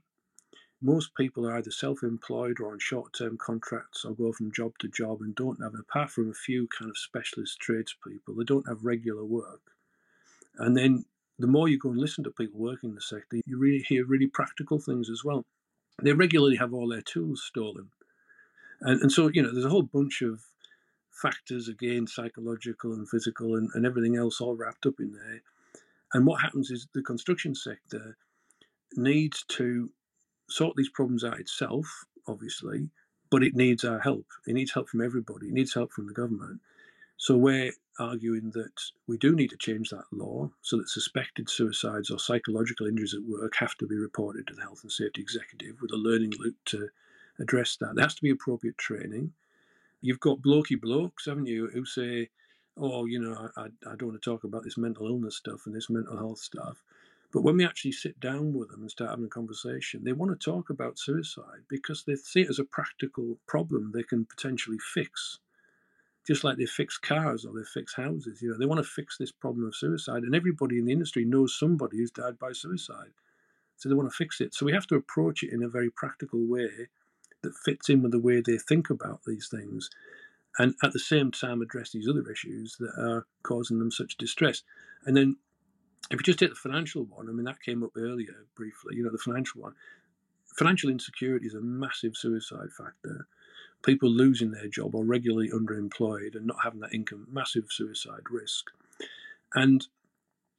most 0.85 1.15
people 1.15 1.47
are 1.47 1.57
either 1.57 1.71
self 1.71 2.03
employed 2.03 2.59
or 2.59 2.71
on 2.71 2.79
short 2.79 3.11
term 3.17 3.37
contracts 3.37 4.05
or 4.05 4.13
go 4.13 4.31
from 4.31 4.51
job 4.51 4.73
to 4.79 4.87
job 4.87 5.19
and 5.21 5.35
don't 5.35 5.61
have, 5.61 5.73
apart 5.73 6.11
from 6.11 6.29
a 6.29 6.33
few 6.33 6.67
kind 6.67 6.91
of 6.91 6.97
specialist 6.97 7.59
tradespeople, 7.59 8.35
they 8.35 8.43
don't 8.43 8.67
have 8.67 8.85
regular 8.85 9.25
work. 9.25 9.61
And 10.57 10.77
then 10.77 11.05
the 11.39 11.47
more 11.47 11.67
you 11.67 11.79
go 11.79 11.89
and 11.89 11.97
listen 11.97 12.23
to 12.25 12.29
people 12.29 12.59
working 12.59 12.91
in 12.91 12.95
the 12.95 13.01
sector, 13.01 13.37
you 13.47 13.57
really 13.57 13.83
hear 13.87 14.05
really 14.05 14.27
practical 14.27 14.77
things 14.77 15.09
as 15.09 15.23
well. 15.23 15.43
They 16.03 16.13
regularly 16.13 16.57
have 16.57 16.73
all 16.73 16.89
their 16.89 17.01
tools 17.01 17.43
stolen. 17.43 17.89
And, 18.81 19.01
and 19.01 19.11
so, 19.11 19.29
you 19.33 19.41
know, 19.41 19.51
there's 19.51 19.65
a 19.65 19.69
whole 19.69 19.81
bunch 19.81 20.21
of 20.21 20.43
factors, 21.11 21.67
again, 21.67 22.05
psychological 22.05 22.93
and 22.93 23.09
physical 23.09 23.55
and, 23.55 23.69
and 23.73 23.87
everything 23.87 24.15
else 24.15 24.39
all 24.39 24.55
wrapped 24.55 24.85
up 24.85 24.99
in 24.99 25.13
there. 25.13 25.41
And 26.13 26.27
what 26.27 26.41
happens 26.41 26.69
is 26.69 26.87
the 26.93 27.01
construction 27.01 27.55
sector 27.55 28.17
needs 28.95 29.43
to 29.49 29.89
sort 30.49 30.75
these 30.75 30.89
problems 30.89 31.23
out 31.23 31.39
itself, 31.39 32.05
obviously, 32.27 32.89
but 33.31 33.43
it 33.43 33.55
needs 33.55 33.84
our 33.84 33.99
help. 33.99 34.25
It 34.47 34.53
needs 34.53 34.73
help 34.73 34.89
from 34.89 35.01
everybody. 35.01 35.47
It 35.47 35.53
needs 35.53 35.73
help 35.73 35.91
from 35.91 36.08
the 36.08 36.13
government. 36.13 36.62
So 37.17 37.38
we're 37.38 37.71
arguing 37.97 38.51
that 38.51 38.73
we 39.08 39.17
do 39.17 39.36
need 39.36 39.49
to 39.51 39.58
change 39.58 39.89
that 39.89 40.03
law 40.12 40.49
so 40.62 40.77
that 40.77 40.89
suspected 40.89 41.49
suicides 41.49 42.12
or 42.12 42.19
psychological 42.19 42.88
injuries 42.88 43.13
at 43.13 43.23
work 43.23 43.55
have 43.55 43.75
to 43.77 43.88
be 43.88 43.95
reported 43.95 44.47
to 44.47 44.53
the 44.53 44.62
Health 44.62 44.81
and 44.84 44.91
Safety 44.91 45.21
Executive 45.21 45.81
with 45.81 45.91
a 45.91 45.97
learning 45.97 46.34
loop 46.39 46.55
to 46.65 46.89
address 47.39 47.77
that. 47.77 47.95
There 47.95 48.03
has 48.03 48.15
to 48.15 48.21
be 48.21 48.31
appropriate 48.31 48.77
training. 48.77 49.31
You've 50.01 50.19
got 50.19 50.41
blokey 50.41 50.79
blokes, 50.79 51.25
haven't 51.25 51.47
you, 51.47 51.67
who 51.67 51.86
say, 51.86 52.29
oh, 52.77 53.05
you 53.05 53.19
know, 53.19 53.49
I, 53.55 53.63
I 53.63 53.95
don't 53.95 54.10
want 54.10 54.21
to 54.21 54.29
talk 54.29 54.43
about 54.43 54.63
this 54.63 54.77
mental 54.77 55.08
illness 55.08 55.38
stuff 55.38 55.65
and 55.65 55.73
this 55.73 55.89
mental 55.89 56.17
health 56.17 56.39
stuff. 56.39 56.84
But 57.35 57.43
when 57.43 57.57
we 57.57 57.65
actually 57.65 57.91
sit 57.91 58.17
down 58.21 58.53
with 58.53 58.69
them 58.69 58.79
and 58.79 58.89
start 58.89 59.09
having 59.09 59.25
a 59.25 59.27
conversation, 59.27 60.05
they 60.05 60.13
want 60.13 60.31
to 60.31 60.51
talk 60.51 60.69
about 60.69 60.97
suicide 60.97 61.65
because 61.67 62.05
they 62.05 62.15
see 62.15 62.43
it 62.43 62.49
as 62.49 62.59
a 62.59 62.63
practical 62.63 63.37
problem 63.45 63.91
they 63.93 64.03
can 64.03 64.23
potentially 64.23 64.77
fix. 64.79 65.39
Just 66.25 66.45
like 66.45 66.55
they 66.55 66.65
fix 66.65 66.97
cars 66.97 67.43
or 67.43 67.51
they 67.51 67.65
fix 67.65 67.95
houses, 67.95 68.41
you 68.41 68.47
know, 68.47 68.57
they 68.57 68.65
want 68.65 68.81
to 68.81 68.89
fix 68.89 69.17
this 69.17 69.33
problem 69.33 69.67
of 69.67 69.75
suicide, 69.75 70.23
and 70.23 70.33
everybody 70.33 70.79
in 70.79 70.85
the 70.85 70.93
industry 70.93 71.25
knows 71.25 71.59
somebody 71.59 71.97
who's 71.97 72.09
died 72.09 72.39
by 72.39 72.53
suicide, 72.53 73.11
so 73.75 73.89
they 73.89 73.95
want 73.95 74.09
to 74.09 74.15
fix 74.15 74.39
it. 74.39 74.53
So 74.53 74.65
we 74.65 74.71
have 74.71 74.87
to 74.87 74.95
approach 74.95 75.43
it 75.43 75.51
in 75.51 75.61
a 75.61 75.67
very 75.67 75.91
practical 75.91 76.47
way 76.47 76.87
that 77.41 77.53
fits 77.65 77.89
in 77.89 78.01
with 78.01 78.13
the 78.13 78.19
way 78.19 78.39
they 78.39 78.57
think 78.57 78.89
about 78.89 79.23
these 79.27 79.49
things 79.49 79.89
and 80.57 80.73
at 80.83 80.93
the 80.93 80.99
same 80.99 81.31
time 81.31 81.61
address 81.61 81.91
these 81.91 82.07
other 82.07 82.23
issues 82.31 82.77
that 82.79 82.93
are 82.97 83.25
causing 83.43 83.79
them 83.79 83.91
such 83.91 84.17
distress. 84.17 84.63
And 85.05 85.17
then 85.17 85.35
if 86.12 86.19
you 86.19 86.23
just 86.23 86.39
take 86.39 86.49
the 86.49 86.55
financial 86.55 87.03
one, 87.03 87.29
I 87.29 87.31
mean, 87.31 87.45
that 87.45 87.62
came 87.62 87.84
up 87.84 87.91
earlier 87.97 88.45
briefly, 88.55 88.95
you 88.95 89.03
know, 89.03 89.12
the 89.12 89.17
financial 89.17 89.62
one. 89.62 89.73
Financial 90.55 90.89
insecurity 90.89 91.47
is 91.47 91.55
a 91.55 91.62
massive 91.62 92.15
suicide 92.15 92.71
factor. 92.77 93.27
People 93.84 94.10
losing 94.10 94.51
their 94.51 94.67
job 94.67 94.95
or 94.95 95.03
regularly 95.03 95.49
underemployed 95.49 96.36
and 96.36 96.45
not 96.45 96.58
having 96.63 96.79
that 96.79 96.93
income, 96.93 97.27
massive 97.29 97.65
suicide 97.69 98.23
risk. 98.29 98.71
And 99.53 99.86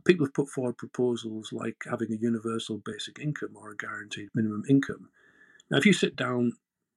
people 0.04 0.26
have 0.26 0.34
put 0.34 0.48
forward 0.48 0.78
proposals 0.78 1.52
like 1.52 1.76
having 1.88 2.12
a 2.12 2.16
universal 2.16 2.78
basic 2.78 3.18
income 3.18 3.56
or 3.56 3.70
a 3.70 3.76
guaranteed 3.76 4.28
minimum 4.34 4.64
income. 4.68 5.08
Now, 5.70 5.78
if 5.78 5.86
you 5.86 5.92
sit 5.92 6.16
down 6.16 6.52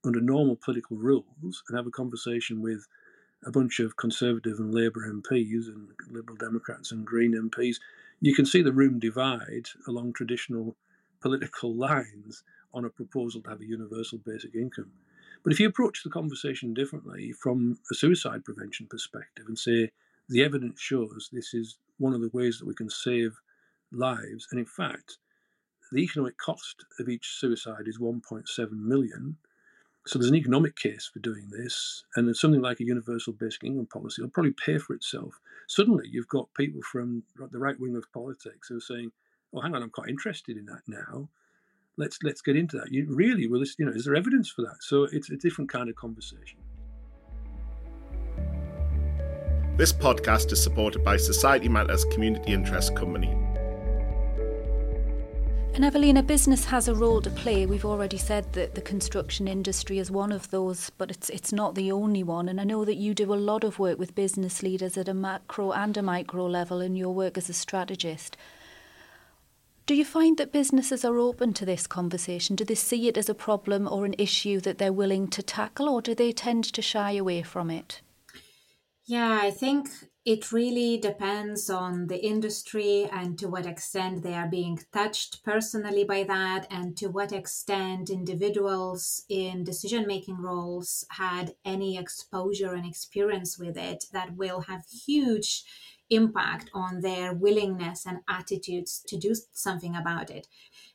under 0.05 0.21
normal 0.21 0.55
political 0.55 0.97
rules 0.97 1.63
and 1.67 1.77
have 1.77 1.87
a 1.87 1.91
conversation 1.91 2.61
with 2.61 2.87
a 3.45 3.51
bunch 3.51 3.79
of 3.79 3.97
Conservative 3.97 4.59
and 4.59 4.73
Labour 4.73 5.11
MPs 5.11 5.67
and 5.67 5.89
Liberal 6.09 6.37
Democrats 6.37 6.91
and 6.91 7.05
Green 7.05 7.33
MPs, 7.33 7.77
you 8.21 8.35
can 8.35 8.45
see 8.45 8.61
the 8.61 8.73
room 8.73 8.99
divide 8.99 9.67
along 9.87 10.13
traditional 10.13 10.75
political 11.21 11.73
lines 11.73 12.43
on 12.73 12.85
a 12.85 12.89
proposal 12.89 13.41
to 13.41 13.49
have 13.49 13.61
a 13.61 13.65
universal 13.65 14.19
basic 14.25 14.55
income. 14.55 14.91
But 15.43 15.53
if 15.53 15.59
you 15.59 15.67
approach 15.67 16.03
the 16.03 16.09
conversation 16.09 16.73
differently 16.73 17.31
from 17.31 17.79
a 17.91 17.95
suicide 17.95 18.43
prevention 18.43 18.87
perspective 18.89 19.45
and 19.47 19.57
say 19.57 19.91
the 20.27 20.43
evidence 20.43 20.79
shows 20.81 21.29
this 21.31 21.53
is 21.53 21.77
one 21.97 22.13
of 22.13 22.21
the 22.21 22.29
ways 22.33 22.59
that 22.59 22.67
we 22.67 22.75
can 22.75 22.89
save 22.89 23.39
lives, 23.91 24.47
and 24.51 24.59
in 24.59 24.65
fact, 24.65 25.17
the 25.91 26.03
economic 26.03 26.37
cost 26.37 26.85
of 26.99 27.09
each 27.09 27.35
suicide 27.39 27.87
is 27.87 27.97
1.7 27.97 28.71
million, 28.71 29.37
so 30.09 30.17
there's 30.17 30.31
an 30.31 30.35
economic 30.35 30.75
case 30.75 31.07
for 31.11 31.19
doing 31.19 31.51
this, 31.51 32.03
and 32.15 32.35
something 32.35 32.61
like 32.61 32.79
a 32.79 32.83
universal 32.83 33.31
basic 33.31 33.63
income 33.63 33.85
policy 33.85 34.23
will 34.23 34.29
probably 34.29 34.53
pay 34.53 34.79
for 34.79 34.93
itself. 34.93 35.39
Suddenly, 35.67 36.09
you've 36.09 36.27
got 36.27 36.51
people 36.55 36.81
from 36.81 37.21
the 37.51 37.59
right 37.59 37.79
wing 37.79 37.95
of 37.95 38.11
politics 38.11 38.69
who 38.69 38.77
are 38.77 38.81
saying, 38.81 39.11
"Oh, 39.53 39.61
hang 39.61 39.75
on, 39.75 39.83
I'm 39.83 39.91
quite 39.91 40.09
interested 40.09 40.57
in 40.57 40.65
that 40.65 40.81
now. 40.87 41.29
Let's 41.95 42.17
let's 42.23 42.41
get 42.41 42.55
into 42.55 42.77
that." 42.77 42.91
You 42.91 43.05
really, 43.07 43.47
well, 43.47 43.63
you 43.77 43.85
know, 43.85 43.91
is 43.91 44.05
there 44.05 44.15
evidence 44.15 44.49
for 44.49 44.63
that? 44.63 44.77
So 44.81 45.03
it's 45.03 45.29
a 45.29 45.37
different 45.37 45.69
kind 45.69 45.89
of 45.89 45.95
conversation. 45.95 46.59
This 49.77 49.93
podcast 49.93 50.51
is 50.51 50.61
supported 50.61 51.03
by 51.03 51.17
Society 51.17 51.69
Matters 51.69 52.03
Community 52.05 52.51
Interest 52.51 52.95
Company. 52.95 53.48
And 55.79 55.85
Evelina, 55.85 56.23
business 56.23 56.65
has 56.65 56.89
a 56.89 56.93
role 56.93 57.21
to 57.21 57.29
play. 57.29 57.65
We've 57.65 57.85
already 57.85 58.17
said 58.17 58.51
that 58.51 58.75
the 58.75 58.81
construction 58.81 59.47
industry 59.47 59.97
is 59.97 60.11
one 60.11 60.33
of 60.33 60.51
those, 60.51 60.89
but 60.89 61.09
it's 61.09 61.29
it's 61.29 61.53
not 61.53 61.75
the 61.75 61.89
only 61.89 62.21
one. 62.21 62.49
And 62.49 62.59
I 62.59 62.65
know 62.65 62.83
that 62.83 62.97
you 62.97 63.13
do 63.13 63.33
a 63.33 63.35
lot 63.35 63.63
of 63.63 63.79
work 63.79 63.97
with 63.97 64.13
business 64.13 64.61
leaders 64.61 64.97
at 64.97 65.07
a 65.07 65.13
macro 65.13 65.71
and 65.71 65.95
a 65.95 66.01
micro 66.01 66.47
level 66.47 66.81
in 66.81 66.97
your 66.97 67.13
work 67.13 67.37
as 67.37 67.47
a 67.47 67.53
strategist. 67.53 68.35
Do 69.85 69.95
you 69.95 70.03
find 70.03 70.37
that 70.37 70.51
businesses 70.51 71.05
are 71.05 71.17
open 71.17 71.53
to 71.53 71.65
this 71.65 71.87
conversation? 71.87 72.57
Do 72.57 72.65
they 72.65 72.75
see 72.75 73.07
it 73.07 73.17
as 73.17 73.29
a 73.29 73.33
problem 73.33 73.87
or 73.87 74.03
an 74.03 74.15
issue 74.17 74.59
that 74.59 74.79
they're 74.79 74.91
willing 74.91 75.29
to 75.29 75.41
tackle, 75.41 75.87
or 75.87 76.01
do 76.01 76.13
they 76.13 76.33
tend 76.33 76.65
to 76.65 76.81
shy 76.81 77.13
away 77.13 77.41
from 77.41 77.69
it? 77.69 78.01
Yeah, 79.05 79.39
I 79.41 79.49
think 79.49 79.87
it 80.25 80.51
really 80.51 80.97
depends 80.97 81.69
on 81.69 82.07
the 82.07 82.23
industry 82.23 83.09
and 83.11 83.39
to 83.39 83.47
what 83.47 83.65
extent 83.65 84.21
they 84.21 84.33
are 84.33 84.49
being 84.49 84.79
touched 84.91 85.43
personally 85.43 86.03
by 86.03 86.23
that, 86.23 86.67
and 86.69 86.95
to 86.97 87.07
what 87.07 87.31
extent 87.31 88.09
individuals 88.09 89.23
in 89.29 89.63
decision 89.63 90.05
making 90.05 90.37
roles 90.37 91.05
had 91.11 91.55
any 91.65 91.97
exposure 91.97 92.73
and 92.73 92.85
experience 92.85 93.57
with 93.57 93.77
it 93.77 94.05
that 94.11 94.35
will 94.35 94.61
have 94.61 94.85
huge 95.05 95.63
impact 96.09 96.69
on 96.73 97.01
their 97.01 97.33
willingness 97.33 98.05
and 98.05 98.19
attitudes 98.27 99.03
to 99.07 99.17
do 99.17 99.33
something 99.53 99.95
about 99.95 100.29
it. 100.29 100.47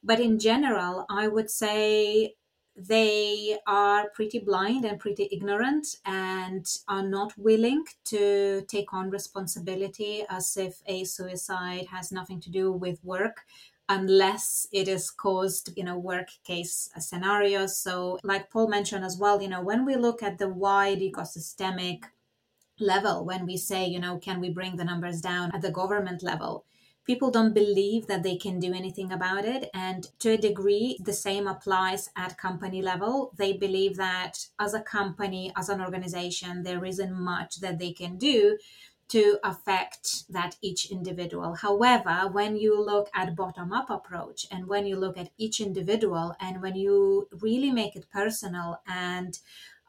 But 0.03 0.21
in 0.21 0.39
general, 0.39 1.07
I 1.09 1.29
would 1.29 1.51
say 1.51 2.35
they 2.77 3.57
are 3.67 4.09
pretty 4.11 4.41
blind 4.41 4.85
and 4.85 4.99
pretty 4.99 5.29
ignorant 5.31 5.99
and 6.05 6.67
are 6.89 7.07
not 7.07 7.37
willing 7.39 7.85
to 8.05 8.63
take 8.69 8.93
on 8.93 9.11
responsibility 9.11 10.25
as 10.29 10.57
if 10.57 10.83
a 10.87 11.05
suicide 11.05 11.87
has 11.87 12.11
nothing 12.11 12.41
to 12.41 12.51
do 12.51 12.73
with 12.73 13.03
work 13.05 13.43
unless 13.89 14.67
it 14.73 14.89
is 14.89 15.11
caused 15.11 15.77
in 15.77 15.89
a 15.89 15.99
work 15.99 16.29
case 16.43 16.91
scenario. 16.99 17.67
So 17.67 18.19
like 18.25 18.51
paul 18.51 18.67
mentioned 18.67 19.05
as 19.05 19.19
well 19.19 19.41
you 19.41 19.49
know 19.49 19.63
when 19.63 19.85
we 19.85 19.95
look 19.95 20.23
at 20.23 20.39
the 20.39 20.49
wide 20.49 21.01
ecosystemic 21.01 22.05
level 22.81 23.25
when 23.25 23.47
we 23.47 23.57
say 23.57 23.87
you 23.87 24.01
know 24.01 24.19
can 24.19 24.41
we 24.41 24.51
bring 24.51 24.75
the 24.75 24.85
numbers 24.85 25.21
down 25.21 25.55
at 25.55 25.63
the 25.63 25.71
government 25.71 26.25
level 26.25 26.65
people 27.05 27.31
don't 27.31 27.55
believe 27.55 28.07
that 28.07 28.23
they 28.23 28.37
can 28.37 28.59
do 28.59 28.73
anything 28.73 29.13
about 29.13 29.45
it. 29.45 29.71
And 29.75 30.09
to 30.21 30.31
a 30.31 30.39
degree, 30.39 30.99
the 31.03 31.13
same 31.13 31.47
applies 31.47 32.11
at 32.17 32.39
company 32.39 32.81
level. 32.83 33.33
They 33.37 33.53
believe 33.53 33.97
that 33.97 34.47
as 34.59 34.75
a 34.75 34.81
company, 34.81 35.53
as 35.57 35.69
an 35.69 35.81
organization, 35.81 36.63
there 36.63 36.85
isn't 36.85 37.13
much 37.13 37.61
that 37.61 37.79
they 37.79 37.93
can 37.93 38.17
do 38.17 38.59
to 39.09 39.39
affect 39.45 40.33
that 40.33 40.57
each 40.63 40.91
individual. 40.91 41.55
However, 41.55 42.29
when 42.33 42.57
you 42.57 42.83
look 42.83 43.11
at 43.15 43.37
bottom 43.37 43.73
up 43.73 43.91
approach 43.91 44.47
and 44.51 44.67
when 44.67 44.87
you 44.87 44.97
look 44.97 45.19
at 45.19 45.31
each 45.37 45.61
individual 45.61 46.35
and 46.41 46.63
when 46.63 46.75
you 46.75 47.29
really 47.41 47.71
make 47.71 47.97
it 47.97 48.07
personal 48.11 48.81
and 48.89 49.39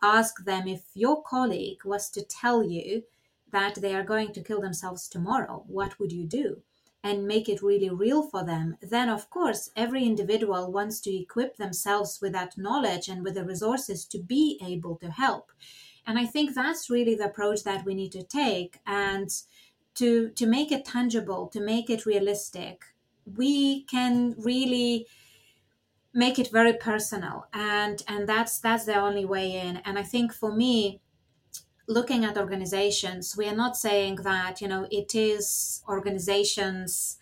ask 0.02 0.44
them 0.44 0.68
if 0.68 0.84
your 0.94 1.24
colleague 1.24 1.86
was 1.86 2.10
to 2.10 2.22
tell 2.24 2.62
you 2.62 3.04
that 3.52 3.76
they 3.76 3.96
are 3.96 4.04
going 4.04 4.34
to 4.34 4.44
kill 4.44 4.60
themselves 4.60 5.08
tomorrow, 5.08 5.64
what 5.66 5.98
would 5.98 6.12
you 6.12 6.26
do? 6.26 6.62
And 7.06 7.28
make 7.28 7.48
it 7.48 7.62
really 7.62 7.92
real 7.92 8.24
for 8.24 8.44
them, 8.44 8.76
then 8.82 9.10
of 9.10 9.30
course 9.30 9.70
every 9.76 10.04
individual 10.04 10.72
wants 10.72 11.00
to 11.00 11.16
equip 11.16 11.56
themselves 11.56 12.18
with 12.20 12.34
that 12.34 12.58
knowledge 12.58 13.08
and 13.08 13.24
with 13.24 13.36
the 13.36 13.46
resources 13.46 14.06
to 14.06 14.18
be 14.18 14.60
able 14.66 14.96
to 14.98 15.12
help. 15.12 15.52
And 16.08 16.18
I 16.18 16.26
think 16.26 16.56
that's 16.56 16.90
really 16.90 17.14
the 17.14 17.26
approach 17.26 17.64
that 17.64 17.86
we 17.86 17.94
need 17.94 18.12
to 18.14 18.24
take 18.24 18.80
and 18.88 19.30
to 20.00 20.32
to 20.32 20.48
make 20.48 20.72
it 20.72 20.84
tangible, 20.84 21.48
to 21.50 21.62
make 21.62 21.92
it 21.92 22.08
realistic. 22.08 22.86
We 23.24 23.84
can 23.84 24.34
really 24.40 25.06
make 26.12 26.40
it 26.40 26.50
very 26.52 26.74
personal 26.74 27.46
and 27.54 28.02
and 28.08 28.28
that's 28.28 28.60
that's 28.60 28.86
the 28.86 28.96
only 28.96 29.26
way 29.26 29.52
in 29.52 29.78
and 29.78 30.00
i 30.00 30.04
think 30.04 30.34
for 30.34 30.56
me 30.56 31.02
looking 31.88 32.26
at 32.26 32.38
organizations, 32.38 33.36
we 33.38 33.48
are 33.48 33.56
not 33.56 33.78
saying 33.78 34.18
that, 34.18 34.62
you 34.62 34.68
know, 34.68 34.88
it 34.92 35.14
is 35.16 35.84
organizations' 35.88 37.18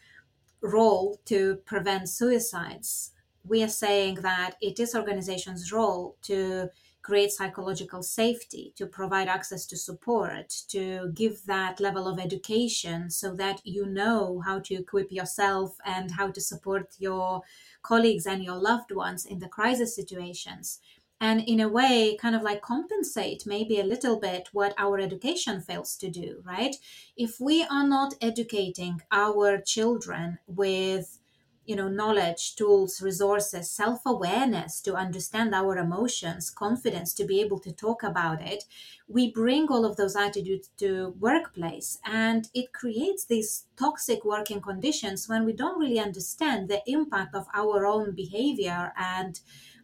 role 0.62 1.20
to 1.26 1.58
prevent 1.66 2.10
suicides. 2.10 3.12
We 3.46 3.62
are 3.64 3.70
saying 3.70 4.16
that 4.16 4.56
it 4.62 4.80
is 4.80 4.96
organizations' 4.96 5.72
role 5.72 6.16
to 6.24 6.70
create 7.02 7.32
psychological 7.34 8.02
safety, 8.02 8.74
to 8.78 8.86
provide 8.86 9.28
access 9.28 9.66
to 9.66 9.76
support, 9.76 10.50
to 10.70 11.12
give 11.14 11.46
that 11.46 11.82
level 11.82 12.08
of 12.08 12.18
education 12.18 13.10
so 13.10 13.36
that 13.36 13.60
you 13.66 13.86
know 13.86 14.42
how 14.46 14.60
to 14.60 14.76
equip 14.76 15.12
yourself 15.12 15.76
and 15.86 16.12
how 16.12 16.32
to 16.32 16.40
support 16.40 16.96
your 16.98 17.42
colleagues 17.82 18.26
and 18.26 18.42
your 18.42 18.56
loved 18.56 18.92
ones 18.94 19.26
in 19.26 19.40
the 19.40 19.50
crisis 19.50 19.94
situations 19.94 20.80
and 21.24 21.40
in 21.48 21.60
a 21.62 21.70
way 21.70 22.18
kind 22.18 22.36
of 22.36 22.42
like 22.42 22.62
compensate 22.62 23.46
maybe 23.46 23.80
a 23.80 23.90
little 23.94 24.20
bit 24.20 24.50
what 24.52 24.74
our 24.78 25.00
education 25.00 25.62
fails 25.62 25.96
to 25.96 26.10
do 26.10 26.44
right? 26.46 26.76
If 27.16 27.40
we 27.40 27.64
are 27.64 27.88
not 27.88 28.16
educating 28.22 29.02
our 29.12 29.62
children 29.62 30.40
with 30.48 31.20
you 31.66 31.78
know 31.78 31.88
knowledge 31.88 32.56
tools 32.58 33.02
resources 33.02 33.72
self-awareness 33.72 34.82
to 34.82 34.96
understand 34.96 35.56
our 35.56 35.78
emotions 35.78 36.50
confidence 36.50 37.14
to 37.14 37.24
be 37.24 37.40
able 37.40 37.58
to 37.58 37.72
talk 37.72 38.04
about 38.04 38.42
it 38.42 38.66
we 39.08 39.32
bring 39.32 39.68
all 39.70 39.86
of 39.86 39.96
those 39.96 40.18
attitudes 40.18 40.70
to 40.76 41.16
workplace 41.28 42.00
and 42.04 42.50
it 42.54 42.74
creates 42.74 43.24
these 43.26 43.68
toxic 43.78 44.26
working 44.26 44.60
conditions 44.60 45.30
when 45.30 45.46
we 45.46 45.54
don't 45.54 45.80
really 45.80 46.00
understand 46.00 46.68
the 46.68 46.82
impact 46.86 47.34
of 47.34 47.48
our 47.54 47.86
own 47.86 48.14
behavior 48.14 48.92
and 48.98 49.40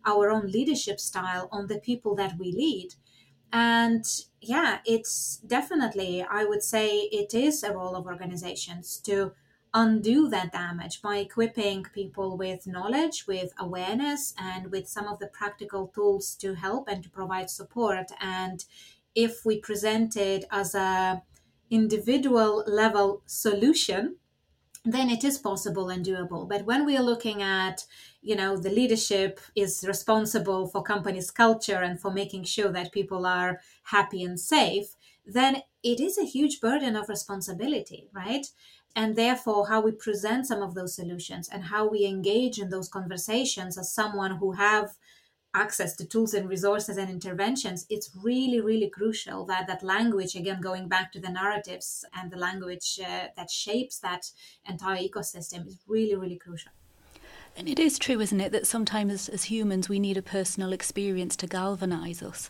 our 0.05 0.29
own 0.29 0.47
leadership 0.47 0.99
style 0.99 1.49
on 1.51 1.67
the 1.67 1.79
people 1.79 2.15
that 2.15 2.37
we 2.37 2.51
lead 2.51 2.95
and 3.51 4.05
yeah 4.41 4.79
it's 4.85 5.37
definitely 5.37 6.21
i 6.23 6.43
would 6.45 6.61
say 6.61 6.99
it 7.11 7.33
is 7.33 7.63
a 7.63 7.73
role 7.73 7.95
of 7.95 8.05
organizations 8.05 8.99
to 8.99 9.33
undo 9.73 10.27
that 10.29 10.51
damage 10.51 11.01
by 11.01 11.17
equipping 11.17 11.83
people 11.93 12.35
with 12.35 12.65
knowledge, 12.65 13.27
with 13.27 13.53
awareness, 13.59 14.33
and 14.35 14.71
with 14.71 14.87
some 14.89 15.05
of 15.07 15.19
the 15.19 15.27
practical 15.27 15.87
tools 15.89 16.33
to 16.35 16.55
help 16.55 16.87
and 16.87 17.03
to 17.03 17.09
provide 17.11 17.51
support. 17.51 18.07
And 18.19 18.65
if 19.13 19.45
we 19.45 19.59
present 19.59 20.17
it 20.17 20.45
as 20.49 20.73
a 20.73 21.21
individual 21.69 22.63
level 22.65 23.21
solution, 23.27 24.17
then 24.85 25.09
it 25.09 25.23
is 25.23 25.37
possible 25.37 25.89
and 25.89 26.05
doable. 26.05 26.47
But 26.47 26.65
when 26.65 26.85
we 26.85 26.97
are 26.97 27.03
looking 27.03 27.41
at, 27.41 27.85
you 28.21 28.35
know, 28.35 28.57
the 28.57 28.69
leadership 28.69 29.39
is 29.55 29.85
responsible 29.87 30.67
for 30.67 30.83
company's 30.83 31.31
culture 31.31 31.81
and 31.81 31.99
for 31.99 32.11
making 32.11 32.43
sure 32.43 32.71
that 32.71 32.91
people 32.91 33.25
are 33.25 33.61
happy 33.83 34.23
and 34.23 34.39
safe, 34.39 34.95
then 35.25 35.61
it 35.83 35.99
is 35.99 36.17
a 36.17 36.25
huge 36.25 36.59
burden 36.59 36.95
of 36.95 37.09
responsibility, 37.09 38.09
right? 38.13 38.47
and 38.95 39.15
therefore 39.15 39.67
how 39.67 39.81
we 39.81 39.91
present 39.91 40.47
some 40.47 40.61
of 40.61 40.73
those 40.73 40.95
solutions 40.95 41.47
and 41.49 41.65
how 41.65 41.87
we 41.87 42.05
engage 42.05 42.59
in 42.59 42.69
those 42.69 42.89
conversations 42.89 43.77
as 43.77 43.93
someone 43.93 44.37
who 44.37 44.53
have 44.53 44.97
access 45.53 45.95
to 45.95 46.05
tools 46.05 46.33
and 46.33 46.47
resources 46.47 46.97
and 46.97 47.09
interventions 47.09 47.85
it's 47.89 48.15
really 48.23 48.61
really 48.61 48.89
crucial 48.89 49.45
that 49.45 49.65
that 49.67 49.81
language 49.81 50.35
again 50.35 50.61
going 50.61 50.87
back 50.87 51.11
to 51.11 51.19
the 51.19 51.29
narratives 51.29 52.05
and 52.13 52.31
the 52.31 52.37
language 52.37 52.99
uh, 53.03 53.27
that 53.35 53.49
shapes 53.49 53.99
that 53.99 54.31
entire 54.67 54.97
ecosystem 54.97 55.65
is 55.65 55.79
really 55.87 56.15
really 56.15 56.37
crucial 56.37 56.71
and 57.59 57.69
it 57.69 57.77
is 57.77 57.99
true 57.99 58.19
isn't 58.19 58.41
it 58.41 58.51
that 58.51 58.65
sometimes 58.65 59.11
as, 59.13 59.29
as 59.29 59.43
humans 59.43 59.87
we 59.87 59.99
need 59.99 60.17
a 60.17 60.21
personal 60.21 60.73
experience 60.73 61.35
to 61.35 61.45
galvanize 61.45 62.23
us 62.23 62.49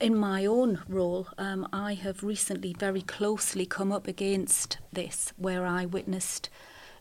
in 0.00 0.16
my 0.16 0.44
own 0.44 0.80
role, 0.88 1.28
um, 1.38 1.68
I 1.72 1.94
have 1.94 2.24
recently 2.24 2.74
very 2.76 3.02
closely 3.02 3.64
come 3.64 3.92
up 3.92 4.08
against 4.08 4.78
this, 4.92 5.32
where 5.36 5.64
I 5.64 5.86
witnessed 5.86 6.48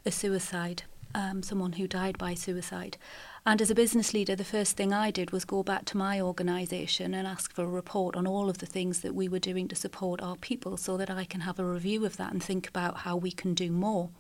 a 0.06 0.12
suicide, 0.12 0.84
um, 1.16 1.42
someone 1.42 1.74
who 1.74 1.88
died 1.88 2.18
by 2.20 2.36
suicide. 2.36 2.98
And 3.46 3.62
as 3.62 3.72
a 3.72 3.76
business 3.76 4.14
leader, 4.14 4.36
the 4.36 4.44
first 4.44 4.78
thing 4.78 4.94
I 4.94 5.12
did 5.12 5.32
was 5.32 5.44
go 5.44 5.64
back 5.64 5.86
to 5.86 5.98
my 5.98 6.22
organisation 6.22 7.14
and 7.14 7.28
ask 7.28 7.54
for 7.54 7.64
a 7.64 7.68
report 7.68 8.16
on 8.16 8.28
all 8.28 8.50
of 8.50 8.60
the 8.60 8.66
things 8.66 9.02
that 9.02 9.16
we 9.16 9.28
were 9.28 9.40
doing 9.40 9.68
to 9.70 9.76
support 9.76 10.22
our 10.22 10.36
people 10.38 10.78
so 10.78 10.96
that 10.98 11.10
I 11.10 11.26
can 11.26 11.42
have 11.42 11.60
a 11.60 11.66
review 11.66 12.06
of 12.06 12.18
that 12.18 12.32
and 12.32 12.44
think 12.44 12.68
about 12.68 12.98
how 12.98 13.18
we 13.18 13.32
can 13.32 13.54
do 13.54 13.72
more. 13.72 14.12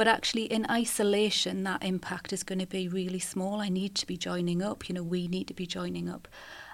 But 0.00 0.08
actually, 0.08 0.44
in 0.44 0.64
isolation, 0.70 1.62
that 1.64 1.84
impact 1.84 2.32
is 2.32 2.42
going 2.42 2.60
to 2.60 2.66
be 2.66 2.88
really 2.88 3.18
small. 3.18 3.60
I 3.60 3.68
need 3.68 3.94
to 3.96 4.06
be 4.06 4.16
joining 4.16 4.62
up, 4.62 4.88
you 4.88 4.94
know, 4.94 5.02
we 5.02 5.28
need 5.28 5.46
to 5.48 5.52
be 5.52 5.66
joining 5.66 6.08
up. 6.08 6.26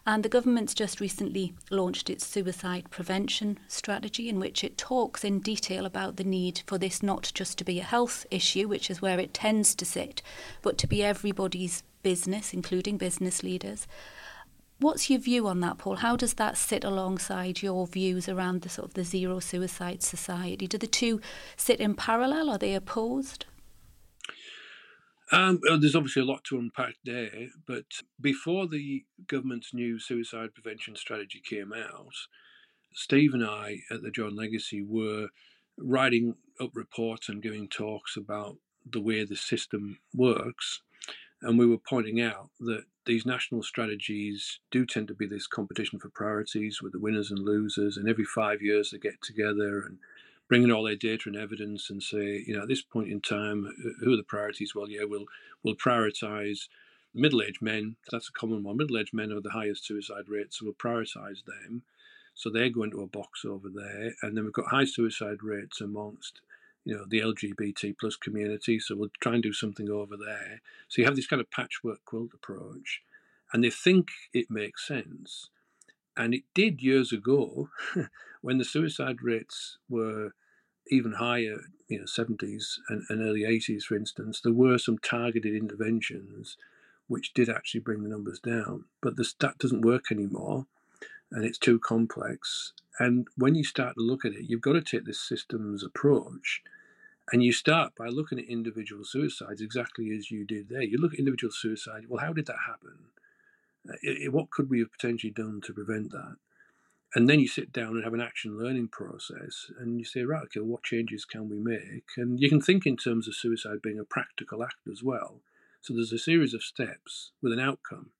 And 0.06 0.22
the 0.22 0.28
government's 0.28 0.74
just 0.74 1.00
recently 1.00 1.52
launched 1.68 2.08
its 2.08 2.24
suicide 2.24 2.88
prevention 2.88 3.58
strategy, 3.66 4.28
in 4.28 4.38
which 4.38 4.62
it 4.62 4.78
talks 4.78 5.24
in 5.24 5.40
detail 5.40 5.86
about 5.86 6.18
the 6.18 6.22
need 6.22 6.62
for 6.68 6.78
this 6.78 7.02
not 7.02 7.32
just 7.34 7.58
to 7.58 7.64
be 7.64 7.80
a 7.80 7.82
health 7.82 8.26
issue, 8.30 8.68
which 8.68 8.92
is 8.92 9.02
where 9.02 9.18
it 9.18 9.34
tends 9.34 9.74
to 9.74 9.84
sit, 9.84 10.22
but 10.62 10.78
to 10.78 10.86
be 10.86 11.02
everybody's 11.02 11.82
business, 12.04 12.54
including 12.54 12.96
business 12.96 13.42
leaders. 13.42 13.88
What's 14.78 15.08
your 15.08 15.18
view 15.18 15.46
on 15.46 15.60
that, 15.60 15.78
Paul? 15.78 15.96
How 15.96 16.16
does 16.16 16.34
that 16.34 16.58
sit 16.58 16.84
alongside 16.84 17.62
your 17.62 17.86
views 17.86 18.28
around 18.28 18.60
the 18.60 18.68
sort 18.68 18.88
of 18.88 18.94
the 18.94 19.04
zero 19.04 19.40
suicide 19.40 20.02
society? 20.02 20.66
Do 20.66 20.76
the 20.76 20.86
two 20.86 21.20
sit 21.56 21.80
in 21.80 21.94
parallel? 21.94 22.50
Are 22.50 22.58
they 22.58 22.74
opposed? 22.74 23.46
Um, 25.32 25.60
well, 25.62 25.80
there's 25.80 25.96
obviously 25.96 26.22
a 26.22 26.26
lot 26.26 26.44
to 26.44 26.58
unpack 26.58 26.94
there, 27.04 27.48
but 27.66 27.86
before 28.20 28.68
the 28.68 29.04
government's 29.26 29.74
new 29.74 29.98
suicide 29.98 30.54
prevention 30.54 30.94
strategy 30.94 31.42
came 31.44 31.72
out, 31.72 32.14
Steve 32.92 33.34
and 33.34 33.44
I 33.44 33.78
at 33.90 34.02
the 34.02 34.10
Jordan 34.10 34.36
Legacy 34.36 34.82
were 34.82 35.28
writing 35.78 36.34
up 36.60 36.70
reports 36.74 37.28
and 37.28 37.42
giving 37.42 37.68
talks 37.68 38.16
about 38.16 38.58
the 38.88 39.00
way 39.00 39.24
the 39.24 39.36
system 39.36 39.98
works. 40.14 40.82
And 41.46 41.58
we 41.58 41.66
were 41.66 41.78
pointing 41.78 42.20
out 42.20 42.50
that 42.60 42.84
these 43.04 43.24
national 43.24 43.62
strategies 43.62 44.58
do 44.70 44.84
tend 44.84 45.06
to 45.08 45.14
be 45.14 45.26
this 45.26 45.46
competition 45.46 45.98
for 46.00 46.08
priorities 46.08 46.82
with 46.82 46.92
the 46.92 46.98
winners 46.98 47.30
and 47.30 47.38
losers. 47.38 47.96
And 47.96 48.08
every 48.08 48.24
five 48.24 48.60
years 48.60 48.90
they 48.90 48.98
get 48.98 49.22
together 49.22 49.80
and 49.80 49.98
bring 50.48 50.64
in 50.64 50.72
all 50.72 50.82
their 50.82 50.96
data 50.96 51.28
and 51.28 51.36
evidence 51.36 51.88
and 51.88 52.02
say, 52.02 52.42
you 52.46 52.54
know, 52.56 52.62
at 52.62 52.68
this 52.68 52.82
point 52.82 53.08
in 53.08 53.20
time, 53.20 53.72
who 54.00 54.12
are 54.12 54.16
the 54.16 54.22
priorities? 54.22 54.74
Well, 54.74 54.90
yeah, 54.90 55.04
we'll 55.04 55.26
we'll 55.62 55.76
prioritise 55.76 56.68
middle-aged 57.14 57.62
men. 57.62 57.96
That's 58.10 58.28
a 58.28 58.32
common 58.32 58.62
one. 58.62 58.76
Middle-aged 58.76 59.14
men 59.14 59.30
have 59.30 59.42
the 59.42 59.50
highest 59.50 59.86
suicide 59.86 60.28
rates, 60.28 60.58
so 60.58 60.66
we'll 60.66 60.74
prioritise 60.74 61.44
them. 61.44 61.82
So 62.34 62.50
they 62.50 62.68
go 62.70 62.82
into 62.82 63.00
a 63.00 63.06
box 63.06 63.44
over 63.44 63.68
there, 63.68 64.14
and 64.22 64.36
then 64.36 64.44
we've 64.44 64.52
got 64.52 64.66
high 64.66 64.84
suicide 64.84 65.42
rates 65.42 65.80
amongst 65.80 66.40
you 66.86 66.96
know 66.96 67.04
the 67.06 67.20
LGBT 67.20 67.96
plus 67.98 68.16
community. 68.16 68.80
So 68.80 68.96
we'll 68.96 69.10
try 69.20 69.34
and 69.34 69.42
do 69.42 69.52
something 69.52 69.90
over 69.90 70.16
there. 70.16 70.62
So 70.88 71.02
you 71.02 71.06
have 71.06 71.16
this 71.16 71.26
kind 71.26 71.40
of 71.40 71.50
patchwork 71.50 72.04
quilt 72.06 72.30
approach, 72.32 73.02
and 73.52 73.62
they 73.62 73.70
think 73.70 74.08
it 74.32 74.46
makes 74.50 74.86
sense, 74.86 75.50
and 76.16 76.32
it 76.32 76.44
did 76.54 76.80
years 76.80 77.12
ago. 77.12 77.68
when 78.40 78.58
the 78.58 78.64
suicide 78.64 79.22
rates 79.22 79.78
were 79.88 80.32
even 80.88 81.14
higher, 81.14 81.58
you 81.88 81.98
know, 81.98 82.04
70s 82.04 82.78
and, 82.88 83.02
and 83.08 83.20
early 83.20 83.42
80s, 83.42 83.82
for 83.82 83.96
instance, 83.96 84.40
there 84.40 84.52
were 84.52 84.78
some 84.78 84.98
targeted 84.98 85.52
interventions 85.52 86.56
which 87.08 87.34
did 87.34 87.48
actually 87.48 87.80
bring 87.80 88.04
the 88.04 88.08
numbers 88.08 88.38
down. 88.38 88.84
But 89.02 89.16
the, 89.16 89.28
that 89.40 89.58
doesn't 89.58 89.84
work 89.84 90.12
anymore 90.12 90.66
and 91.30 91.44
it's 91.44 91.58
too 91.58 91.78
complex. 91.78 92.72
And 92.98 93.26
when 93.36 93.54
you 93.54 93.64
start 93.64 93.96
to 93.96 94.02
look 94.02 94.24
at 94.24 94.32
it, 94.32 94.48
you've 94.48 94.60
got 94.60 94.72
to 94.72 94.80
take 94.80 95.04
this 95.04 95.20
systems 95.20 95.84
approach. 95.84 96.62
And 97.32 97.42
you 97.42 97.52
start 97.52 97.92
by 97.96 98.06
looking 98.06 98.38
at 98.38 98.44
individual 98.46 99.04
suicides 99.04 99.60
exactly 99.60 100.10
as 100.16 100.30
you 100.30 100.44
did 100.44 100.68
there. 100.68 100.82
You 100.82 100.98
look 100.98 101.12
at 101.12 101.18
individual 101.18 101.52
suicide, 101.52 102.04
well, 102.08 102.24
how 102.24 102.32
did 102.32 102.46
that 102.46 102.56
happen? 102.66 102.98
Uh, 103.88 104.30
what 104.30 104.50
could 104.50 104.70
we 104.70 104.78
have 104.80 104.92
potentially 104.92 105.32
done 105.32 105.60
to 105.64 105.72
prevent 105.72 106.12
that? 106.12 106.36
and 107.16 107.30
then 107.30 107.40
you 107.40 107.48
sit 107.48 107.72
down 107.72 107.94
and 107.96 108.04
have 108.04 108.14
an 108.14 108.20
action 108.20 108.58
learning 108.58 108.88
process 108.88 109.70
and 109.78 109.98
you 109.98 110.04
say 110.04 110.22
right 110.22 110.44
okay 110.44 110.60
what 110.60 110.82
changes 110.82 111.24
can 111.24 111.48
we 111.48 111.58
make 111.58 112.04
and 112.16 112.40
you 112.40 112.48
can 112.48 112.60
think 112.60 112.86
in 112.86 112.96
terms 112.96 113.26
of 113.26 113.34
suicide 113.34 113.80
being 113.82 113.98
a 113.98 114.04
practical 114.04 114.62
act 114.62 114.86
as 114.90 115.02
well 115.02 115.40
so 115.80 115.94
there's 115.94 116.12
a 116.12 116.18
series 116.18 116.54
of 116.54 116.62
steps 116.62 117.32
with 117.42 117.52
an 117.52 117.60
outcome 117.60 118.10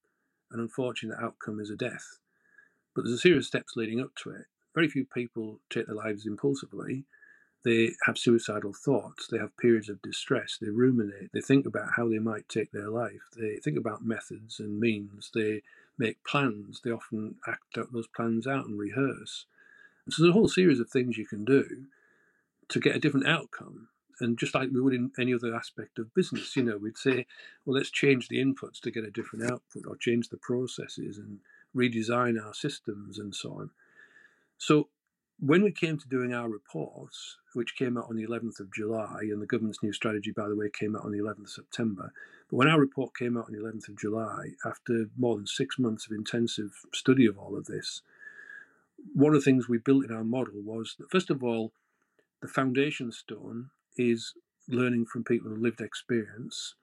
and 0.50 0.60
unfortunately 0.60 1.16
the 1.16 1.24
outcome 1.24 1.60
is 1.60 1.70
a 1.70 1.76
death 1.76 2.18
but 2.94 3.02
there's 3.04 3.16
a 3.16 3.18
series 3.18 3.44
of 3.44 3.46
steps 3.46 3.74
leading 3.76 4.00
up 4.00 4.14
to 4.14 4.30
it 4.30 4.46
very 4.74 4.88
few 4.88 5.04
people 5.04 5.60
take 5.68 5.86
their 5.86 5.94
lives 5.94 6.26
impulsively 6.26 7.04
they 7.66 7.90
have 8.06 8.16
suicidal 8.16 8.72
thoughts 8.72 9.26
they 9.26 9.38
have 9.38 9.54
periods 9.58 9.90
of 9.90 10.00
distress 10.00 10.56
they 10.60 10.70
ruminate 10.70 11.30
they 11.34 11.40
think 11.40 11.66
about 11.66 11.90
how 11.96 12.08
they 12.08 12.18
might 12.18 12.48
take 12.48 12.72
their 12.72 12.88
life 12.88 13.28
they 13.36 13.56
think 13.56 13.76
about 13.76 14.04
methods 14.04 14.58
and 14.58 14.80
means 14.80 15.30
they 15.34 15.60
make 15.98 16.22
plans, 16.24 16.80
they 16.84 16.90
often 16.90 17.36
act 17.46 17.78
out 17.78 17.92
those 17.92 18.06
plans 18.06 18.46
out 18.46 18.66
and 18.66 18.78
rehearse. 18.78 19.46
And 20.04 20.12
so 20.12 20.22
there's 20.22 20.30
a 20.30 20.34
whole 20.34 20.48
series 20.48 20.80
of 20.80 20.88
things 20.88 21.16
you 21.16 21.26
can 21.26 21.44
do 21.44 21.86
to 22.68 22.80
get 22.80 22.96
a 22.96 23.00
different 23.00 23.26
outcome. 23.26 23.88
And 24.20 24.38
just 24.38 24.54
like 24.54 24.70
we 24.72 24.80
would 24.80 24.94
in 24.94 25.12
any 25.18 25.34
other 25.34 25.54
aspect 25.54 25.98
of 25.98 26.14
business, 26.14 26.56
you 26.56 26.62
know, 26.62 26.78
we'd 26.78 26.96
say, 26.96 27.26
well, 27.64 27.76
let's 27.76 27.90
change 27.90 28.28
the 28.28 28.42
inputs 28.42 28.80
to 28.80 28.90
get 28.90 29.04
a 29.04 29.10
different 29.10 29.44
output 29.44 29.84
or 29.86 29.96
change 29.96 30.28
the 30.28 30.38
processes 30.38 31.18
and 31.18 31.40
redesign 31.74 32.42
our 32.42 32.54
systems 32.54 33.18
and 33.18 33.34
so 33.34 33.52
on. 33.52 33.70
So 34.56 34.88
when 35.38 35.62
we 35.62 35.70
came 35.70 35.98
to 35.98 36.08
doing 36.08 36.32
our 36.32 36.48
reports, 36.48 37.36
which 37.52 37.76
came 37.76 37.96
out 37.98 38.06
on 38.08 38.16
the 38.16 38.26
11th 38.26 38.60
of 38.60 38.72
July, 38.72 39.18
and 39.22 39.40
the 39.40 39.46
government's 39.46 39.82
new 39.82 39.92
strategy, 39.92 40.32
by 40.32 40.48
the 40.48 40.56
way, 40.56 40.70
came 40.70 40.96
out 40.96 41.04
on 41.04 41.12
the 41.12 41.18
11th 41.18 41.44
of 41.44 41.50
September, 41.50 42.12
but 42.50 42.56
when 42.56 42.68
our 42.68 42.80
report 42.80 43.14
came 43.14 43.36
out 43.36 43.46
on 43.46 43.52
the 43.52 43.58
11th 43.58 43.88
of 43.88 43.98
July, 43.98 44.52
after 44.64 45.10
more 45.16 45.36
than 45.36 45.46
six 45.46 45.78
months 45.78 46.06
of 46.06 46.12
intensive 46.12 46.72
study 46.94 47.26
of 47.26 47.38
all 47.38 47.56
of 47.56 47.66
this, 47.66 48.00
one 49.14 49.34
of 49.34 49.40
the 49.40 49.44
things 49.44 49.68
we 49.68 49.78
built 49.78 50.04
in 50.04 50.12
our 50.12 50.24
model 50.24 50.54
was 50.64 50.96
that, 50.98 51.10
first 51.10 51.30
of 51.30 51.42
all, 51.44 51.72
the 52.40 52.48
foundation 52.48 53.12
stone 53.12 53.70
is 53.96 54.32
learning 54.68 55.04
from 55.04 55.22
people 55.22 55.50
with 55.50 55.60
lived 55.60 55.80
experience. 55.80 56.74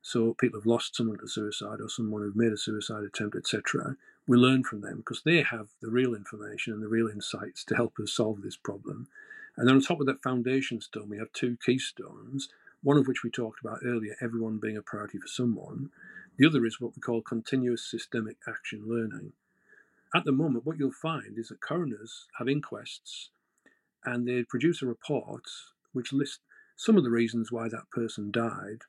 So 0.00 0.34
people 0.34 0.60
who 0.60 0.60
have 0.60 0.72
lost 0.72 0.94
someone 0.94 1.18
to 1.18 1.28
suicide 1.28 1.80
or 1.80 1.88
someone 1.88 2.22
who've 2.22 2.36
made 2.36 2.52
a 2.52 2.56
suicide 2.56 3.02
attempt, 3.02 3.36
etc 3.36 3.96
we 4.26 4.36
learn 4.36 4.64
from 4.64 4.80
them 4.80 4.98
because 4.98 5.22
they 5.24 5.42
have 5.42 5.68
the 5.80 5.90
real 5.90 6.14
information 6.14 6.72
and 6.72 6.82
the 6.82 6.88
real 6.88 7.08
insights 7.08 7.64
to 7.64 7.76
help 7.76 7.94
us 8.02 8.12
solve 8.12 8.42
this 8.42 8.56
problem. 8.56 9.08
And 9.56 9.68
then 9.68 9.76
on 9.76 9.82
top 9.82 10.00
of 10.00 10.06
that 10.06 10.22
foundation 10.22 10.80
stone, 10.80 11.08
we 11.10 11.18
have 11.18 11.32
two 11.32 11.56
keystones. 11.64 12.48
one 12.82 12.96
of 12.98 13.08
which 13.08 13.24
we 13.24 13.30
talked 13.30 13.60
about 13.60 13.80
earlier, 13.84 14.16
everyone 14.20 14.58
being 14.58 14.76
a 14.76 14.82
priority 14.82 15.18
for 15.18 15.26
someone. 15.28 15.90
The 16.38 16.46
other 16.46 16.64
is 16.66 16.80
what 16.80 16.94
we 16.94 17.00
call 17.02 17.22
continuous 17.22 17.84
systemic 17.84 18.36
action 18.48 18.84
learning. 18.86 19.32
At 20.14 20.24
the 20.24 20.32
moment, 20.32 20.66
what 20.66 20.78
you'll 20.78 20.92
find 20.92 21.38
is 21.38 21.48
that 21.48 21.60
coroners 21.60 22.26
have 22.38 22.48
inquests 22.48 23.30
and 24.04 24.26
they 24.26 24.44
produce 24.44 24.82
a 24.82 24.86
report 24.86 25.44
which 25.92 26.12
lists 26.12 26.40
some 26.76 26.96
of 26.96 27.04
the 27.04 27.10
reasons 27.10 27.50
why 27.52 27.68
that 27.68 27.90
person 27.90 28.30
died 28.30 28.82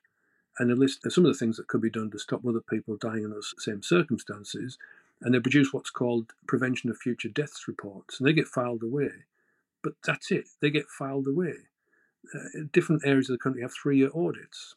and 0.58 0.70
a 0.70 0.76
list 0.76 1.04
of 1.06 1.12
some 1.12 1.24
of 1.26 1.32
the 1.32 1.38
things 1.38 1.56
that 1.56 1.68
could 1.68 1.80
be 1.80 1.90
done 1.90 2.10
to 2.10 2.18
stop 2.18 2.44
other 2.46 2.60
people 2.60 2.96
dying 2.96 3.24
in 3.24 3.30
those 3.30 3.54
same 3.58 3.82
circumstances. 3.82 4.78
And 5.20 5.34
they 5.34 5.40
produce 5.40 5.72
what's 5.72 5.90
called 5.90 6.32
prevention 6.46 6.90
of 6.90 6.96
future 6.96 7.28
deaths 7.28 7.66
reports, 7.66 8.18
and 8.18 8.28
they 8.28 8.32
get 8.32 8.46
filed 8.46 8.82
away. 8.82 9.10
But 9.82 9.94
that's 10.04 10.30
it, 10.30 10.46
they 10.60 10.70
get 10.70 10.86
filed 10.86 11.26
away. 11.26 11.54
Uh, 12.34 12.64
different 12.72 13.02
areas 13.04 13.30
of 13.30 13.34
the 13.34 13.42
country 13.42 13.62
have 13.62 13.72
three 13.72 13.98
year 13.98 14.10
audits 14.14 14.74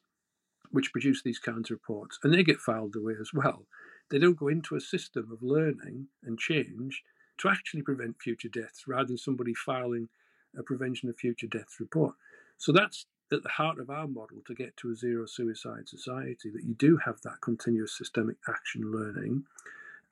which 0.72 0.92
produce 0.92 1.22
these 1.22 1.40
kinds 1.40 1.70
of 1.70 1.76
reports, 1.76 2.18
and 2.24 2.34
they 2.34 2.44
get 2.44 2.58
filed 2.58 2.96
away 2.96 3.14
as 3.20 3.34
well. 3.34 3.66
They 4.10 4.20
don't 4.20 4.40
go 4.40 4.48
into 4.48 4.76
a 4.76 4.82
system 4.82 5.30
of 5.32 5.44
learning 5.44 6.08
and 6.24 6.40
change 6.40 7.04
to 7.40 7.50
actually 7.50 7.82
prevent 7.82 8.22
future 8.22 8.50
deaths 8.50 8.86
rather 8.88 9.08
than 9.08 9.18
somebody 9.18 9.54
filing 9.54 10.10
a 10.58 10.64
prevention 10.64 11.10
of 11.10 11.18
future 11.18 11.48
deaths 11.48 11.80
report. 11.80 12.16
So 12.58 12.72
that's 12.72 13.06
at 13.32 13.44
the 13.44 13.50
heart 13.50 13.80
of 13.80 13.90
our 13.90 14.08
model 14.08 14.42
to 14.46 14.54
get 14.54 14.76
to 14.78 14.92
a 14.92 14.96
zero 14.96 15.26
suicide 15.26 15.88
society 15.88 16.50
that 16.54 16.64
you 16.64 16.74
do 16.74 16.98
have 17.06 17.22
that 17.24 17.42
continuous 17.42 17.98
systemic 17.98 18.36
action 18.48 18.92
learning. 18.92 19.46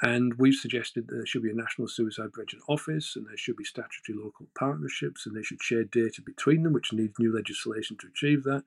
And 0.01 0.33
we've 0.35 0.55
suggested 0.55 1.07
that 1.07 1.15
there 1.15 1.25
should 1.25 1.43
be 1.43 1.51
a 1.51 1.55
national 1.55 1.89
suicide 1.89 2.31
prevention 2.31 2.62
office 2.69 3.15
and 3.15 3.27
there 3.27 3.38
should 3.38 3.57
be 3.57 3.65
statutory 3.65 4.17
local 4.17 4.47
partnerships 4.57 5.25
and 5.25 5.35
they 5.35 5.43
should 5.43 5.62
share 5.62 5.83
data 5.83 6.21
between 6.21 6.63
them, 6.63 6.73
which 6.73 6.93
needs 6.93 7.19
new 7.19 7.35
legislation 7.35 7.97
to 7.97 8.07
achieve 8.07 8.43
that. 8.43 8.63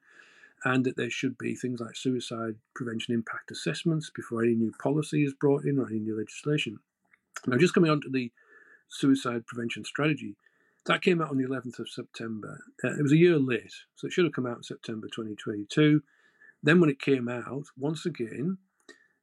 And 0.64 0.84
that 0.84 0.96
there 0.96 1.10
should 1.10 1.38
be 1.38 1.54
things 1.54 1.80
like 1.80 1.96
suicide 1.96 2.56
prevention 2.74 3.14
impact 3.14 3.50
assessments 3.50 4.10
before 4.14 4.42
any 4.42 4.54
new 4.54 4.72
policy 4.80 5.24
is 5.24 5.32
brought 5.32 5.64
in 5.64 5.78
or 5.78 5.88
any 5.88 5.98
new 5.98 6.16
legislation. 6.16 6.78
Now, 7.46 7.56
just 7.56 7.74
coming 7.74 7.90
on 7.90 8.00
to 8.02 8.10
the 8.10 8.30
suicide 8.88 9.46
prevention 9.46 9.84
strategy, 9.84 10.36
that 10.86 11.02
came 11.02 11.20
out 11.20 11.30
on 11.30 11.38
the 11.38 11.44
11th 11.44 11.78
of 11.78 11.88
September. 11.88 12.62
Uh, 12.84 12.94
it 12.98 13.02
was 13.02 13.12
a 13.12 13.16
year 13.16 13.38
late, 13.38 13.72
so 13.96 14.06
it 14.06 14.12
should 14.12 14.24
have 14.24 14.34
come 14.34 14.46
out 14.46 14.58
in 14.58 14.62
September 14.62 15.06
2022. 15.06 16.02
Then, 16.62 16.80
when 16.80 16.90
it 16.90 17.00
came 17.00 17.28
out, 17.28 17.64
once 17.76 18.06
again, 18.06 18.58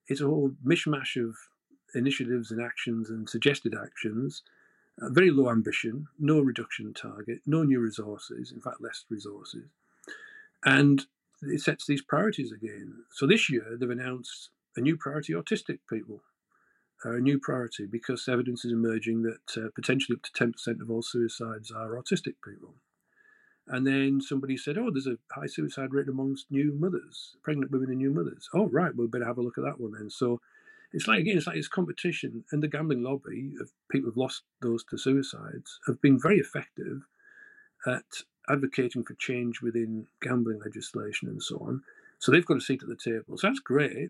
it's 0.08 0.22
a 0.22 0.26
whole 0.26 0.52
mishmash 0.66 1.16
of 1.22 1.36
initiatives 1.96 2.52
and 2.52 2.62
actions 2.62 3.10
and 3.10 3.30
suggested 3.30 3.76
actions. 3.76 4.44
Uh, 5.02 5.10
very 5.10 5.32
low 5.32 5.50
ambition, 5.50 6.08
no 6.20 6.40
reduction 6.40 6.94
target, 6.94 7.40
no 7.46 7.64
new 7.64 7.80
resources, 7.80 8.52
in 8.52 8.60
fact, 8.60 8.82
less 8.82 9.06
resources. 9.10 9.64
And 10.66 11.06
it 11.42 11.62
sets 11.62 11.86
these 11.86 12.02
priorities 12.02 12.52
again. 12.52 13.04
So 13.12 13.26
this 13.26 13.50
year, 13.50 13.78
they've 13.80 13.90
announced 13.90 14.50
a 14.76 14.82
new 14.82 14.98
priority 14.98 15.34
autistic 15.34 15.80
people 15.90 16.22
are 17.06 17.16
a 17.16 17.22
new 17.22 17.40
priority 17.40 17.86
because 17.86 18.28
evidence 18.28 18.66
is 18.66 18.74
emerging 18.74 19.24
that 19.24 19.58
uh, 19.58 19.70
potentially 19.74 20.18
up 20.18 20.24
to 20.24 20.32
10% 20.32 20.82
of 20.82 20.92
all 20.92 21.02
suicides 21.02 21.72
are 21.72 21.92
autistic 21.92 22.36
people. 22.44 22.74
And 23.68 23.86
then 23.86 24.20
somebody 24.20 24.58
said, 24.58 24.78
Oh, 24.78 24.90
there's 24.92 25.08
a 25.08 25.18
high 25.32 25.46
suicide 25.46 25.94
rate 25.94 26.10
amongst 26.10 26.50
new 26.50 26.74
mothers, 26.74 27.36
pregnant 27.44 27.72
women 27.72 27.90
and 27.90 28.00
new 28.00 28.10
mothers. 28.10 28.50
Oh, 28.54 28.68
right, 28.68 28.96
we 28.96 29.08
better 29.08 29.26
have 29.26 29.38
a 29.38 29.42
look 29.42 29.58
at 29.58 29.64
that 29.64 29.80
one 29.80 29.94
then. 29.94 30.10
So 30.10 30.42
it's 30.92 31.08
like, 31.08 31.20
again, 31.20 31.38
it's 31.38 31.48
like 31.48 31.58
it's 31.58 31.68
competition. 31.68 32.44
And 32.52 32.64
the 32.64 32.68
gambling 32.68 33.04
lobby 33.04 33.54
of 33.62 33.72
people 33.92 34.10
who've 34.10 34.18
lost 34.18 34.44
those 34.62 34.84
to 34.86 34.98
suicides 34.98 35.80
have 35.88 36.02
been 36.02 36.20
very 36.20 36.40
effective 36.40 37.02
at 37.86 38.24
advocating 38.50 39.04
for 39.04 39.14
change 39.16 39.62
within 39.62 40.08
gambling 40.22 40.60
legislation 40.64 41.30
and 41.30 41.42
so 41.42 41.58
on. 41.60 41.82
So 42.18 42.32
they've 42.32 42.46
got 42.46 42.58
a 42.58 42.62
seat 42.62 42.82
at 42.82 42.90
the 42.90 42.96
table. 42.96 43.38
So 43.38 43.48
that's 43.48 43.60
great. 43.60 44.10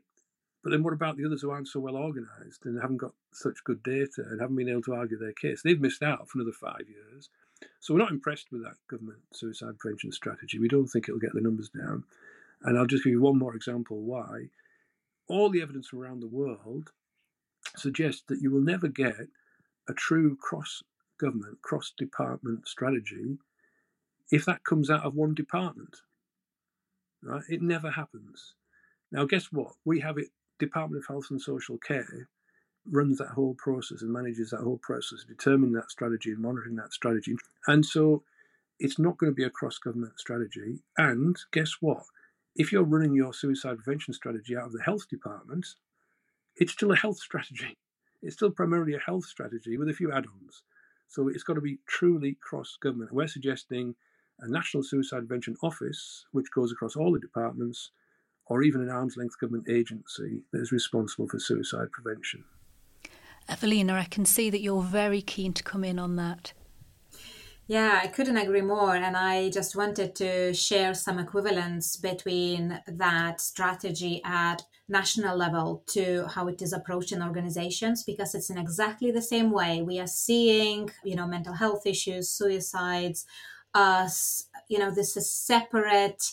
But 0.63 0.71
then 0.71 0.83
what 0.83 0.93
about 0.93 1.17
the 1.17 1.25
others 1.25 1.41
who 1.41 1.51
aren't 1.51 1.67
so 1.67 1.79
well 1.79 1.95
organised 1.95 2.65
and 2.65 2.81
haven't 2.81 2.97
got 2.97 3.13
such 3.31 3.63
good 3.63 3.81
data 3.83 4.23
and 4.29 4.41
haven't 4.41 4.57
been 4.57 4.69
able 4.69 4.81
to 4.83 4.93
argue 4.93 5.17
their 5.17 5.33
case? 5.33 5.61
They've 5.61 5.79
missed 5.79 6.03
out 6.03 6.27
for 6.27 6.39
another 6.39 6.51
five 6.51 6.85
years. 6.87 7.29
So 7.79 7.93
we're 7.93 8.01
not 8.01 8.11
impressed 8.11 8.47
with 8.51 8.63
that 8.63 8.75
government 8.89 9.19
suicide 9.33 9.79
prevention 9.79 10.11
strategy. 10.11 10.59
We 10.59 10.67
don't 10.67 10.87
think 10.87 11.07
it'll 11.07 11.19
get 11.19 11.33
the 11.33 11.41
numbers 11.41 11.69
down. 11.69 12.03
And 12.63 12.77
I'll 12.77 12.87
just 12.87 13.03
give 13.03 13.11
you 13.11 13.21
one 13.21 13.37
more 13.37 13.55
example 13.55 14.01
why. 14.01 14.49
All 15.29 15.49
the 15.49 15.61
evidence 15.61 15.93
around 15.93 16.19
the 16.19 16.27
world 16.27 16.91
suggests 17.77 18.23
that 18.27 18.41
you 18.41 18.51
will 18.51 18.61
never 18.61 18.87
get 18.87 19.27
a 19.87 19.93
true 19.93 20.35
cross 20.35 20.83
government, 21.19 21.61
cross 21.61 21.93
department 21.97 22.67
strategy 22.67 23.37
if 24.31 24.45
that 24.45 24.63
comes 24.63 24.89
out 24.89 25.03
of 25.03 25.15
one 25.15 25.33
department. 25.33 25.97
Right? 27.23 27.43
It 27.49 27.61
never 27.61 27.91
happens. 27.91 28.55
Now, 29.11 29.25
guess 29.25 29.51
what? 29.51 29.73
We 29.85 29.99
have 30.01 30.17
it 30.17 30.27
Department 30.59 31.03
of 31.03 31.07
Health 31.07 31.27
and 31.31 31.41
Social 31.41 31.77
Care 31.77 32.27
runs 32.89 33.17
that 33.17 33.29
whole 33.29 33.55
process 33.55 34.01
and 34.01 34.11
manages 34.11 34.49
that 34.49 34.61
whole 34.61 34.79
process, 34.81 35.23
determining 35.27 35.73
that 35.73 35.91
strategy 35.91 36.31
and 36.31 36.39
monitoring 36.39 36.75
that 36.75 36.93
strategy. 36.93 37.35
And 37.67 37.85
so 37.85 38.23
it's 38.79 38.99
not 38.99 39.17
going 39.17 39.31
to 39.31 39.35
be 39.35 39.43
a 39.43 39.49
cross 39.49 39.77
government 39.77 40.19
strategy. 40.19 40.79
And 40.97 41.37
guess 41.51 41.77
what? 41.79 42.03
If 42.59 42.73
you're 42.73 42.83
running 42.83 43.13
your 43.13 43.33
suicide 43.33 43.77
prevention 43.77 44.13
strategy 44.13 44.57
out 44.57 44.65
of 44.65 44.73
the 44.73 44.83
health 44.83 45.07
department, 45.07 45.65
it's 46.57 46.73
still 46.73 46.91
a 46.91 46.95
health 46.95 47.17
strategy. 47.17 47.77
It's 48.21 48.35
still 48.35 48.51
primarily 48.51 48.95
a 48.95 48.99
health 48.99 49.23
strategy 49.23 49.77
with 49.77 49.87
a 49.87 49.93
few 49.93 50.11
add 50.11 50.25
ons. 50.25 50.63
So 51.07 51.29
it's 51.29 51.43
got 51.43 51.53
to 51.53 51.61
be 51.61 51.79
truly 51.87 52.35
cross 52.41 52.77
government. 52.81 53.13
We're 53.13 53.29
suggesting 53.29 53.95
a 54.41 54.51
National 54.51 54.83
Suicide 54.83 55.19
Prevention 55.19 55.55
Office, 55.63 56.25
which 56.33 56.51
goes 56.53 56.73
across 56.73 56.97
all 56.97 57.13
the 57.13 57.19
departments, 57.21 57.91
or 58.45 58.61
even 58.61 58.81
an 58.81 58.89
arm's 58.89 59.15
length 59.15 59.39
government 59.39 59.69
agency 59.69 60.41
that 60.51 60.59
is 60.59 60.73
responsible 60.73 61.29
for 61.29 61.39
suicide 61.39 61.93
prevention. 61.93 62.43
Evelina, 63.47 63.93
I 63.93 64.03
can 64.03 64.25
see 64.25 64.49
that 64.49 64.59
you're 64.59 64.83
very 64.83 65.21
keen 65.21 65.53
to 65.53 65.63
come 65.63 65.85
in 65.85 65.97
on 65.97 66.17
that. 66.17 66.51
Yeah, 67.69 67.99
I 68.03 68.07
couldn't 68.07 68.37
agree 68.37 68.61
more. 68.63 68.95
And 68.95 69.15
I 69.15 69.51
just 69.51 69.75
wanted 69.75 70.15
to 70.15 70.53
share 70.55 70.95
some 70.95 71.19
equivalence 71.19 71.97
between 71.97 72.81
that 72.87 73.39
strategy 73.39 74.21
at 74.25 74.63
national 74.87 75.37
level 75.37 75.83
to 75.89 76.25
how 76.27 76.47
it 76.47 76.63
is 76.63 76.73
approached 76.73 77.11
in 77.11 77.21
organizations 77.21 78.03
because 78.03 78.33
it's 78.33 78.49
in 78.49 78.57
exactly 78.57 79.11
the 79.11 79.21
same 79.21 79.51
way. 79.51 79.83
We 79.83 79.99
are 79.99 80.07
seeing, 80.07 80.89
you 81.03 81.15
know, 81.15 81.27
mental 81.27 81.53
health 81.53 81.85
issues, 81.85 82.29
suicides, 82.31 83.27
us, 83.75 84.47
you 84.67 84.79
know, 84.79 84.89
this 84.89 85.15
is 85.15 85.31
separate 85.31 86.23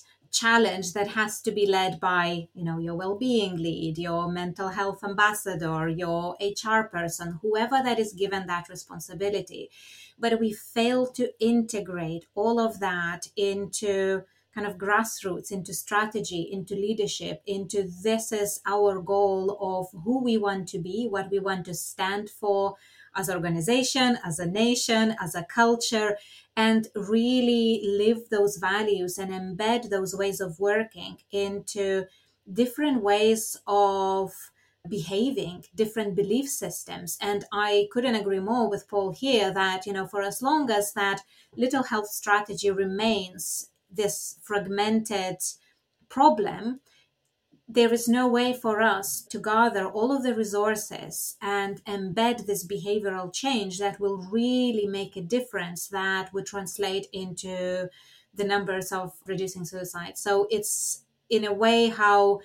challenge 0.40 0.92
that 0.92 1.08
has 1.08 1.40
to 1.42 1.50
be 1.50 1.66
led 1.66 1.98
by 2.00 2.48
you 2.54 2.64
know 2.64 2.78
your 2.78 2.94
well-being 2.94 3.56
lead 3.56 3.96
your 3.96 4.28
mental 4.30 4.68
health 4.68 5.02
ambassador 5.02 5.88
your 5.88 6.36
hr 6.64 6.82
person 6.96 7.38
whoever 7.42 7.78
that 7.82 7.98
is 7.98 8.12
given 8.12 8.46
that 8.46 8.68
responsibility. 8.68 9.70
But 10.18 10.40
we 10.40 10.52
fail 10.52 11.06
to 11.18 11.32
integrate 11.40 12.24
all 12.34 12.58
of 12.58 12.80
that 12.80 13.26
into 13.36 14.22
kind 14.54 14.66
of 14.66 14.78
grassroots 14.78 15.52
into 15.52 15.74
strategy 15.74 16.48
into 16.50 16.74
leadership 16.74 17.42
into 17.46 17.86
this 18.02 18.32
is 18.32 18.60
our 18.66 19.00
goal 19.00 19.58
of 19.60 20.02
who 20.04 20.22
we 20.22 20.38
want 20.38 20.66
to 20.68 20.78
be 20.78 21.06
what 21.10 21.30
we 21.30 21.38
want 21.38 21.66
to 21.66 21.74
stand 21.74 22.30
for 22.30 22.74
as 23.16 23.28
an 23.28 23.36
organization 23.36 24.18
as 24.24 24.38
a 24.38 24.46
nation 24.46 25.16
as 25.20 25.34
a 25.34 25.44
culture 25.44 26.16
and 26.56 26.88
really 26.94 27.82
live 27.84 28.28
those 28.30 28.56
values 28.56 29.18
and 29.18 29.30
embed 29.32 29.90
those 29.90 30.14
ways 30.14 30.40
of 30.40 30.58
working 30.58 31.18
into 31.30 32.04
different 32.52 33.02
ways 33.02 33.56
of 33.66 34.32
behaving 34.88 35.64
different 35.74 36.14
belief 36.14 36.48
systems. 36.48 37.18
And 37.20 37.44
i 37.52 37.88
couldn't 37.92 38.14
agree 38.14 38.40
more 38.40 38.70
with 38.70 38.88
paul 38.88 39.12
here 39.12 39.52
that 39.52 39.86
you 39.86 39.92
know 39.92 40.06
for 40.06 40.22
as 40.22 40.40
long 40.42 40.70
as 40.70 40.92
that 40.92 41.22
little 41.56 41.82
health 41.82 42.08
strategy 42.08 42.70
remains 42.70 43.70
this 43.90 44.38
fragmented 44.42 45.38
problem 46.08 46.80
there 47.68 47.92
is 47.92 48.06
no 48.06 48.28
way 48.28 48.52
for 48.52 48.80
us 48.80 49.22
to 49.22 49.40
gather 49.40 49.86
all 49.86 50.12
of 50.12 50.22
the 50.22 50.34
resources 50.34 51.36
and 51.42 51.84
embed 51.84 52.46
this 52.46 52.64
behavioral 52.64 53.32
change 53.32 53.78
that 53.78 53.98
will 53.98 54.18
really 54.30 54.86
make 54.86 55.16
a 55.16 55.20
difference 55.20 55.88
that 55.88 56.32
would 56.32 56.46
translate 56.46 57.08
into 57.12 57.88
the 58.32 58.44
numbers 58.44 58.92
of 58.92 59.14
reducing 59.26 59.64
suicide. 59.64 60.16
So 60.16 60.46
it's 60.48 61.02
in 61.28 61.44
a 61.44 61.52
way 61.52 61.88
how 61.88 62.40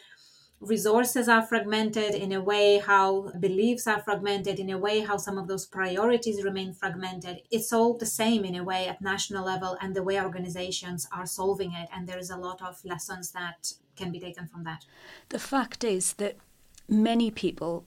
resources 0.59 1.27
are 1.27 1.41
fragmented, 1.41 2.13
in 2.13 2.31
a 2.31 2.41
way 2.41 2.77
how 2.77 3.31
beliefs 3.39 3.87
are 3.87 4.01
fragmented, 4.01 4.59
in 4.59 4.69
a 4.69 4.77
way 4.77 5.01
how 5.01 5.17
some 5.17 5.37
of 5.37 5.47
those 5.47 5.65
priorities 5.65 6.43
remain 6.43 6.73
fragmented. 6.73 7.41
It's 7.51 7.73
all 7.73 7.97
the 7.97 8.05
same 8.05 8.45
in 8.45 8.55
a 8.55 8.63
way 8.63 8.87
at 8.87 9.01
national 9.01 9.45
level 9.45 9.77
and 9.81 9.95
the 9.95 10.03
way 10.03 10.21
organizations 10.21 11.07
are 11.11 11.25
solving 11.25 11.73
it. 11.73 11.89
And 11.93 12.07
there 12.07 12.19
is 12.19 12.29
a 12.29 12.37
lot 12.37 12.61
of 12.61 12.83
lessons 12.85 13.31
that 13.31 13.73
can 14.01 14.11
be 14.11 14.19
taken 14.19 14.47
from 14.47 14.63
that. 14.63 14.85
The 15.29 15.39
fact 15.39 15.83
is 15.83 16.13
that 16.13 16.35
many 16.87 17.31
people 17.31 17.85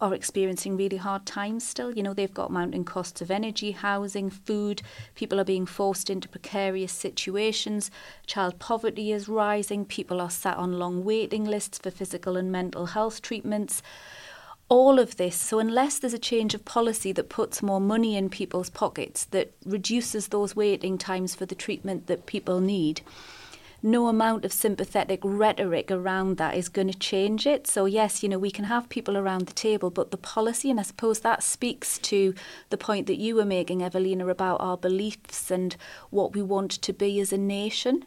are 0.00 0.14
experiencing 0.14 0.76
really 0.76 0.96
hard 0.96 1.24
times 1.24 1.66
still. 1.66 1.96
You 1.96 2.02
know, 2.02 2.12
they've 2.12 2.34
got 2.34 2.50
mounting 2.50 2.84
costs 2.84 3.20
of 3.20 3.30
energy, 3.30 3.70
housing, 3.70 4.30
food. 4.30 4.82
People 5.14 5.38
are 5.38 5.44
being 5.44 5.64
forced 5.64 6.10
into 6.10 6.28
precarious 6.28 6.92
situations. 6.92 7.90
Child 8.26 8.58
poverty 8.58 9.12
is 9.12 9.28
rising. 9.28 9.84
People 9.84 10.20
are 10.20 10.30
sat 10.30 10.56
on 10.56 10.80
long 10.80 11.04
waiting 11.04 11.44
lists 11.44 11.78
for 11.78 11.92
physical 11.92 12.36
and 12.36 12.50
mental 12.50 12.86
health 12.86 13.22
treatments 13.22 13.80
all 14.68 14.98
of 14.98 15.18
this. 15.18 15.36
So, 15.36 15.58
unless 15.58 15.98
there's 15.98 16.14
a 16.14 16.18
change 16.18 16.54
of 16.54 16.64
policy 16.64 17.12
that 17.12 17.28
puts 17.28 17.62
more 17.62 17.80
money 17.80 18.16
in 18.16 18.30
people's 18.30 18.70
pockets, 18.70 19.26
that 19.26 19.52
reduces 19.66 20.28
those 20.28 20.56
waiting 20.56 20.96
times 20.96 21.34
for 21.34 21.44
the 21.44 21.54
treatment 21.54 22.06
that 22.06 22.24
people 22.24 22.58
need, 22.58 23.02
no 23.82 24.08
amount 24.08 24.44
of 24.44 24.52
sympathetic 24.52 25.20
rhetoric 25.22 25.90
around 25.90 26.36
that 26.36 26.56
is 26.56 26.68
going 26.68 26.90
to 26.90 26.98
change 26.98 27.46
it. 27.46 27.66
So, 27.66 27.84
yes, 27.84 28.22
you 28.22 28.28
know, 28.28 28.38
we 28.38 28.50
can 28.50 28.66
have 28.66 28.88
people 28.88 29.16
around 29.16 29.46
the 29.46 29.52
table, 29.52 29.90
but 29.90 30.10
the 30.10 30.16
policy, 30.16 30.70
and 30.70 30.78
I 30.78 30.84
suppose 30.84 31.20
that 31.20 31.42
speaks 31.42 31.98
to 31.98 32.34
the 32.70 32.76
point 32.76 33.06
that 33.08 33.18
you 33.18 33.34
were 33.34 33.44
making, 33.44 33.82
Evelina, 33.82 34.28
about 34.28 34.60
our 34.60 34.76
beliefs 34.76 35.50
and 35.50 35.76
what 36.10 36.34
we 36.34 36.42
want 36.42 36.70
to 36.70 36.92
be 36.92 37.20
as 37.20 37.32
a 37.32 37.38
nation. 37.38 38.06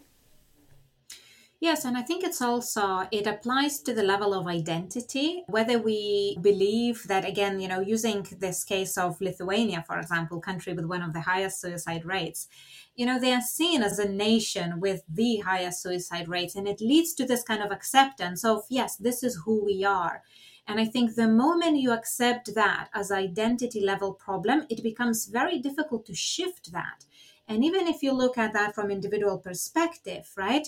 Yes, 1.65 1.83
and 1.83 1.97
I 1.97 2.03
think 2.03 2.23
it's 2.23 2.43
also, 2.43 3.07
it 3.09 3.25
applies 3.25 3.79
to 3.79 3.91
the 3.95 4.03
level 4.03 4.35
of 4.35 4.45
identity, 4.45 5.43
whether 5.47 5.79
we 5.79 6.37
believe 6.39 7.07
that, 7.07 7.25
again, 7.25 7.59
you 7.59 7.67
know, 7.67 7.79
using 7.79 8.27
this 8.39 8.63
case 8.63 8.99
of 8.99 9.19
Lithuania, 9.19 9.83
for 9.87 9.97
example, 9.97 10.39
country 10.39 10.73
with 10.73 10.85
one 10.85 11.01
of 11.01 11.13
the 11.13 11.21
highest 11.21 11.59
suicide 11.59 12.05
rates, 12.05 12.47
you 12.95 13.07
know, 13.07 13.19
they 13.19 13.33
are 13.33 13.41
seen 13.41 13.81
as 13.81 13.97
a 13.97 14.07
nation 14.07 14.79
with 14.79 15.01
the 15.09 15.37
highest 15.37 15.81
suicide 15.81 16.27
rates. 16.27 16.53
And 16.53 16.67
it 16.67 16.81
leads 16.81 17.15
to 17.15 17.25
this 17.25 17.41
kind 17.41 17.63
of 17.63 17.71
acceptance 17.71 18.45
of, 18.45 18.61
yes, 18.69 18.95
this 18.97 19.23
is 19.23 19.41
who 19.43 19.65
we 19.65 19.83
are. 19.83 20.21
And 20.67 20.79
I 20.79 20.85
think 20.85 21.15
the 21.15 21.27
moment 21.27 21.77
you 21.77 21.91
accept 21.91 22.53
that 22.53 22.89
as 22.93 23.11
identity 23.11 23.81
level 23.81 24.13
problem, 24.13 24.67
it 24.69 24.83
becomes 24.83 25.25
very 25.25 25.57
difficult 25.57 26.05
to 26.05 26.13
shift 26.13 26.71
that. 26.73 27.05
And 27.47 27.63
even 27.63 27.87
if 27.87 28.01
you 28.01 28.11
look 28.11 28.37
at 28.37 28.53
that 28.53 28.73
from 28.73 28.89
individual 28.89 29.37
perspective, 29.37 30.31
right? 30.35 30.67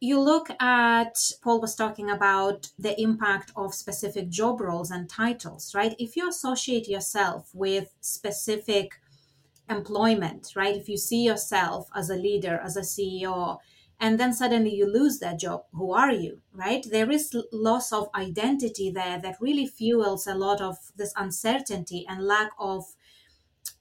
You 0.00 0.20
look 0.20 0.48
at 0.60 1.16
paul 1.42 1.60
was 1.60 1.74
talking 1.74 2.10
about 2.10 2.68
the 2.78 3.00
impact 3.00 3.52
of 3.56 3.74
specific 3.74 4.28
job 4.28 4.60
roles 4.60 4.90
and 4.90 5.08
titles 5.08 5.74
right? 5.74 5.94
If 5.98 6.16
you 6.16 6.28
associate 6.28 6.88
yourself 6.88 7.50
with 7.54 7.94
specific 8.00 9.00
employment 9.70 10.52
right? 10.56 10.76
If 10.76 10.88
you 10.88 10.96
see 10.96 11.22
yourself 11.24 11.88
as 11.94 12.10
a 12.10 12.16
leader 12.16 12.60
as 12.62 12.76
a 12.76 12.80
ceo 12.80 13.58
and 14.00 14.18
then 14.18 14.32
suddenly 14.34 14.74
you 14.74 14.86
lose 14.86 15.20
that 15.20 15.38
job 15.38 15.64
who 15.72 15.92
are 15.92 16.12
you 16.12 16.40
right? 16.52 16.84
There 16.90 17.10
is 17.10 17.34
loss 17.52 17.92
of 17.92 18.08
identity 18.14 18.90
there 18.90 19.20
that 19.20 19.40
really 19.40 19.66
fuels 19.66 20.26
a 20.26 20.34
lot 20.34 20.60
of 20.60 20.76
this 20.96 21.12
uncertainty 21.16 22.04
and 22.08 22.26
lack 22.26 22.50
of 22.58 22.84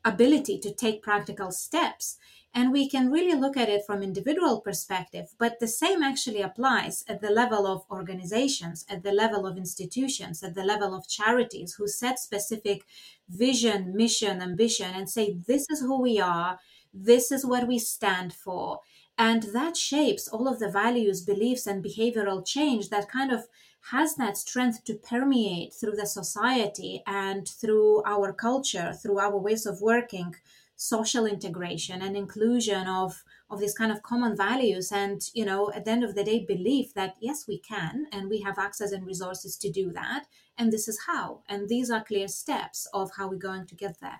ability 0.05 0.59
to 0.59 0.73
take 0.73 1.01
practical 1.01 1.51
steps 1.51 2.17
and 2.55 2.71
we 2.71 2.87
can 2.87 3.09
really 3.09 3.39
look 3.39 3.57
at 3.57 3.69
it 3.69 3.85
from 3.85 4.03
individual 4.03 4.61
perspective 4.61 5.33
but 5.37 5.59
the 5.59 5.67
same 5.67 6.03
actually 6.03 6.41
applies 6.41 7.03
at 7.07 7.21
the 7.21 7.29
level 7.29 7.65
of 7.65 7.85
organizations 7.89 8.85
at 8.89 9.03
the 9.03 9.11
level 9.11 9.45
of 9.47 9.57
institutions 9.57 10.43
at 10.43 10.55
the 10.55 10.63
level 10.63 10.93
of 10.93 11.07
charities 11.07 11.75
who 11.75 11.87
set 11.87 12.19
specific 12.19 12.83
vision 13.29 13.95
mission 13.95 14.41
ambition 14.41 14.91
and 14.93 15.09
say 15.09 15.33
this 15.47 15.65
is 15.69 15.81
who 15.81 16.01
we 16.01 16.19
are. 16.19 16.59
This 16.93 17.31
is 17.31 17.45
what 17.45 17.67
we 17.67 17.79
stand 17.79 18.33
for. 18.33 18.79
And 19.17 19.43
that 19.53 19.77
shapes 19.77 20.27
all 20.27 20.47
of 20.47 20.59
the 20.59 20.69
values 20.69 21.21
beliefs 21.21 21.67
and 21.67 21.83
behavioral 21.83 22.45
change 22.45 22.89
that 22.89 23.09
kind 23.09 23.31
of 23.31 23.47
has 23.91 24.15
that 24.15 24.37
strength 24.37 24.83
to 24.85 24.95
permeate 24.95 25.73
through 25.73 25.95
the 25.95 26.05
society 26.05 27.03
and 27.05 27.47
through 27.47 28.01
our 28.05 28.31
culture 28.31 28.93
through 28.93 29.19
our 29.19 29.37
ways 29.37 29.65
of 29.65 29.81
working 29.81 30.33
social 30.75 31.25
integration 31.25 32.01
and 32.01 32.15
inclusion 32.15 32.87
of 32.87 33.23
of 33.49 33.59
these 33.59 33.73
kind 33.73 33.91
of 33.91 34.01
common 34.01 34.35
values. 34.35 34.91
And 34.91 35.21
you 35.33 35.45
know 35.45 35.71
at 35.73 35.85
the 35.85 35.91
end 35.91 36.03
of 36.03 36.15
the 36.15 36.23
day 36.23 36.45
belief 36.45 36.93
that 36.93 37.15
yes 37.19 37.47
we 37.47 37.59
can 37.59 38.07
and 38.11 38.29
we 38.29 38.41
have 38.41 38.57
access 38.57 38.91
and 38.91 39.05
resources 39.05 39.57
to 39.57 39.71
do 39.71 39.91
that. 39.91 40.25
And 40.57 40.71
this 40.71 40.87
is 40.87 40.99
how. 41.07 41.41
And 41.47 41.69
these 41.69 41.89
are 41.89 42.03
clear 42.03 42.27
steps 42.27 42.87
of 42.93 43.11
how 43.17 43.27
we're 43.29 43.37
going 43.37 43.65
to 43.67 43.75
get 43.75 43.99
there. 43.99 44.19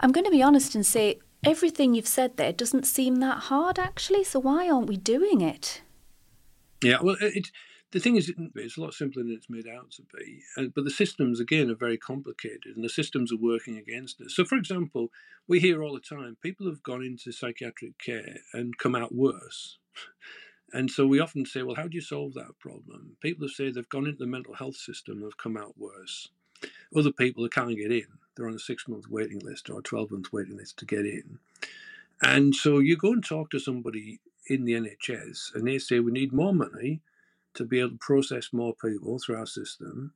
I'm 0.00 0.12
going 0.12 0.24
to 0.24 0.30
be 0.30 0.42
honest 0.42 0.74
and 0.74 0.86
say 0.86 1.18
everything 1.44 1.94
you've 1.94 2.06
said 2.06 2.36
there 2.36 2.52
doesn't 2.52 2.86
seem 2.86 3.16
that 3.16 3.44
hard 3.44 3.78
actually. 3.78 4.24
So 4.24 4.38
why 4.40 4.68
aren't 4.68 4.88
we 4.88 4.96
doing 4.96 5.40
it? 5.40 5.82
Yeah 6.82 6.98
well 7.02 7.16
it 7.20 7.50
the 7.90 8.00
thing 8.00 8.16
is, 8.16 8.32
it's 8.54 8.76
a 8.76 8.80
lot 8.80 8.92
simpler 8.92 9.22
than 9.22 9.32
it's 9.32 9.48
made 9.48 9.66
out 9.66 9.90
to 9.92 10.02
be. 10.16 10.42
Uh, 10.56 10.64
but 10.74 10.84
the 10.84 10.90
systems, 10.90 11.40
again, 11.40 11.70
are 11.70 11.74
very 11.74 11.96
complicated, 11.96 12.76
and 12.76 12.84
the 12.84 12.88
systems 12.88 13.32
are 13.32 13.38
working 13.38 13.78
against 13.78 14.20
us. 14.20 14.34
So, 14.34 14.44
for 14.44 14.56
example, 14.56 15.08
we 15.46 15.60
hear 15.60 15.82
all 15.82 15.94
the 15.94 16.00
time 16.00 16.36
people 16.42 16.66
have 16.66 16.82
gone 16.82 17.02
into 17.02 17.32
psychiatric 17.32 17.98
care 17.98 18.38
and 18.52 18.76
come 18.76 18.94
out 18.94 19.14
worse. 19.14 19.78
And 20.72 20.90
so 20.90 21.06
we 21.06 21.18
often 21.18 21.46
say, 21.46 21.62
well, 21.62 21.76
how 21.76 21.88
do 21.88 21.94
you 21.94 22.02
solve 22.02 22.34
that 22.34 22.58
problem? 22.60 23.16
People 23.22 23.46
have 23.46 23.54
said 23.54 23.74
they've 23.74 23.88
gone 23.88 24.06
into 24.06 24.18
the 24.18 24.26
mental 24.26 24.54
health 24.54 24.76
system 24.76 25.16
and 25.16 25.24
have 25.24 25.38
come 25.38 25.56
out 25.56 25.78
worse. 25.78 26.28
Other 26.94 27.12
people 27.12 27.48
can't 27.48 27.76
get 27.76 27.92
in, 27.92 28.06
they're 28.36 28.48
on 28.48 28.54
a 28.54 28.58
six 28.58 28.86
month 28.86 29.08
waiting 29.08 29.38
list 29.38 29.70
or 29.70 29.78
a 29.78 29.82
12 29.82 30.10
month 30.10 30.32
waiting 30.32 30.56
list 30.56 30.76
to 30.78 30.84
get 30.84 31.06
in. 31.06 31.38
And 32.20 32.54
so 32.54 32.80
you 32.80 32.96
go 32.96 33.12
and 33.12 33.24
talk 33.24 33.50
to 33.50 33.58
somebody 33.58 34.20
in 34.46 34.64
the 34.64 34.72
NHS 34.72 35.54
and 35.54 35.66
they 35.66 35.78
say, 35.78 36.00
we 36.00 36.12
need 36.12 36.32
more 36.32 36.52
money 36.52 37.00
to 37.58 37.64
be 37.64 37.80
able 37.80 37.90
to 37.90 37.98
process 37.98 38.52
more 38.52 38.74
people 38.74 39.18
through 39.18 39.36
our 39.36 39.46
system. 39.46 40.14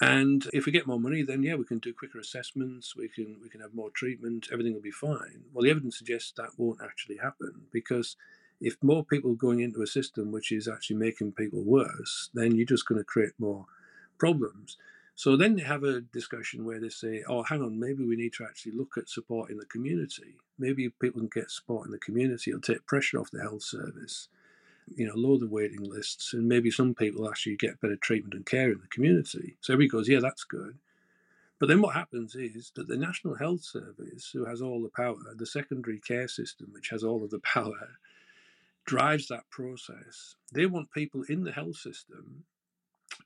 And 0.00 0.46
if 0.52 0.66
we 0.66 0.72
get 0.72 0.86
more 0.86 1.00
money, 1.00 1.22
then 1.22 1.42
yeah, 1.42 1.56
we 1.56 1.64
can 1.64 1.78
do 1.78 1.92
quicker 1.92 2.20
assessments. 2.20 2.94
We 2.96 3.08
can 3.08 3.38
we 3.42 3.48
can 3.48 3.60
have 3.60 3.74
more 3.74 3.90
treatment. 3.90 4.48
Everything 4.52 4.74
will 4.74 4.80
be 4.80 4.92
fine. 4.92 5.44
Well, 5.52 5.64
the 5.64 5.70
evidence 5.70 5.98
suggests 5.98 6.32
that 6.36 6.50
won't 6.56 6.80
actually 6.82 7.16
happen 7.16 7.62
because 7.72 8.16
if 8.60 8.76
more 8.82 9.04
people 9.04 9.32
are 9.32 9.46
going 9.46 9.60
into 9.60 9.82
a 9.82 9.86
system 9.86 10.30
which 10.30 10.52
is 10.52 10.68
actually 10.68 10.96
making 10.96 11.32
people 11.32 11.62
worse, 11.62 12.30
then 12.34 12.54
you're 12.54 12.66
just 12.66 12.86
going 12.86 13.00
to 13.00 13.04
create 13.04 13.32
more 13.38 13.66
problems. 14.18 14.76
So 15.14 15.36
then 15.36 15.56
they 15.56 15.62
have 15.62 15.82
a 15.82 16.00
discussion 16.00 16.64
where 16.64 16.80
they 16.80 16.90
say, 16.90 17.24
"Oh, 17.28 17.42
hang 17.42 17.62
on, 17.62 17.80
maybe 17.80 18.04
we 18.04 18.14
need 18.14 18.34
to 18.34 18.44
actually 18.44 18.72
look 18.72 18.96
at 18.96 19.08
support 19.08 19.50
in 19.50 19.58
the 19.58 19.66
community. 19.66 20.36
Maybe 20.58 20.88
people 20.88 21.20
can 21.20 21.30
get 21.32 21.50
support 21.50 21.86
in 21.86 21.92
the 21.92 21.98
community. 21.98 22.50
It'll 22.52 22.60
take 22.60 22.86
pressure 22.86 23.18
off 23.18 23.32
the 23.32 23.42
health 23.42 23.62
service." 23.62 24.28
You 24.96 25.06
know, 25.06 25.14
lower 25.14 25.38
the 25.38 25.48
waiting 25.48 25.82
lists, 25.82 26.32
and 26.32 26.48
maybe 26.48 26.70
some 26.70 26.94
people 26.94 27.28
actually 27.28 27.56
get 27.56 27.80
better 27.80 27.96
treatment 27.96 28.34
and 28.34 28.46
care 28.46 28.70
in 28.70 28.78
the 28.80 28.88
community. 28.88 29.56
So 29.60 29.72
everybody 29.72 29.90
goes, 29.90 30.08
yeah, 30.08 30.20
that's 30.20 30.44
good. 30.44 30.78
But 31.58 31.68
then 31.68 31.82
what 31.82 31.94
happens 31.94 32.34
is 32.34 32.70
that 32.76 32.86
the 32.86 32.96
National 32.96 33.34
Health 33.34 33.62
Service, 33.62 34.30
who 34.32 34.44
has 34.44 34.62
all 34.62 34.82
the 34.82 34.90
power, 34.90 35.16
the 35.36 35.46
secondary 35.46 35.98
care 35.98 36.28
system, 36.28 36.68
which 36.72 36.90
has 36.90 37.02
all 37.02 37.24
of 37.24 37.30
the 37.30 37.40
power, 37.54 37.98
drives 38.84 39.28
that 39.28 39.50
process. 39.50 40.36
They 40.52 40.66
want 40.66 40.92
people 40.92 41.22
in 41.28 41.44
the 41.44 41.52
health 41.52 41.76
system 41.76 42.44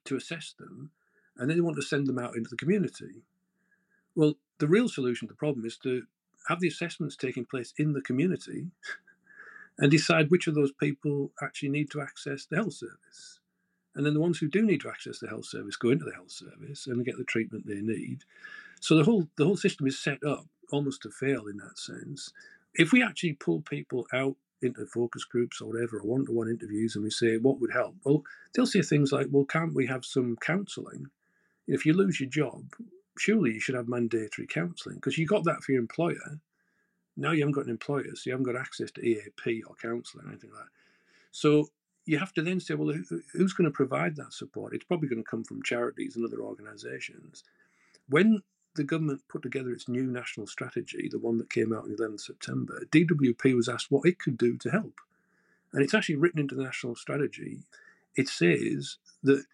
to 0.04 0.16
assess 0.16 0.54
them, 0.58 0.90
and 1.36 1.48
then 1.48 1.56
they 1.56 1.62
want 1.62 1.76
to 1.76 1.82
send 1.82 2.06
them 2.06 2.18
out 2.18 2.36
into 2.36 2.50
the 2.50 2.56
community. 2.56 3.22
Well, 4.14 4.34
the 4.58 4.66
real 4.66 4.88
solution 4.88 5.28
to 5.28 5.34
the 5.34 5.38
problem 5.38 5.64
is 5.64 5.76
to 5.78 6.02
have 6.48 6.60
the 6.60 6.68
assessments 6.68 7.16
taking 7.16 7.44
place 7.44 7.72
in 7.78 7.92
the 7.92 8.00
community 8.00 8.66
and 9.78 9.90
decide 9.90 10.30
which 10.30 10.46
of 10.46 10.54
those 10.54 10.72
people 10.72 11.32
actually 11.42 11.70
need 11.70 11.90
to 11.90 12.00
access 12.00 12.46
the 12.46 12.56
health 12.56 12.74
service. 12.74 13.40
And 13.94 14.06
then 14.06 14.14
the 14.14 14.20
ones 14.20 14.38
who 14.38 14.48
do 14.48 14.62
need 14.62 14.80
to 14.82 14.88
access 14.88 15.18
the 15.18 15.28
health 15.28 15.46
service 15.46 15.76
go 15.76 15.90
into 15.90 16.04
the 16.04 16.14
health 16.14 16.30
service 16.30 16.86
and 16.86 17.04
get 17.04 17.18
the 17.18 17.24
treatment 17.24 17.66
they 17.66 17.80
need. 17.80 18.24
So 18.80 18.96
the 18.96 19.04
whole 19.04 19.28
the 19.36 19.44
whole 19.44 19.56
system 19.56 19.86
is 19.86 19.98
set 19.98 20.24
up 20.24 20.46
almost 20.70 21.02
to 21.02 21.10
fail 21.10 21.46
in 21.46 21.58
that 21.58 21.78
sense. 21.78 22.32
If 22.74 22.92
we 22.92 23.02
actually 23.02 23.34
pull 23.34 23.60
people 23.60 24.06
out 24.12 24.36
into 24.62 24.86
focus 24.86 25.24
groups 25.24 25.60
or 25.60 25.68
whatever, 25.68 25.98
or 25.98 26.06
one-to-one 26.06 26.48
interviews, 26.48 26.94
and 26.94 27.04
we 27.04 27.10
say 27.10 27.36
what 27.36 27.60
would 27.60 27.72
help, 27.72 27.96
well, 28.04 28.22
they'll 28.54 28.66
say 28.66 28.80
things 28.80 29.12
like, 29.12 29.26
"Well, 29.30 29.44
can't 29.44 29.74
we 29.74 29.86
have 29.86 30.04
some 30.04 30.36
counselling? 30.36 31.06
If 31.66 31.84
you 31.84 31.92
lose 31.92 32.20
your 32.20 32.30
job, 32.30 32.74
surely 33.18 33.52
you 33.54 33.60
should 33.60 33.74
have 33.74 33.88
mandatory 33.88 34.46
counselling 34.46 34.96
because 34.96 35.18
you 35.18 35.26
got 35.26 35.44
that 35.44 35.62
for 35.62 35.72
your 35.72 35.80
employer, 35.80 36.40
now 37.16 37.32
you 37.32 37.40
haven't 37.40 37.54
got 37.54 37.64
an 37.64 37.70
employer, 37.70 38.14
so 38.14 38.22
you 38.26 38.32
haven't 38.32 38.46
got 38.46 38.56
access 38.56 38.90
to 38.92 39.06
EAP 39.06 39.62
or 39.64 39.74
counselling 39.74 40.26
or 40.26 40.30
anything 40.30 40.50
like 40.50 40.64
that. 40.64 40.70
So 41.30 41.68
you 42.04 42.18
have 42.18 42.32
to 42.34 42.42
then 42.42 42.60
say, 42.60 42.74
well, 42.74 42.94
who's 43.32 43.52
going 43.52 43.70
to 43.70 43.70
provide 43.70 44.16
that 44.16 44.32
support? 44.32 44.74
It's 44.74 44.84
probably 44.84 45.08
going 45.08 45.22
to 45.22 45.30
come 45.30 45.44
from 45.44 45.62
charities 45.62 46.16
and 46.16 46.24
other 46.24 46.40
organisations. 46.40 47.44
When 48.08 48.42
the 48.74 48.84
government 48.84 49.22
put 49.28 49.42
together 49.42 49.70
its 49.70 49.88
new 49.88 50.06
national 50.06 50.46
strategy, 50.46 51.08
the 51.10 51.18
one 51.18 51.38
that 51.38 51.50
came 51.50 51.72
out 51.72 51.84
on 51.84 51.90
the 51.90 51.96
11th 51.96 52.20
September, 52.20 52.82
DWP 52.90 53.54
was 53.54 53.68
asked 53.68 53.90
what 53.90 54.06
it 54.06 54.18
could 54.18 54.38
do 54.38 54.56
to 54.58 54.70
help. 54.70 55.00
And 55.72 55.82
it's 55.82 55.94
actually 55.94 56.16
written 56.16 56.40
into 56.40 56.54
the 56.54 56.64
national 56.64 56.96
strategy. 56.96 57.60
It 58.16 58.28
says 58.28 58.98
that 59.22 59.44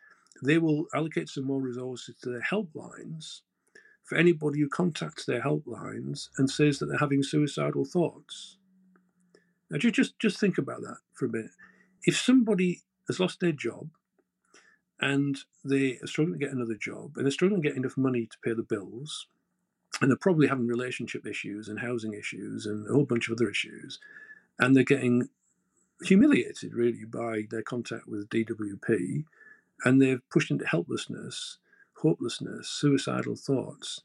they 0.42 0.58
will 0.58 0.86
allocate 0.94 1.28
some 1.28 1.44
more 1.44 1.60
resources 1.60 2.16
to 2.22 2.30
their 2.30 2.42
helplines 2.42 3.42
for 4.08 4.16
anybody 4.16 4.60
who 4.60 4.68
contacts 4.68 5.26
their 5.26 5.42
helplines 5.42 6.30
and 6.38 6.50
says 6.50 6.78
that 6.78 6.86
they're 6.86 6.96
having 6.96 7.22
suicidal 7.22 7.84
thoughts. 7.84 8.56
Now, 9.70 9.76
just, 9.76 9.94
just, 9.94 10.18
just 10.18 10.40
think 10.40 10.56
about 10.56 10.80
that 10.80 10.96
for 11.12 11.26
a 11.26 11.28
minute. 11.28 11.50
If 12.04 12.16
somebody 12.16 12.80
has 13.06 13.20
lost 13.20 13.40
their 13.40 13.52
job 13.52 13.90
and 14.98 15.36
they 15.62 15.98
are 16.02 16.06
struggling 16.06 16.38
to 16.38 16.46
get 16.46 16.54
another 16.54 16.74
job 16.74 17.12
and 17.16 17.26
they're 17.26 17.30
struggling 17.30 17.60
to 17.60 17.68
get 17.68 17.76
enough 17.76 17.98
money 17.98 18.24
to 18.24 18.38
pay 18.42 18.54
the 18.54 18.62
bills 18.62 19.26
and 20.00 20.10
they're 20.10 20.16
probably 20.16 20.48
having 20.48 20.66
relationship 20.66 21.26
issues 21.26 21.68
and 21.68 21.80
housing 21.80 22.14
issues 22.14 22.64
and 22.64 22.88
a 22.88 22.92
whole 22.94 23.04
bunch 23.04 23.28
of 23.28 23.34
other 23.34 23.50
issues 23.50 23.98
and 24.58 24.74
they're 24.74 24.84
getting 24.84 25.28
humiliated 26.02 26.72
really 26.72 27.04
by 27.04 27.42
their 27.50 27.62
contact 27.62 28.06
with 28.06 28.30
DWP 28.30 29.24
and 29.84 30.00
they're 30.00 30.20
pushed 30.30 30.50
into 30.50 30.66
helplessness, 30.66 31.58
hopelessness, 32.02 32.68
suicidal 32.68 33.36
thoughts. 33.36 34.02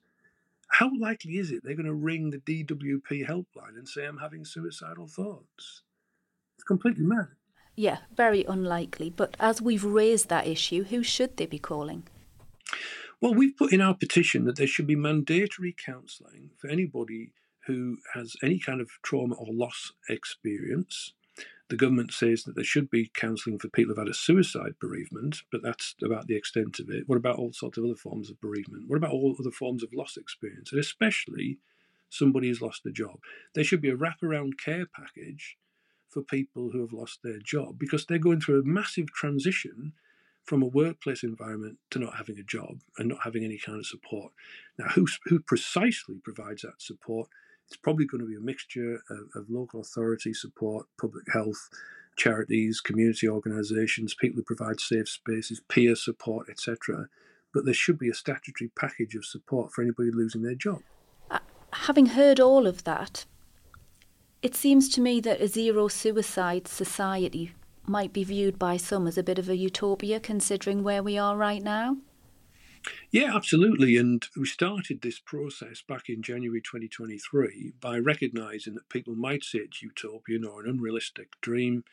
How 0.70 0.90
likely 1.00 1.38
is 1.38 1.52
it 1.52 1.64
they're 1.64 1.76
going 1.76 1.86
to 1.86 1.94
ring 1.94 2.32
the 2.32 2.40
DWP 2.40 3.28
helpline 3.28 3.78
and 3.78 3.88
say, 3.88 4.06
I'm 4.06 4.18
having 4.18 4.46
suicidal 4.46 5.08
thoughts? 5.08 5.84
It's 6.56 6.64
completely 6.64 7.06
mad. 7.06 7.28
Yeah, 7.76 8.00
very 8.16 8.44
unlikely. 8.46 9.10
But 9.10 9.36
as 9.40 9.62
we've 9.62 9.84
raised 9.84 10.30
that 10.30 10.48
issue, 10.48 10.84
who 10.86 11.04
should 11.04 11.38
they 11.38 11.46
be 11.46 11.60
calling? 11.60 12.04
Well, 13.22 13.34
we've 13.34 13.56
put 13.56 13.72
in 13.72 13.82
our 13.82 13.94
petition 13.94 14.46
that 14.46 14.58
there 14.58 14.68
should 14.68 14.88
be 14.88 14.96
mandatory 14.96 15.74
counselling 15.74 16.52
for 16.58 16.70
anybody 16.70 17.32
who 17.68 17.98
has 18.14 18.36
any 18.44 18.60
kind 18.60 18.82
of 18.82 18.90
trauma 19.02 19.36
or 19.36 19.48
loss 19.50 19.94
experience. 20.10 21.14
The 21.70 21.78
government 21.78 22.14
says 22.14 22.44
that 22.44 22.56
there 22.56 22.64
should 22.64 22.90
be 22.90 23.12
counselling 23.14 23.58
for 23.58 23.70
people 23.70 23.96
who've 23.96 24.06
had 24.06 24.12
a 24.12 24.14
suicide 24.14 24.76
bereavement, 24.80 25.42
but 25.52 25.64
that's 25.64 25.96
about 26.04 26.28
the 26.28 26.36
extent 26.36 26.80
of 26.80 26.90
it. 26.90 27.08
What 27.08 27.18
about 27.18 27.38
all 27.38 27.54
sorts 27.54 27.78
of 27.78 27.86
other 27.86 27.96
forms 27.96 28.30
of 28.30 28.40
bereavement? 28.42 28.86
What 28.88 28.98
about 28.98 29.12
all 29.12 29.36
other 29.40 29.52
forms 29.52 29.82
of 29.82 29.94
loss 29.94 30.18
experience? 30.18 30.72
And 30.72 30.80
especially 30.80 31.58
somebody 32.10 32.48
who's 32.48 32.62
lost 32.62 32.86
a 32.86 32.92
job. 32.92 33.20
There 33.56 33.64
should 33.64 33.82
be 33.82 33.90
a 33.90 33.96
wraparound 33.96 34.60
care 34.64 34.86
package 34.86 35.58
for 36.10 36.22
people 36.22 36.70
who 36.72 36.82
have 36.82 36.94
lost 36.94 37.20
their 37.24 37.40
job 37.40 37.80
because 37.80 38.06
they're 38.06 38.20
going 38.20 38.40
through 38.40 38.62
a 38.62 38.66
massive 38.66 39.12
transition 39.12 39.94
from 40.44 40.62
a 40.62 40.68
workplace 40.68 41.24
environment 41.24 41.78
to 41.90 42.00
not 42.00 42.18
having 42.18 42.38
a 42.38 42.44
job 42.44 42.82
and 42.98 43.10
not 43.10 43.24
having 43.24 43.44
any 43.44 43.58
kind 43.58 43.80
of 43.80 43.86
support. 43.86 44.32
Now, 44.78 44.90
who, 44.90 45.08
who 45.26 45.40
precisely 45.40 46.20
provides 46.24 46.62
that 46.62 46.82
support? 46.82 47.30
It's 47.74 47.82
probably 47.82 48.06
going 48.06 48.22
to 48.22 48.30
be 48.30 48.36
a 48.36 48.40
mixture 48.40 49.02
of, 49.10 49.18
of 49.34 49.50
local 49.50 49.82
authority 49.82 50.32
support, 50.32 50.86
public 51.02 51.24
health, 51.34 51.70
charities, 52.16 52.80
community 52.80 53.28
organisations, 53.28 54.14
people 54.14 54.38
who 54.38 54.44
provide 54.44 54.80
safe 54.80 55.10
spaces, 55.10 55.60
peer 55.68 55.96
support, 55.96 56.50
etc. 56.52 57.08
But 57.52 57.66
there 57.66 57.74
should 57.74 57.98
be 57.98 58.10
a 58.10 58.14
statutory 58.14 58.70
package 58.76 59.16
of 59.16 59.26
support 59.26 59.72
for 59.72 59.82
anybody 59.82 60.12
losing 60.12 60.44
their 60.44 60.54
job. 60.54 60.82
Uh, 61.32 61.40
having 61.72 62.06
heard 62.06 62.40
all 62.40 62.68
of 62.68 62.84
that, 62.84 63.26
it 64.44 64.54
seems 64.54 64.88
to 64.90 65.02
me 65.02 65.20
that 65.22 65.42
a 65.42 65.48
zero 65.48 65.88
suicide 65.88 66.68
society 66.68 67.54
might 67.88 68.14
be 68.14 68.24
viewed 68.24 68.60
by 68.60 68.78
some 68.78 69.08
as 69.08 69.18
a 69.18 69.24
bit 69.24 69.40
of 69.40 69.50
a 69.50 69.58
utopia 69.58 70.20
considering 70.20 70.84
where 70.84 71.02
we 71.02 71.18
are 71.18 71.36
right 71.36 71.64
now. 71.64 71.98
Yeah, 73.12 73.36
absolutely. 73.36 73.98
And 73.98 74.26
we 74.36 74.46
started 74.46 75.02
this 75.02 75.20
process 75.20 75.82
back 75.88 76.10
in 76.10 76.22
January 76.22 76.62
2023 76.62 77.74
by 77.80 77.98
recognizing 77.98 78.74
that 78.76 78.90
people 78.90 79.16
might 79.16 79.44
say 79.44 79.60
it's 79.60 79.82
utopian 79.82 80.44
or 80.44 80.62
an 80.62 80.70
unrealistic 80.70 81.40
dream. 81.42 81.84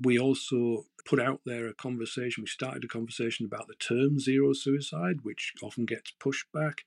We 0.00 0.18
also 0.18 0.86
put 1.04 1.20
out 1.20 1.40
there 1.44 1.68
a 1.68 1.74
conversation, 1.74 2.42
we 2.42 2.48
started 2.48 2.84
a 2.84 2.88
conversation 2.88 3.46
about 3.46 3.68
the 3.68 3.74
term 3.74 4.18
zero 4.18 4.52
suicide, 4.52 5.20
which 5.22 5.52
often 5.62 5.84
gets 5.84 6.12
pushed 6.12 6.50
back. 6.52 6.82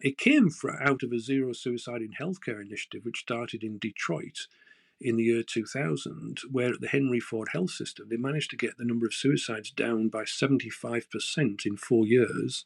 It 0.00 0.18
came 0.18 0.50
out 0.80 1.02
of 1.02 1.12
a 1.12 1.18
zero 1.18 1.52
suicide 1.52 2.02
in 2.02 2.12
healthcare 2.12 2.60
initiative, 2.60 3.04
which 3.04 3.20
started 3.20 3.62
in 3.62 3.78
Detroit 3.78 4.46
in 5.04 5.16
the 5.16 5.24
year 5.24 5.42
2000, 5.42 6.40
where 6.50 6.72
at 6.72 6.80
the 6.80 6.88
Henry 6.88 7.20
Ford 7.20 7.48
Health 7.52 7.70
System, 7.70 8.08
they 8.08 8.16
managed 8.16 8.50
to 8.50 8.56
get 8.56 8.78
the 8.78 8.86
number 8.86 9.04
of 9.04 9.12
suicides 9.12 9.70
down 9.70 10.08
by 10.08 10.22
75% 10.22 11.66
in 11.66 11.76
four 11.76 12.06
years. 12.06 12.64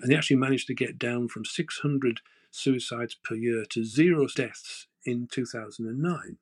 And 0.00 0.10
they 0.10 0.16
actually 0.16 0.36
managed 0.36 0.66
to 0.68 0.74
get 0.74 0.98
down 0.98 1.28
from 1.28 1.44
600 1.44 2.20
suicides 2.50 3.14
per 3.22 3.34
year 3.34 3.66
to 3.66 3.84
zero 3.84 4.26
deaths 4.34 4.86
in 5.04 5.28
2009. 5.30 6.38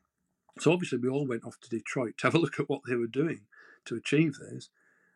So 0.60 0.72
obviously, 0.72 0.98
we 0.98 1.08
all 1.08 1.26
went 1.26 1.44
off 1.44 1.58
to 1.62 1.68
Detroit 1.68 2.14
to 2.18 2.28
have 2.28 2.34
a 2.36 2.38
look 2.38 2.60
at 2.60 2.68
what 2.68 2.82
they 2.88 2.94
were 2.94 3.08
doing 3.08 3.40
to 3.86 3.96
achieve 3.96 4.36
this 4.38 4.70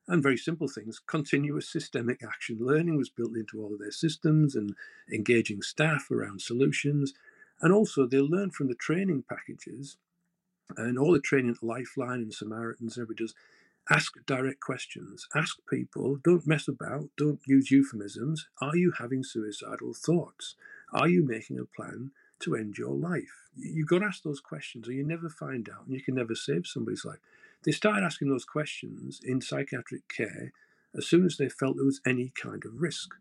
and 0.09 0.23
very 0.23 0.37
simple 0.37 0.67
things. 0.67 1.01
Continuous 1.07 1.69
systemic 1.69 2.25
action 2.25 2.59
learning 2.61 2.97
was 2.97 3.09
built 3.09 3.37
into 3.37 3.63
all 3.63 3.73
of 3.73 3.79
their 3.79 3.93
systems 3.93 4.57
and 4.57 4.75
engaging 5.13 5.63
staff 5.63 6.11
around 6.11 6.41
solutions. 6.41 7.15
And 7.61 7.73
also, 7.73 8.05
they 8.05 8.19
learned 8.19 8.55
from 8.55 8.67
the 8.67 8.75
training 8.75 9.25
packages 9.29 9.97
and 10.77 10.99
all 10.99 11.13
the 11.13 11.21
training 11.21 11.51
at 11.51 11.63
Lifeline 11.63 12.21
and 12.21 12.35
Samaritans 12.35 12.97
everybody 12.97 13.25
does. 13.25 13.35
Ask 13.91 14.17
direct 14.27 14.61
questions. 14.61 15.27
Ask 15.35 15.61
people. 15.71 16.19
Don't 16.23 16.47
mess 16.47 16.69
about. 16.69 17.09
Don't 17.17 17.41
use 17.47 17.71
euphemisms. 17.71 18.47
Are 18.61 18.77
you 18.77 18.93
having 18.99 19.25
suicidal 19.25 19.95
thoughts? 19.95 20.57
Are 20.93 21.09
you 21.09 21.25
making 21.25 21.59
a 21.59 21.65
plan 21.65 22.11
to 22.41 22.55
end 22.55 22.77
your 22.77 22.95
life? 22.95 23.49
You've 23.57 23.89
got 23.89 24.01
to 24.01 24.07
ask 24.07 24.23
those 24.23 24.41
questions 24.41 24.89
or 24.89 24.93
you 24.93 25.05
never 25.05 25.31
find 25.31 25.69
out 25.71 25.87
and 25.87 25.95
you 25.95 26.03
can 26.03 26.15
never 26.15 26.35
save 26.35 26.67
somebody's 26.67 27.05
life. 27.05 27.19
They 27.65 27.73
started 27.73 28.05
asking 28.05 28.29
those 28.29 28.45
questions 28.45 29.21
in 29.25 29.41
psychiatric 29.41 30.07
care 30.09 30.53
as 30.97 31.07
soon 31.07 31.25
as 31.25 31.39
they 31.39 31.49
felt 31.49 31.77
there 31.77 31.85
was 31.85 32.01
any 32.07 32.33
kind 32.41 32.65
of 32.65 32.81
risk. 32.81 33.15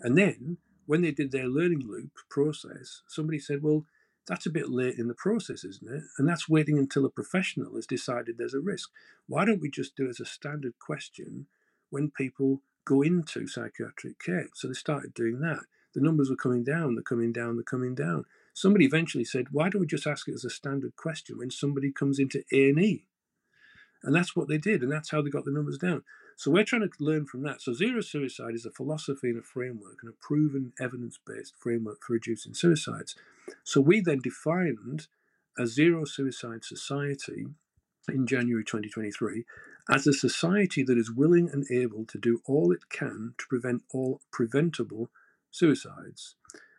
And 0.00 0.16
then, 0.16 0.58
when 0.86 1.02
they 1.02 1.10
did 1.10 1.32
their 1.32 1.48
learning 1.48 1.82
loop 1.86 2.12
process, 2.30 3.02
somebody 3.08 3.38
said, 3.38 3.62
Well, 3.62 3.84
that's 4.26 4.46
a 4.46 4.50
bit 4.50 4.68
late 4.68 4.98
in 4.98 5.08
the 5.08 5.14
process, 5.14 5.64
isn't 5.64 5.88
it? 5.88 6.02
And 6.18 6.28
that's 6.28 6.48
waiting 6.48 6.78
until 6.78 7.04
a 7.04 7.10
professional 7.10 7.76
has 7.76 7.86
decided 7.86 8.38
there's 8.38 8.54
a 8.54 8.60
risk. 8.60 8.90
Why 9.28 9.44
don't 9.44 9.60
we 9.60 9.70
just 9.70 9.96
do 9.96 10.06
it 10.06 10.10
as 10.10 10.20
a 10.20 10.26
standard 10.26 10.74
question 10.78 11.46
when 11.90 12.10
people 12.10 12.62
go 12.84 13.02
into 13.02 13.46
psychiatric 13.46 14.18
care? 14.18 14.48
So 14.54 14.68
they 14.68 14.74
started 14.74 15.14
doing 15.14 15.40
that. 15.40 15.60
The 15.94 16.00
numbers 16.00 16.28
were 16.28 16.36
coming 16.36 16.64
down, 16.64 16.94
they're 16.94 17.02
coming 17.02 17.32
down, 17.32 17.56
they're 17.56 17.62
coming 17.62 17.94
down. 17.94 18.24
Somebody 18.52 18.84
eventually 18.84 19.24
said, 19.24 19.46
why 19.52 19.68
don't 19.68 19.80
we 19.80 19.86
just 19.86 20.06
ask 20.06 20.28
it 20.28 20.34
as 20.34 20.44
a 20.44 20.50
standard 20.50 20.96
question 20.96 21.38
when 21.38 21.50
somebody 21.50 21.92
comes 21.92 22.18
into 22.18 22.42
A&E? 22.52 23.06
And 24.02 24.14
that's 24.14 24.36
what 24.36 24.48
they 24.48 24.58
did, 24.58 24.82
and 24.82 24.92
that's 24.92 25.10
how 25.10 25.22
they 25.22 25.30
got 25.30 25.44
the 25.44 25.52
numbers 25.52 25.78
down. 25.78 26.02
So 26.36 26.50
we're 26.50 26.64
trying 26.64 26.82
to 26.82 26.90
learn 27.00 27.24
from 27.24 27.42
that. 27.42 27.62
So 27.62 27.72
zero 27.72 28.02
suicide 28.02 28.54
is 28.54 28.66
a 28.66 28.70
philosophy 28.70 29.30
and 29.30 29.38
a 29.38 29.42
framework 29.42 29.98
and 30.02 30.12
a 30.12 30.16
proven 30.20 30.74
evidence-based 30.78 31.54
framework 31.58 32.02
for 32.02 32.12
reducing 32.12 32.52
suicides. 32.52 33.16
So 33.64 33.80
we 33.80 34.00
then 34.00 34.20
defined 34.20 35.08
a 35.58 35.66
zero 35.66 36.04
suicide 36.04 36.62
society 36.62 37.46
in 38.08 38.26
January 38.26 38.64
2023 38.64 39.44
as 39.90 40.06
a 40.06 40.12
society 40.12 40.82
that 40.82 40.98
is 40.98 41.10
willing 41.10 41.48
and 41.50 41.64
able 41.70 42.04
to 42.04 42.18
do 42.18 42.42
all 42.44 42.70
it 42.70 42.90
can 42.90 43.34
to 43.38 43.46
prevent 43.48 43.82
all 43.90 44.20
preventable 44.30 45.08
suicides. 45.50 46.34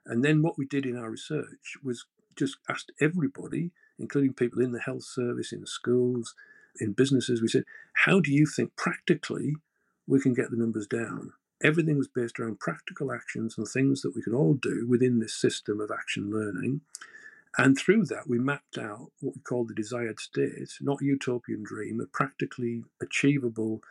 And 0.05 0.23
then 0.23 0.43
what 0.43 0.57
we 0.57 0.67
did 0.67 0.85
in 0.85 0.95
our 0.95 1.09
research 1.09 1.77
was 1.83 2.05
just 2.35 2.57
asked 2.69 2.91
everybody, 3.01 3.71
including 3.97 4.33
people 4.33 4.61
in 4.61 4.71
the 4.71 4.79
health 4.79 5.03
service, 5.03 5.51
in 5.51 5.65
schools, 5.65 6.35
in 6.80 6.93
businesses, 6.93 7.41
we 7.41 7.47
said, 7.47 7.63
how 8.05 8.19
do 8.19 8.32
you 8.32 8.45
think 8.45 8.75
practically 8.75 9.55
we 10.07 10.19
can 10.19 10.34
get 10.34 10.51
the 10.51 10.57
numbers 10.57 10.88
down? 10.88 11.34
Everything 11.63 11.97
was 11.97 12.07
based 12.07 12.39
around 12.39 12.59
practical 12.59 13.11
actions 13.11 13.57
and 13.57 13.67
things 13.67 14.01
that 14.01 14.15
we 14.15 14.21
can 14.21 14.34
all 14.34 14.53
do 14.53 14.86
within 14.88 15.19
this 15.19 15.34
system 15.34 15.82
of 15.82 15.91
action 15.91 16.32
learning. 16.32 16.82
And 17.57 17.75
through 17.75 18.05
that, 18.05 18.28
we 18.28 18.38
mapped 18.38 18.78
out 18.78 19.11
what 19.19 19.36
we 19.36 19.41
call 19.41 19.65
the 19.65 19.73
desired 19.73 20.19
state, 20.19 20.78
not 20.80 21.01
utopian 21.01 21.63
dream, 21.63 21.99
a 21.99 22.05
practically 22.05 22.84
achievable 23.01 23.82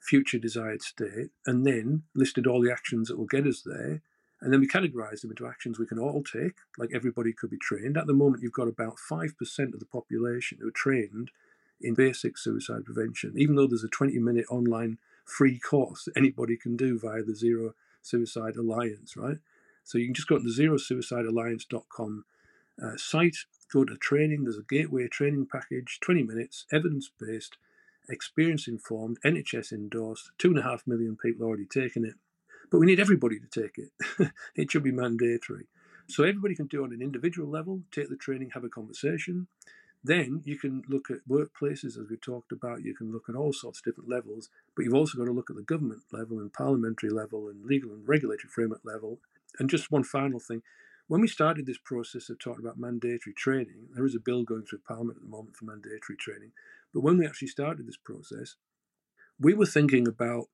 future 0.00 0.38
desired 0.38 0.82
state, 0.82 1.30
and 1.46 1.66
then 1.66 2.02
listed 2.14 2.46
all 2.46 2.60
the 2.60 2.70
actions 2.70 3.08
that 3.08 3.16
will 3.16 3.26
get 3.26 3.46
us 3.46 3.62
there. 3.64 4.02
And 4.42 4.52
then 4.52 4.60
we 4.60 4.68
categorized 4.68 5.22
them 5.22 5.30
into 5.30 5.46
actions 5.46 5.78
we 5.78 5.86
can 5.86 5.98
all 5.98 6.22
take, 6.22 6.56
like 6.76 6.90
everybody 6.94 7.32
could 7.32 7.48
be 7.48 7.56
trained. 7.56 7.96
At 7.96 8.06
the 8.06 8.12
moment, 8.12 8.42
you've 8.42 8.52
got 8.52 8.68
about 8.68 8.96
5% 9.10 9.32
of 9.72 9.80
the 9.80 9.86
population 9.86 10.58
who 10.60 10.68
are 10.68 10.72
trained 10.72 11.30
in 11.80 11.94
basic 11.94 12.38
suicide 12.38 12.84
prevention, 12.84 13.34
even 13.36 13.56
though 13.56 13.66
there's 13.66 13.84
a 13.84 13.88
20 13.88 14.18
minute 14.18 14.46
online 14.50 14.98
free 15.24 15.58
course 15.58 16.04
that 16.04 16.16
anybody 16.16 16.56
can 16.56 16.76
do 16.76 16.98
via 16.98 17.22
the 17.22 17.34
Zero 17.34 17.74
Suicide 18.02 18.56
Alliance, 18.56 19.16
right? 19.16 19.38
So 19.84 19.98
you 19.98 20.06
can 20.06 20.14
just 20.14 20.28
go 20.28 20.38
to 20.38 20.42
the 20.42 20.50
zerosuicidealliance.com 20.50 22.24
uh, 22.82 22.96
site, 22.96 23.36
go 23.72 23.84
to 23.84 23.96
training, 23.96 24.44
there's 24.44 24.58
a 24.58 24.62
gateway 24.62 25.08
training 25.08 25.46
package, 25.50 25.98
20 26.00 26.22
minutes, 26.22 26.66
evidence 26.72 27.10
based, 27.18 27.56
experience 28.08 28.68
informed, 28.68 29.18
NHS 29.24 29.72
endorsed, 29.72 30.30
two 30.38 30.48
and 30.48 30.58
a 30.58 30.62
half 30.62 30.86
million 30.86 31.16
people 31.16 31.46
already 31.46 31.66
taken 31.66 32.04
it. 32.04 32.14
But 32.70 32.78
we 32.78 32.86
need 32.86 33.00
everybody 33.00 33.38
to 33.38 33.60
take 33.60 33.78
it. 33.78 34.30
it 34.56 34.70
should 34.70 34.82
be 34.82 34.92
mandatory. 34.92 35.66
So 36.08 36.22
everybody 36.22 36.54
can 36.54 36.66
do 36.66 36.82
it 36.82 36.86
on 36.86 36.92
an 36.92 37.02
individual 37.02 37.48
level, 37.48 37.82
take 37.90 38.08
the 38.08 38.16
training, 38.16 38.50
have 38.54 38.64
a 38.64 38.68
conversation. 38.68 39.48
Then 40.06 40.42
you 40.44 40.56
can 40.56 40.84
look 40.88 41.10
at 41.10 41.28
workplaces, 41.28 41.98
as 41.98 42.08
we 42.08 42.16
talked 42.16 42.52
about, 42.52 42.84
you 42.84 42.94
can 42.94 43.10
look 43.10 43.24
at 43.28 43.34
all 43.34 43.52
sorts 43.52 43.80
of 43.80 43.84
different 43.84 44.08
levels, 44.08 44.50
but 44.76 44.84
you've 44.84 44.94
also 44.94 45.18
got 45.18 45.24
to 45.24 45.32
look 45.32 45.50
at 45.50 45.56
the 45.56 45.62
government 45.62 46.02
level 46.12 46.38
and 46.38 46.52
parliamentary 46.52 47.10
level 47.10 47.48
and 47.48 47.64
legal 47.64 47.90
and 47.90 48.06
regulatory 48.06 48.48
framework 48.48 48.82
level. 48.84 49.18
And 49.58 49.68
just 49.68 49.90
one 49.90 50.04
final 50.04 50.38
thing 50.38 50.62
when 51.08 51.20
we 51.20 51.28
started 51.28 51.66
this 51.66 51.78
process 51.78 52.28
of 52.28 52.38
talking 52.38 52.64
about 52.64 52.78
mandatory 52.78 53.34
training, 53.36 53.88
there 53.94 54.06
is 54.06 54.14
a 54.14 54.20
bill 54.20 54.42
going 54.42 54.64
through 54.64 54.80
Parliament 54.86 55.18
at 55.18 55.22
the 55.22 55.28
moment 55.28 55.56
for 55.56 55.64
mandatory 55.64 56.16
training. 56.18 56.52
But 56.92 57.02
when 57.02 57.18
we 57.18 57.26
actually 57.26 57.48
started 57.48 57.86
this 57.86 57.96
process, 57.96 58.56
we 59.38 59.54
were 59.54 59.66
thinking 59.66 60.08
about 60.08 60.46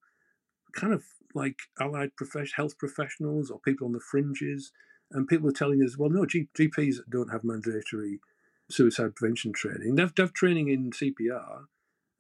kind 0.75 0.93
of 0.93 1.05
like 1.35 1.61
allied 1.81 2.11
health 2.57 2.77
professionals 2.77 3.51
or 3.51 3.61
people 3.61 3.87
on 3.87 3.93
the 3.93 4.01
fringes, 4.01 4.73
and 5.11 5.27
people 5.27 5.47
were 5.47 5.53
telling 5.53 5.83
us, 5.83 5.97
well, 5.97 6.11
no, 6.11 6.25
GPs 6.25 6.97
don't 7.11 7.33
have 7.33 7.45
mandatory 7.45 8.21
suicide 8.73 9.15
prevention 9.15 9.53
training. 9.53 9.95
They 9.95 10.03
have, 10.03 10.15
they 10.15 10.23
have 10.23 10.33
training 10.33 10.69
in 10.69 10.91
CPR, 10.91 11.65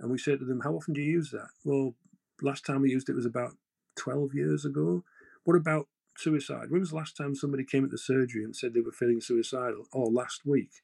and 0.00 0.10
we 0.10 0.18
say 0.18 0.36
to 0.36 0.44
them, 0.44 0.60
how 0.60 0.74
often 0.74 0.94
do 0.94 1.00
you 1.00 1.12
use 1.12 1.30
that? 1.30 1.48
Well, 1.64 1.94
last 2.40 2.66
time 2.66 2.82
we 2.82 2.90
used 2.90 3.08
it 3.08 3.14
was 3.14 3.26
about 3.26 3.56
12 3.96 4.34
years 4.34 4.64
ago. 4.64 5.04
What 5.44 5.56
about 5.56 5.88
suicide? 6.16 6.70
When 6.70 6.80
was 6.80 6.90
the 6.90 6.96
last 6.96 7.16
time 7.16 7.34
somebody 7.34 7.64
came 7.64 7.84
into 7.84 7.98
surgery 7.98 8.44
and 8.44 8.54
said 8.54 8.74
they 8.74 8.80
were 8.80 8.92
feeling 8.92 9.20
suicidal? 9.20 9.86
Or 9.92 10.10
last 10.10 10.42
week? 10.44 10.82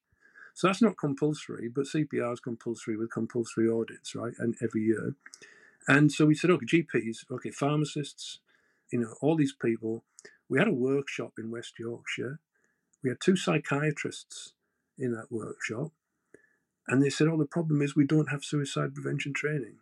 So 0.55 0.67
that's 0.67 0.83
not 0.83 0.99
compulsory, 0.99 1.69
but 1.69 1.85
CPR 1.85 2.33
is 2.33 2.41
compulsory 2.41 2.97
with 2.97 3.13
compulsory 3.13 3.69
audits, 3.69 4.15
right? 4.15 4.33
And 4.39 4.57
every 4.63 4.83
year. 4.83 5.15
And 5.87 6.11
so 6.11 6.27
we 6.27 6.35
said, 6.35 6.51
okay, 6.51 6.67
GPs, 6.67 7.31
okay, 7.31 7.51
pharmacists, 7.51 8.41
you 8.93 9.01
know, 9.01 9.15
all 9.21 9.37
these 9.37 9.55
people. 9.55 10.05
We 10.49 10.59
had 10.59 10.69
a 10.69 10.73
workshop 10.73 11.35
in 11.39 11.51
West 11.51 11.75
Yorkshire. 11.79 12.41
We 13.03 13.11
had 13.11 13.21
two 13.21 13.37
psychiatrists 13.37 14.55
in 14.99 15.13
that 15.13 15.31
workshop. 15.31 15.93
And 16.87 17.03
they 17.03 17.11
said, 17.11 17.29
oh, 17.29 17.37
the 17.37 17.45
problem 17.45 17.83
is 17.83 17.95
we 17.95 18.07
don't 18.07 18.31
have 18.31 18.45
suicide 18.45 18.95
prevention 18.95 19.35
training. 19.35 19.77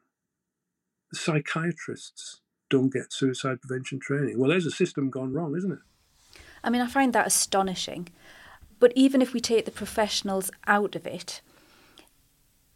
The 1.13 1.19
psychiatrists 1.19 2.41
don't 2.69 2.93
get 2.93 3.13
suicide 3.13 3.61
prevention 3.61 4.01
training. 4.01 4.39
Well, 4.39 4.51
there's 4.51 4.67
a 4.67 4.73
system 4.73 5.09
gone 5.09 5.33
wrong, 5.33 5.57
isn't 5.57 5.73
it? 5.73 6.41
I 6.65 6.71
mean, 6.71 6.83
I 6.83 6.89
find 6.89 7.13
that 7.13 7.29
astonishing. 7.29 8.09
But 8.81 8.93
even 8.97 9.23
if 9.23 9.33
we 9.33 9.41
take 9.41 9.65
the 9.65 9.71
professionals 9.71 10.51
out 10.67 10.97
of 10.97 11.07
it, 11.07 11.41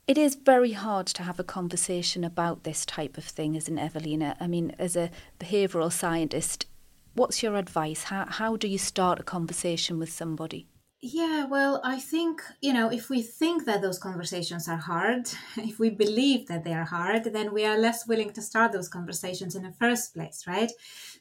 it 0.07 0.17
is 0.17 0.35
very 0.35 0.73
hard 0.73 1.07
to 1.09 1.25
have 1.25 1.39
a 1.39 1.45
conversation 1.45 2.25
about 2.25 2.63
this 2.65 2.87
type 2.87 3.19
of 3.19 3.25
thing, 3.25 3.55
isn't 3.55 3.79
Evelina? 3.79 4.37
I 4.41 4.47
mean, 4.47 4.75
as 4.79 4.97
a 4.97 5.11
behavioural 5.39 5.93
scientist, 5.93 6.67
what's 7.15 7.43
your 7.43 7.57
advice? 7.57 8.05
How, 8.05 8.27
how 8.29 8.57
do 8.57 8.67
you 8.67 8.79
start 8.79 9.21
a 9.21 9.25
conversation 9.25 9.99
with 9.99 10.11
somebody? 10.11 10.67
Yeah, 11.03 11.47
well, 11.47 11.81
I 11.83 11.99
think, 11.99 12.43
you 12.61 12.75
know, 12.75 12.93
if 12.93 13.09
we 13.09 13.23
think 13.23 13.65
that 13.65 13.81
those 13.81 13.99
conversations 13.99 14.69
are 14.69 14.77
hard, 14.77 15.31
if 15.57 15.79
we 15.79 15.89
believe 15.89 16.47
that 16.49 16.63
they 16.63 16.75
are 16.75 16.85
hard, 16.85 17.25
then 17.25 17.55
we 17.55 17.65
are 17.65 17.79
less 17.79 18.07
willing 18.07 18.35
to 18.35 18.43
start 18.43 18.73
those 18.73 18.91
conversations 18.91 19.55
in 19.55 19.63
the 19.63 19.73
first 19.73 20.13
place, 20.13 20.45
right? 20.47 20.71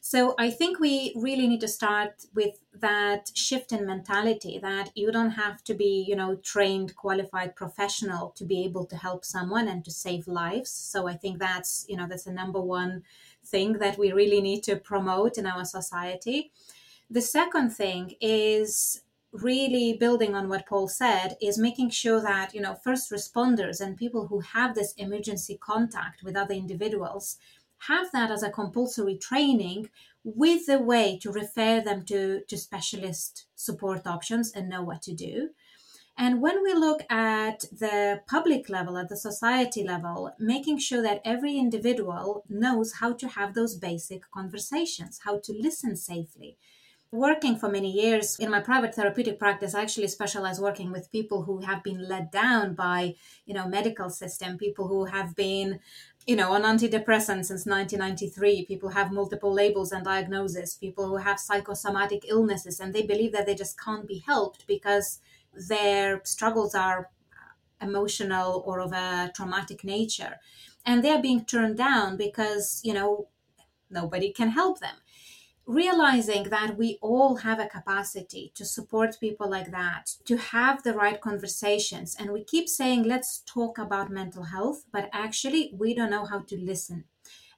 So 0.02 0.34
I 0.38 0.50
think 0.50 0.80
we 0.80 1.14
really 1.16 1.48
need 1.48 1.62
to 1.62 1.68
start 1.68 2.26
with 2.34 2.62
that 2.74 3.30
shift 3.34 3.72
in 3.72 3.86
mentality 3.86 4.58
that 4.58 4.90
you 4.94 5.10
don't 5.10 5.30
have 5.30 5.64
to 5.64 5.72
be, 5.72 6.04
you 6.06 6.14
know, 6.14 6.36
trained, 6.36 6.94
qualified 6.96 7.56
professional 7.56 8.32
to 8.36 8.44
be 8.44 8.62
able 8.64 8.84
to 8.84 8.96
help 8.98 9.24
someone 9.24 9.66
and 9.66 9.82
to 9.86 9.90
save 9.90 10.26
lives. 10.28 10.70
So 10.70 11.08
I 11.08 11.14
think 11.14 11.38
that's, 11.38 11.86
you 11.88 11.96
know, 11.96 12.06
that's 12.06 12.24
the 12.24 12.32
number 12.32 12.60
one 12.60 13.02
thing 13.46 13.78
that 13.78 13.96
we 13.96 14.12
really 14.12 14.42
need 14.42 14.62
to 14.64 14.76
promote 14.76 15.38
in 15.38 15.46
our 15.46 15.64
society. 15.64 16.52
The 17.08 17.22
second 17.22 17.70
thing 17.70 18.14
is 18.20 19.02
really 19.32 19.92
building 19.92 20.34
on 20.34 20.48
what 20.48 20.66
Paul 20.66 20.88
said 20.88 21.36
is 21.40 21.58
making 21.58 21.90
sure 21.90 22.20
that 22.20 22.54
you 22.54 22.60
know 22.60 22.74
first 22.74 23.10
responders 23.10 23.80
and 23.80 23.96
people 23.96 24.26
who 24.26 24.40
have 24.40 24.74
this 24.74 24.92
emergency 24.94 25.56
contact 25.60 26.22
with 26.22 26.36
other 26.36 26.54
individuals 26.54 27.38
have 27.86 28.10
that 28.12 28.30
as 28.30 28.42
a 28.42 28.50
compulsory 28.50 29.16
training 29.16 29.88
with 30.22 30.68
a 30.68 30.78
way 30.78 31.18
to 31.22 31.32
refer 31.32 31.80
them 31.80 32.04
to, 32.04 32.42
to 32.46 32.56
specialist 32.56 33.46
support 33.54 34.06
options 34.06 34.52
and 34.52 34.68
know 34.68 34.82
what 34.82 35.02
to 35.02 35.14
do. 35.14 35.50
And 36.18 36.42
when 36.42 36.62
we 36.62 36.74
look 36.74 37.00
at 37.10 37.60
the 37.72 38.20
public 38.28 38.68
level, 38.68 38.98
at 38.98 39.08
the 39.08 39.16
society 39.16 39.82
level, 39.82 40.34
making 40.38 40.78
sure 40.78 41.02
that 41.02 41.22
every 41.24 41.56
individual 41.56 42.44
knows 42.48 42.94
how 42.94 43.14
to 43.14 43.28
have 43.28 43.54
those 43.54 43.76
basic 43.76 44.30
conversations, 44.30 45.20
how 45.24 45.38
to 45.38 45.52
listen 45.52 45.96
safely, 45.96 46.58
working 47.12 47.56
for 47.56 47.68
many 47.68 47.90
years 47.90 48.36
in 48.38 48.50
my 48.50 48.60
private 48.60 48.94
therapeutic 48.94 49.38
practice 49.38 49.74
i 49.74 49.82
actually 49.82 50.06
specialize 50.06 50.60
working 50.60 50.92
with 50.92 51.10
people 51.10 51.42
who 51.42 51.60
have 51.60 51.82
been 51.82 52.08
let 52.08 52.30
down 52.30 52.72
by 52.74 53.14
you 53.46 53.52
know 53.52 53.66
medical 53.66 54.08
system 54.08 54.56
people 54.56 54.86
who 54.86 55.06
have 55.06 55.34
been 55.34 55.80
you 56.26 56.36
know 56.36 56.52
on 56.52 56.62
antidepressants 56.62 57.46
since 57.46 57.66
1993 57.66 58.64
people 58.64 58.90
have 58.90 59.10
multiple 59.10 59.52
labels 59.52 59.90
and 59.90 60.04
diagnoses 60.04 60.76
people 60.76 61.08
who 61.08 61.16
have 61.16 61.40
psychosomatic 61.40 62.24
illnesses 62.28 62.78
and 62.78 62.94
they 62.94 63.02
believe 63.02 63.32
that 63.32 63.44
they 63.44 63.56
just 63.56 63.78
can't 63.80 64.06
be 64.06 64.18
helped 64.18 64.64
because 64.68 65.18
their 65.52 66.20
struggles 66.24 66.74
are 66.74 67.10
uh, 67.32 67.84
emotional 67.84 68.62
or 68.66 68.80
of 68.80 68.92
a 68.92 69.32
traumatic 69.34 69.84
nature. 69.84 70.36
And 70.84 71.04
they're 71.04 71.20
being 71.20 71.44
turned 71.44 71.76
down 71.76 72.16
because 72.16 72.80
you 72.84 72.94
know 72.94 73.28
nobody 73.90 74.32
can 74.32 74.50
help 74.50 74.80
them 74.80 74.96
realizing 75.70 76.44
that 76.50 76.76
we 76.76 76.98
all 77.00 77.36
have 77.36 77.60
a 77.60 77.68
capacity 77.68 78.50
to 78.56 78.64
support 78.64 79.20
people 79.20 79.48
like 79.48 79.70
that, 79.70 80.10
to 80.24 80.36
have 80.36 80.82
the 80.82 80.94
right 80.94 81.20
conversations. 81.20 82.16
And 82.18 82.32
we 82.32 82.42
keep 82.42 82.68
saying, 82.68 83.04
let's 83.04 83.42
talk 83.46 83.78
about 83.78 84.10
mental 84.10 84.44
health, 84.44 84.84
but 84.92 85.08
actually, 85.12 85.72
we 85.72 85.94
don't 85.94 86.10
know 86.10 86.24
how 86.24 86.40
to 86.40 86.56
listen. 86.56 87.04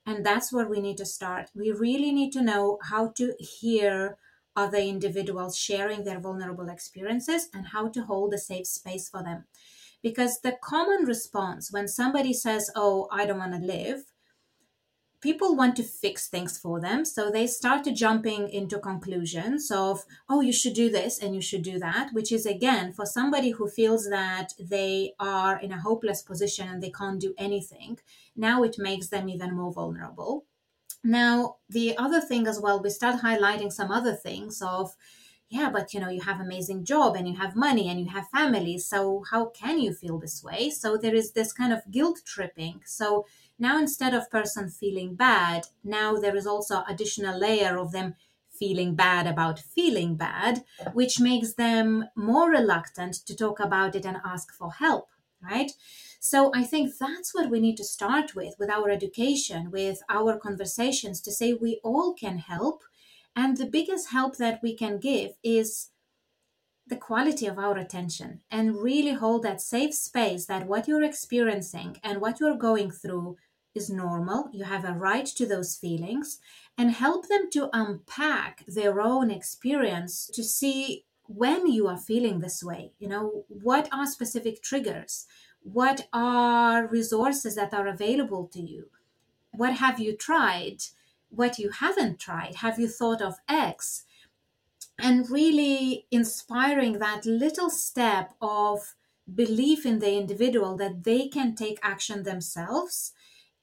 And 0.05 0.27
that's 0.27 0.53
where 0.53 0.67
we 0.67 0.81
need 0.81 0.99
to 0.99 1.07
start. 1.07 1.51
We 1.55 1.71
really 1.71 2.13
need 2.13 2.33
to 2.33 2.43
know 2.43 2.79
how 2.83 3.09
to 3.17 3.35
hear 3.39 4.19
other 4.55 4.79
individuals 4.79 5.57
sharing 5.57 6.05
their 6.05 6.21
vulnerable 6.21 6.69
experiences 6.69 7.49
and 7.55 7.69
how 7.69 7.89
to 7.89 8.03
hold 8.03 8.35
a 8.35 8.39
safe 8.39 8.67
space 8.67 9.09
for 9.09 9.23
them. 9.23 9.45
Because 10.03 10.41
the 10.41 10.57
common 10.63 11.07
response 11.07 11.73
when 11.73 11.89
somebody 11.89 12.33
says, 12.35 12.71
Oh, 12.75 13.09
I 13.11 13.25
don't 13.25 13.39
want 13.39 13.55
to 13.55 13.59
live, 13.59 14.12
people 15.23 15.57
want 15.57 15.77
to 15.77 15.83
fix 15.83 16.29
things 16.29 16.59
for 16.59 16.81
them 16.81 17.05
so 17.05 17.31
they 17.31 17.47
start 17.47 17.85
to 17.85 17.93
jumping 17.93 18.49
into 18.49 18.79
conclusions 18.79 19.71
of 19.71 20.05
oh 20.29 20.41
you 20.41 20.53
should 20.53 20.75
do 20.75 20.91
this 20.91 21.19
and 21.19 21.35
you 21.35 21.41
should 21.41 21.63
do 21.63 21.79
that 21.79 22.11
which 22.13 22.33
is 22.33 22.45
again 22.45 22.93
for 22.93 23.07
somebody 23.07 23.51
who 23.51 23.69
feels 23.69 24.09
that 24.11 24.53
they 24.59 25.13
are 25.19 25.59
in 25.61 25.73
a 25.73 25.81
hopeless 25.81 26.23
position 26.23 26.69
and 26.69 26.83
they 26.83 26.91
can't 26.91 27.21
do 27.21 27.33
anything 27.39 27.99
now 28.37 28.63
it 28.63 28.77
makes 28.79 29.09
them 29.09 29.29
even 29.29 29.55
more 29.55 29.73
vulnerable. 29.73 30.45
Now 31.05 31.57
the 31.69 31.97
other 31.99 32.21
thing 32.21 32.47
as 32.47 32.61
well 32.61 32.83
we 32.83 32.91
start 32.91 33.23
highlighting 33.23 33.73
some 33.73 33.91
other 33.91 34.15
things 34.15 34.63
of 34.63 34.95
yeah 35.49 35.69
but 35.71 35.93
you 35.93 36.01
know 36.01 36.09
you 36.09 36.23
have 36.23 36.41
amazing 36.41 36.85
job 36.85 37.17
and 37.17 37.29
you 37.29 37.37
have 37.37 37.57
money 37.57 37.89
and 37.89 38.01
you 38.01 38.09
have 38.09 38.29
family 38.29 38.79
so 38.79 39.25
how 39.31 39.47
can 39.47 39.79
you 39.81 39.93
feel 39.93 40.19
this 40.19 40.43
way? 40.43 40.71
So 40.71 40.97
there 40.97 41.15
is 41.15 41.33
this 41.33 41.53
kind 41.53 41.73
of 41.73 41.91
guilt 41.91 42.21
tripping. 42.25 42.83
So 42.87 43.27
now, 43.63 43.79
instead 43.79 44.13
of 44.13 44.29
person 44.29 44.69
feeling 44.69 45.15
bad, 45.15 45.69
now 45.85 46.17
there 46.17 46.35
is 46.35 46.49
also 46.49 46.83
additional 46.89 47.39
layer 47.39 47.79
of 47.79 47.93
them 47.93 48.17
feeling 48.51 48.97
bad 48.97 49.29
about 49.29 49.61
feeling 49.61 50.17
bad, 50.17 50.65
which 50.95 51.21
makes 51.21 51.55
them 51.55 52.07
more 52.17 52.51
reluctant 52.51 53.15
to 53.25 53.37
talk 53.37 53.61
about 53.61 53.95
it 53.95 54.05
and 54.05 54.17
ask 54.25 54.53
for 54.53 54.73
help, 54.73 55.11
right? 55.41 55.71
So 56.19 56.51
I 56.53 56.65
think 56.65 56.91
that's 56.99 57.33
what 57.33 57.51
we 57.51 57.61
need 57.61 57.77
to 57.77 57.85
start 57.85 58.35
with, 58.35 58.57
with 58.59 58.69
our 58.69 58.91
education, 58.91 59.71
with 59.71 60.03
our 60.09 60.37
conversations, 60.39 61.21
to 61.21 61.31
say 61.31 61.53
we 61.53 61.79
all 61.85 62.15
can 62.15 62.39
help. 62.39 62.83
And 63.37 63.57
the 63.57 63.67
biggest 63.67 64.11
help 64.11 64.39
that 64.39 64.59
we 64.61 64.75
can 64.75 64.99
give 64.99 65.35
is 65.45 65.91
the 66.89 66.97
quality 66.97 67.47
of 67.47 67.61
our 67.61 67.79
attention 67.79 68.41
and 68.51 68.77
really 68.77 69.13
hold 69.13 69.45
that 69.45 69.61
safe 69.61 69.95
space 69.95 70.47
that 70.47 70.67
what 70.67 70.89
you're 70.89 71.05
experiencing 71.05 71.97
and 72.03 72.21
what 72.21 72.41
you're 72.41 72.57
going 72.57 72.91
through 72.91 73.37
is 73.75 73.91
normal. 73.91 74.49
You 74.53 74.65
have 74.65 74.85
a 74.85 74.93
right 74.93 75.27
to 75.27 75.47
those 75.47 75.77
feelings 75.77 76.39
and 76.77 76.91
help 76.91 77.29
them 77.29 77.51
to 77.53 77.71
unpack 77.73 78.65
their 78.67 79.01
own 79.01 79.31
experience 79.31 80.31
to 80.35 80.43
see 80.43 81.05
when 81.27 81.67
you 81.67 81.89
are 81.89 81.99
feeling 81.99 82.41
this 82.41 82.63
way. 82.63 82.93
You 82.99 83.09
know, 83.09 83.45
what 83.49 83.89
are 83.93 84.07
specific 84.07 84.63
triggers? 84.63 85.27
What 85.63 86.09
are 86.13 86.87
resources 86.87 87.55
that 87.55 87.73
are 87.73 87.87
available 87.87 88.49
to 88.53 88.61
you? 88.61 88.91
What 89.53 89.75
have 89.75 90.01
you 90.01 90.17
tried? 90.17 90.79
What 91.31 91.59
you 91.59 91.71
haven't 91.71 92.19
tried? 92.19 92.57
Have 92.57 92.79
you 92.79 92.89
thought 92.89 93.23
of 93.23 93.37
X? 93.49 94.05
And 94.99 95.31
really 95.31 96.07
inspiring 96.11 96.99
that 96.99 97.25
little 97.25 97.71
step 97.71 98.35
of 98.41 98.95
belief 99.33 99.87
in 99.87 100.01
the 100.01 100.17
individual 100.17 100.77
that 100.77 101.05
they 101.05 101.29
can 101.29 101.55
take 101.55 101.79
action 101.83 102.25
themselves 102.25 103.13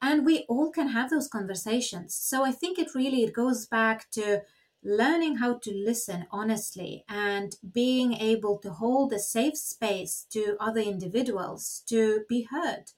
and 0.01 0.25
we 0.25 0.45
all 0.47 0.71
can 0.71 0.89
have 0.89 1.09
those 1.09 1.27
conversations. 1.27 2.15
So 2.15 2.43
i 2.43 2.51
think 2.51 2.77
it 2.79 2.95
really 2.95 3.23
it 3.23 3.33
goes 3.33 3.65
back 3.65 4.09
to 4.11 4.41
learning 4.83 5.37
how 5.37 5.57
to 5.57 5.73
listen 5.73 6.25
honestly 6.31 7.03
and 7.09 7.57
being 7.73 8.13
able 8.13 8.57
to 8.59 8.71
hold 8.71 9.11
a 9.11 9.19
safe 9.19 9.57
space 9.57 10.25
to 10.29 10.55
other 10.59 10.79
individuals 10.79 11.83
to 11.85 12.23
be 12.29 12.43
heard. 12.43 12.91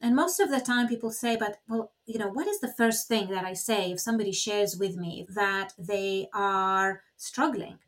And 0.00 0.14
most 0.14 0.38
of 0.38 0.50
the 0.50 0.60
time 0.60 0.86
people 0.88 1.10
say 1.10 1.36
but 1.36 1.58
well 1.68 1.92
you 2.06 2.18
know 2.18 2.28
what 2.28 2.46
is 2.46 2.60
the 2.60 2.72
first 2.80 3.08
thing 3.08 3.30
that 3.30 3.44
i 3.44 3.54
say 3.54 3.90
if 3.92 4.00
somebody 4.00 4.32
shares 4.32 4.76
with 4.76 4.96
me 4.96 5.26
that 5.30 5.72
they 5.78 6.28
are 6.32 7.02
struggling? 7.16 7.78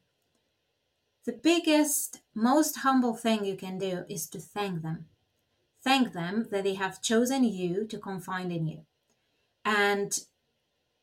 The 1.24 1.32
biggest 1.32 2.20
most 2.34 2.78
humble 2.78 3.14
thing 3.14 3.44
you 3.44 3.56
can 3.56 3.78
do 3.78 4.04
is 4.08 4.28
to 4.28 4.38
thank 4.38 4.82
them 4.82 5.08
Thank 5.86 6.12
them 6.12 6.48
that 6.50 6.64
they 6.64 6.74
have 6.74 7.00
chosen 7.10 7.44
you 7.44 7.86
to 7.86 7.98
confide 7.98 8.50
in 8.50 8.66
you. 8.66 8.80
And 9.64 10.12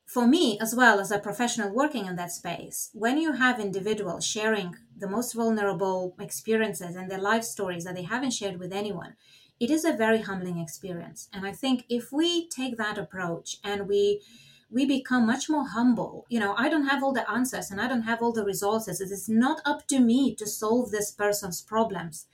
for 0.06 0.28
me 0.28 0.60
as 0.60 0.76
well 0.76 1.00
as 1.00 1.12
a 1.12 1.20
professional 1.20 1.74
working 1.74 2.06
in 2.06 2.16
that 2.18 2.32
space 2.32 2.90
when 2.94 3.18
you 3.18 3.34
have 3.34 3.60
individuals 3.60 4.26
sharing 4.26 4.76
the 4.98 5.08
most 5.08 5.34
vulnerable 5.34 6.16
experiences 6.20 6.96
and 6.96 7.10
their 7.10 7.22
life 7.32 7.44
stories 7.44 7.84
that 7.86 7.96
they 7.96 8.04
haven't 8.04 8.32
shared 8.40 8.60
with 8.60 8.74
anyone 8.74 9.16
it 9.60 9.70
is 9.72 9.86
a 9.86 9.94
very 9.94 10.22
humbling 10.22 10.60
experience. 10.60 11.30
And 11.34 11.46
i 11.48 11.54
think 11.54 11.86
if 11.90 12.12
we 12.12 12.48
take 12.50 12.78
that 12.78 12.98
approach 12.98 13.58
and 13.64 13.88
we 13.88 14.22
we 14.70 14.86
become 14.86 15.26
much 15.26 15.50
more 15.50 15.68
humble 15.70 16.26
you 16.30 16.40
know 16.40 16.54
i 16.58 16.68
don't 16.70 16.88
have 16.92 17.04
all 17.04 17.14
the 17.14 17.30
answers 17.30 17.72
and 17.72 17.80
i 17.82 17.88
don't 17.88 18.10
have 18.12 18.22
all 18.22 18.34
the 18.34 18.46
resources. 18.46 19.02
It 19.02 19.12
is 19.12 19.30
not 19.30 19.62
up 19.66 19.88
to 19.88 20.00
me 20.00 20.36
to 20.36 20.46
solve 20.48 20.92
this 20.92 21.12
person's 21.12 21.62
problems 21.62 22.28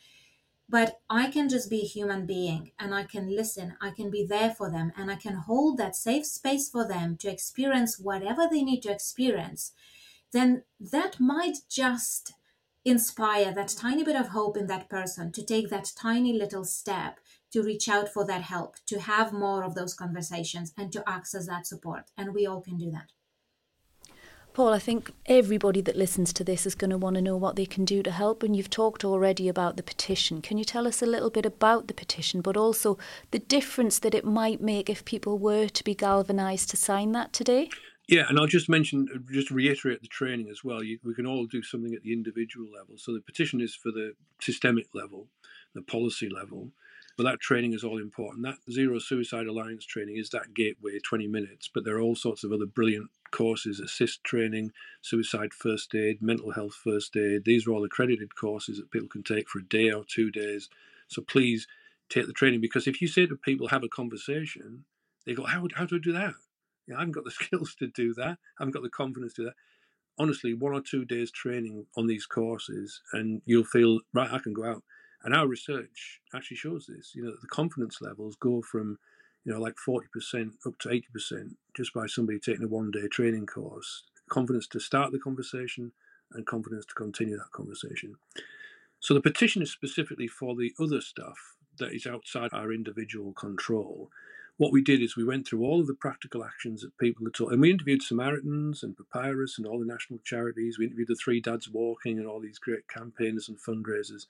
but 0.70 1.00
I 1.10 1.32
can 1.32 1.50
just 1.50 1.70
be 1.70 1.82
a 1.82 1.88
human 1.88 2.28
being 2.28 2.72
and 2.80 2.94
I 2.94 3.04
can 3.04 3.36
listen, 3.36 3.76
I 3.82 3.90
can 3.90 4.12
be 4.12 4.24
there 4.24 4.52
for 4.52 4.70
them, 4.70 4.92
and 4.96 5.10
I 5.10 5.16
can 5.16 5.34
hold 5.34 5.78
that 5.78 5.96
safe 5.96 6.26
space 6.26 6.70
for 6.70 6.88
them 6.88 7.18
to 7.18 7.32
experience 7.32 8.00
whatever 8.00 8.48
they 8.50 8.62
need 8.62 8.82
to 8.82 8.92
experience, 8.92 9.74
then 10.32 10.64
that 10.80 11.20
might 11.20 11.58
just 11.70 12.34
inspire 12.86 13.52
that 13.54 13.76
tiny 13.78 14.04
bit 14.04 14.16
of 14.16 14.28
hope 14.28 14.56
in 14.56 14.68
that 14.68 14.90
person 14.90 15.32
to 15.32 15.44
take 15.44 15.70
that 15.70 15.92
tiny 15.98 16.34
little 16.34 16.64
step 16.64 17.20
to 17.52 17.64
reach 17.64 17.90
out 17.90 18.08
for 18.08 18.26
that 18.26 18.44
help, 18.44 18.76
to 18.86 19.00
have 19.00 19.34
more 19.34 19.64
of 19.64 19.74
those 19.74 19.96
conversations, 19.96 20.72
and 20.78 20.92
to 20.92 21.04
access 21.10 21.48
that 21.48 21.66
support. 21.66 22.12
And 22.16 22.34
we 22.34 22.46
all 22.46 22.62
can 22.62 22.78
do 22.78 22.92
that. 22.92 23.12
Paul, 24.60 24.74
I 24.74 24.80
think 24.80 25.14
everybody 25.26 25.80
that 25.80 25.96
listens 25.96 26.34
to 26.34 26.44
this 26.44 26.66
is 26.66 26.76
going 26.76 26.90
to 26.90 26.98
want 26.98 27.16
to 27.16 27.22
know 27.22 27.38
what 27.38 27.56
they 27.56 27.66
can 27.66 27.86
do 27.86 28.04
to 28.04 28.12
help. 28.12 28.44
And 28.44 28.58
you've 28.58 28.70
talked 28.70 29.06
already 29.06 29.48
about 29.48 29.78
the 29.78 29.84
petition. 29.84 30.42
Can 30.42 30.58
you 30.58 30.66
tell 30.66 30.86
us 30.86 31.02
a 31.02 31.06
little 31.06 31.30
bit 31.30 31.46
about 31.46 31.88
the 31.88 31.94
petition, 31.94 32.42
but 32.42 32.58
also 32.58 32.98
the 33.32 33.40
difference 33.40 34.00
that 34.00 34.14
it 34.14 34.26
might 34.26 34.60
make 34.60 34.90
if 34.90 35.06
people 35.06 35.38
were 35.38 35.70
to 35.70 35.84
be 35.86 35.96
galvanised 35.96 36.70
to 36.72 36.76
sign 36.76 37.14
that 37.14 37.32
today? 37.32 37.70
Yeah, 38.10 38.26
and 38.28 38.38
I'll 38.38 38.48
just 38.48 38.68
mention, 38.68 39.08
uh, 39.16 39.20
just 39.32 39.50
reiterate 39.50 40.02
the 40.02 40.10
training 40.10 40.50
as 40.50 40.62
well. 40.62 40.84
You, 40.84 41.00
we 41.06 41.14
can 41.14 41.26
all 41.26 41.46
do 41.46 41.64
something 41.64 41.94
at 41.94 42.02
the 42.02 42.12
individual 42.12 42.68
level. 42.70 42.98
So 42.98 43.14
the 43.14 43.22
petition 43.22 43.62
is 43.62 43.74
for 43.74 43.94
the 43.94 44.12
systemic 44.42 44.88
level, 44.94 45.30
the 45.74 45.84
policy 45.84 46.28
level. 46.28 46.74
But 47.16 47.24
that 47.24 47.40
training 47.40 47.74
is 47.74 47.86
all 47.86 47.98
important. 47.98 48.44
That 48.44 48.58
Zero 48.70 49.00
Suicide 49.00 49.48
Alliance 49.48 49.86
training 49.86 50.18
is 50.18 50.30
that 50.32 50.54
gateway, 50.54 51.00
20 51.00 51.28
minutes. 51.28 51.70
But 51.74 51.86
there 51.86 51.96
are 51.96 52.02
all 52.02 52.16
sorts 52.16 52.44
of 52.44 52.52
other 52.52 52.66
brilliant 52.66 53.10
courses 53.32 53.80
ASIST 53.80 54.24
training, 54.24 54.72
suicide 55.02 55.54
first 55.54 55.94
aid, 55.96 56.22
mental 56.22 56.52
health 56.52 56.74
first 56.74 57.16
aid. 57.16 57.46
These 57.46 57.68
are 57.68 57.72
all 57.72 57.84
accredited 57.84 58.36
courses 58.36 58.78
that 58.78 58.92
people 58.92 59.10
can 59.10 59.24
take 59.24 59.50
for 59.50 59.60
a 59.60 59.64
day 59.64 59.92
or 59.92 60.04
two 60.04 60.32
days. 60.32 60.70
So 61.08 61.22
please 61.22 61.68
take 62.10 62.28
the 62.28 62.34
training 62.34 62.62
because 62.62 62.88
if 62.88 63.02
you 63.02 63.08
say 63.08 63.26
to 63.26 63.36
people, 63.36 63.68
have 63.68 63.84
a 63.84 63.90
conversation, 63.90 64.86
they 65.26 65.34
go, 65.34 65.46
How, 65.46 65.68
how 65.76 65.86
do 65.86 65.98
I 65.98 66.00
do 66.00 66.14
that? 66.14 66.34
Yeah, 66.88 66.96
I 66.96 67.00
haven't 67.00 67.14
got 67.14 67.26
the 67.26 67.32
skills 67.44 67.76
to 67.80 67.88
do 67.88 68.14
that. 68.16 68.38
I 68.58 68.60
haven't 68.60 68.74
got 68.74 68.84
the 68.84 68.90
confidence 68.90 69.34
to 69.34 69.42
do 69.42 69.46
that. 69.46 69.56
Honestly, 70.18 70.54
one 70.54 70.74
or 70.74 70.82
two 70.82 71.06
days 71.06 71.32
training 71.32 71.86
on 71.96 72.08
these 72.08 72.26
courses, 72.26 73.02
and 73.14 73.42
you'll 73.46 73.64
feel, 73.64 74.02
right, 74.14 74.32
I 74.32 74.40
can 74.40 74.54
go 74.54 74.66
out. 74.66 74.84
And 75.24 75.34
our 75.34 75.48
research 75.48 76.22
actually 76.34 76.58
shows 76.58 76.88
this, 76.88 77.14
you 77.14 77.24
know, 77.24 77.32
the 77.42 77.48
confidence 77.48 78.02
levels 78.02 78.36
go 78.36 78.62
from 78.62 78.98
you 79.46 79.54
know, 79.54 79.60
like 79.60 79.76
40% 79.76 80.04
up 80.66 80.78
to 80.80 80.90
80% 80.90 81.56
just 81.76 81.94
by 81.94 82.08
somebody 82.08 82.40
taking 82.40 82.64
a 82.64 82.68
one 82.68 82.92
day 82.92 83.08
training 83.08 83.46
course. 83.46 84.04
Confidence 84.30 84.68
to 84.68 84.80
start 84.80 85.12
the 85.12 85.20
conversation 85.20 85.92
and 86.34 86.46
confidence 86.46 86.86
to 86.86 86.94
continue 86.94 87.38
that 87.38 87.52
conversation. 87.52 88.16
So 89.00 89.14
the 89.14 89.22
petition 89.22 89.62
is 89.62 89.72
specifically 89.72 90.28
for 90.28 90.56
the 90.56 90.74
other 90.80 91.02
stuff 91.02 91.56
that 91.78 91.94
is 91.94 92.06
outside 92.06 92.50
our 92.54 92.72
individual 92.72 93.32
control. 93.34 94.10
What 94.58 94.74
we 94.74 94.82
did 94.82 95.02
is 95.02 95.16
we 95.16 95.24
went 95.24 95.48
through 95.48 95.64
all 95.64 95.80
of 95.80 95.88
the 95.88 95.94
practical 95.94 96.44
actions 96.44 96.82
that 96.82 96.98
people 96.98 97.26
had 97.26 97.34
taught, 97.34 97.54
and 97.54 97.62
we 97.62 97.72
interviewed 97.72 98.04
Samaritans 98.04 98.84
and 98.84 98.98
Papyrus 98.98 99.58
and 99.58 99.66
all 99.66 99.80
the 99.80 99.86
national 99.86 100.20
charities. 100.26 100.78
We 100.78 100.86
interviewed 100.86 101.08
the 101.08 101.16
Three 101.16 101.40
Dads 101.40 101.70
Walking 101.70 102.20
and 102.20 102.28
all 102.28 102.42
these 102.42 102.60
great 102.60 102.86
campaigners 102.90 103.48
and 103.48 103.58
fundraisers. 103.58 104.26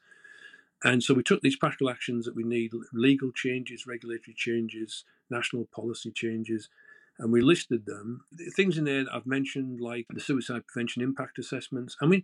And 0.84 1.04
so 1.04 1.14
we 1.14 1.24
took 1.24 1.42
these 1.42 1.58
practical 1.58 1.90
actions 1.90 2.26
that 2.26 2.36
we 2.36 2.44
need 2.44 2.72
legal 2.94 3.32
changes, 3.32 3.86
regulatory 3.86 4.34
changes, 4.36 5.04
national 5.30 5.66
policy 5.74 6.12
changes, 6.12 6.70
and 7.18 7.34
we 7.34 7.42
listed 7.42 7.86
them. 7.86 8.22
Things 8.56 8.78
in 8.78 8.86
there 8.86 9.04
that 9.04 9.14
I've 9.14 9.26
mentioned, 9.26 9.82
like 9.82 10.06
the 10.10 10.22
suicide 10.22 10.66
prevention 10.68 11.02
impact 11.02 11.38
assessments. 11.38 11.98
I 12.02 12.06
mean, 12.06 12.24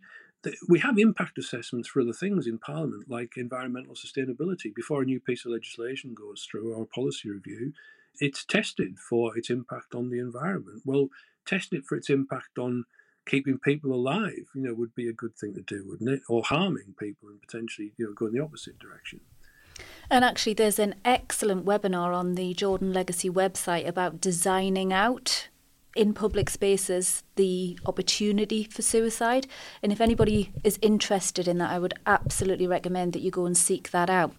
we 0.70 0.80
have 0.80 0.98
impact 0.98 1.38
assessments 1.38 1.90
for 1.90 2.02
other 2.02 2.14
things 2.14 2.48
in 2.48 2.60
Parliament, 2.60 3.10
like 3.10 3.34
environmental 3.36 3.96
sustainability. 3.96 4.74
Before 4.74 5.02
a 5.02 5.06
new 5.06 5.20
piece 5.20 5.44
of 5.44 5.52
legislation 5.52 6.14
goes 6.14 6.48
through 6.50 6.74
or 6.74 6.84
a 6.84 6.88
policy 6.88 7.30
review, 7.30 7.74
it's 8.22 8.46
tested 8.46 8.98
for 8.98 9.38
its 9.38 9.50
impact 9.50 9.94
on 9.94 10.10
the 10.10 10.20
environment. 10.20 10.84
Well, 10.86 11.10
test 11.46 11.74
it 11.74 11.86
for 11.86 11.98
its 11.98 12.10
impact 12.10 12.58
on 12.58 12.86
keeping 13.26 13.58
people 13.60 13.94
alive, 13.94 14.50
you 14.54 14.62
know, 14.62 14.74
would 14.74 14.96
be 14.96 15.08
a 15.08 15.14
good 15.14 15.36
thing 15.36 15.54
to 15.56 15.62
do, 15.62 15.84
wouldn't 15.88 16.10
it? 16.10 16.22
Or 16.30 16.44
harming 16.44 16.96
people 17.00 17.30
and 17.30 17.42
potentially, 17.42 17.94
you 17.98 18.06
know, 18.06 18.14
going 18.14 18.34
the 18.34 18.40
opposite 18.40 18.80
direction. 18.80 19.22
And 20.10 20.24
actually, 20.24 20.54
there's 20.54 20.80
an 20.80 20.96
excellent 21.04 21.66
webinar 21.66 22.16
on 22.16 22.36
the 22.36 22.54
Jordan 22.54 22.94
Legacy 22.94 23.30
website 23.30 23.88
about 23.88 24.22
designing 24.22 24.94
out 24.94 25.50
in 25.96 26.14
public 26.14 26.50
spaces 26.50 27.24
the 27.36 27.80
opportunity 27.86 28.66
for 28.66 28.82
suicide. 28.82 29.48
And 29.82 29.92
if 29.92 30.02
anybody 30.02 30.52
is 30.64 30.78
interested 30.82 31.48
in 31.48 31.58
that, 31.58 31.72
I 31.72 31.80
would 31.80 31.94
absolutely 32.06 32.68
recommend 32.68 33.14
that 33.14 33.22
you 33.22 33.32
go 33.32 33.46
and 33.46 33.58
seek 33.58 33.92
that 33.92 34.10
out. 34.10 34.34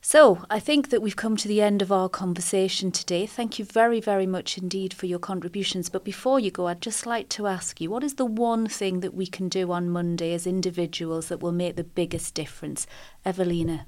So, 0.00 0.44
I 0.48 0.60
think 0.60 0.90
that 0.90 1.02
we've 1.02 1.16
come 1.16 1.36
to 1.36 1.48
the 1.48 1.60
end 1.60 1.82
of 1.82 1.90
our 1.90 2.08
conversation 2.08 2.92
today. 2.92 3.26
Thank 3.26 3.58
you 3.58 3.64
very, 3.64 4.00
very 4.00 4.26
much 4.26 4.56
indeed 4.56 4.94
for 4.94 5.06
your 5.06 5.18
contributions. 5.18 5.88
But 5.88 6.04
before 6.04 6.38
you 6.38 6.50
go, 6.50 6.68
I'd 6.68 6.80
just 6.80 7.04
like 7.04 7.28
to 7.30 7.46
ask 7.48 7.80
you 7.80 7.90
what 7.90 8.04
is 8.04 8.14
the 8.14 8.24
one 8.24 8.68
thing 8.68 9.00
that 9.00 9.12
we 9.12 9.26
can 9.26 9.48
do 9.48 9.72
on 9.72 9.90
Monday 9.90 10.32
as 10.34 10.46
individuals 10.46 11.28
that 11.28 11.40
will 11.40 11.52
make 11.52 11.76
the 11.76 11.84
biggest 11.84 12.34
difference? 12.34 12.86
Evelina. 13.26 13.86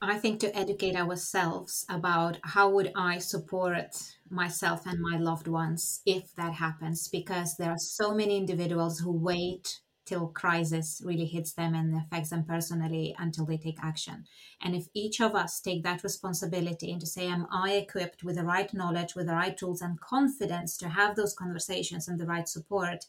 I 0.00 0.18
think 0.18 0.40
to 0.40 0.56
educate 0.56 0.94
ourselves 0.94 1.84
about 1.88 2.38
how 2.44 2.70
would 2.70 2.92
I 2.94 3.18
support 3.18 3.96
myself 4.30 4.86
and 4.86 5.00
my 5.00 5.18
loved 5.18 5.48
ones 5.48 6.02
if 6.06 6.34
that 6.36 6.52
happens 6.52 7.08
because 7.08 7.56
there 7.56 7.70
are 7.70 7.78
so 7.78 8.14
many 8.14 8.36
individuals 8.36 9.00
who 9.00 9.10
wait 9.10 9.80
till 10.08 10.28
crisis 10.28 11.02
really 11.04 11.26
hits 11.26 11.52
them 11.52 11.74
and 11.74 11.94
affects 11.94 12.30
them 12.30 12.42
personally 12.42 13.14
until 13.18 13.44
they 13.44 13.58
take 13.58 13.78
action. 13.82 14.24
And 14.62 14.74
if 14.74 14.88
each 14.94 15.20
of 15.20 15.34
us 15.34 15.60
take 15.60 15.82
that 15.82 16.02
responsibility 16.02 16.90
and 16.90 17.00
to 17.00 17.06
say, 17.06 17.26
am 17.26 17.46
I 17.52 17.72
equipped 17.72 18.24
with 18.24 18.36
the 18.36 18.44
right 18.44 18.72
knowledge, 18.72 19.14
with 19.14 19.26
the 19.26 19.34
right 19.34 19.56
tools 19.56 19.82
and 19.82 20.00
confidence 20.00 20.78
to 20.78 20.88
have 20.88 21.14
those 21.14 21.34
conversations 21.34 22.08
and 22.08 22.18
the 22.18 22.26
right 22.26 22.48
support, 22.48 23.04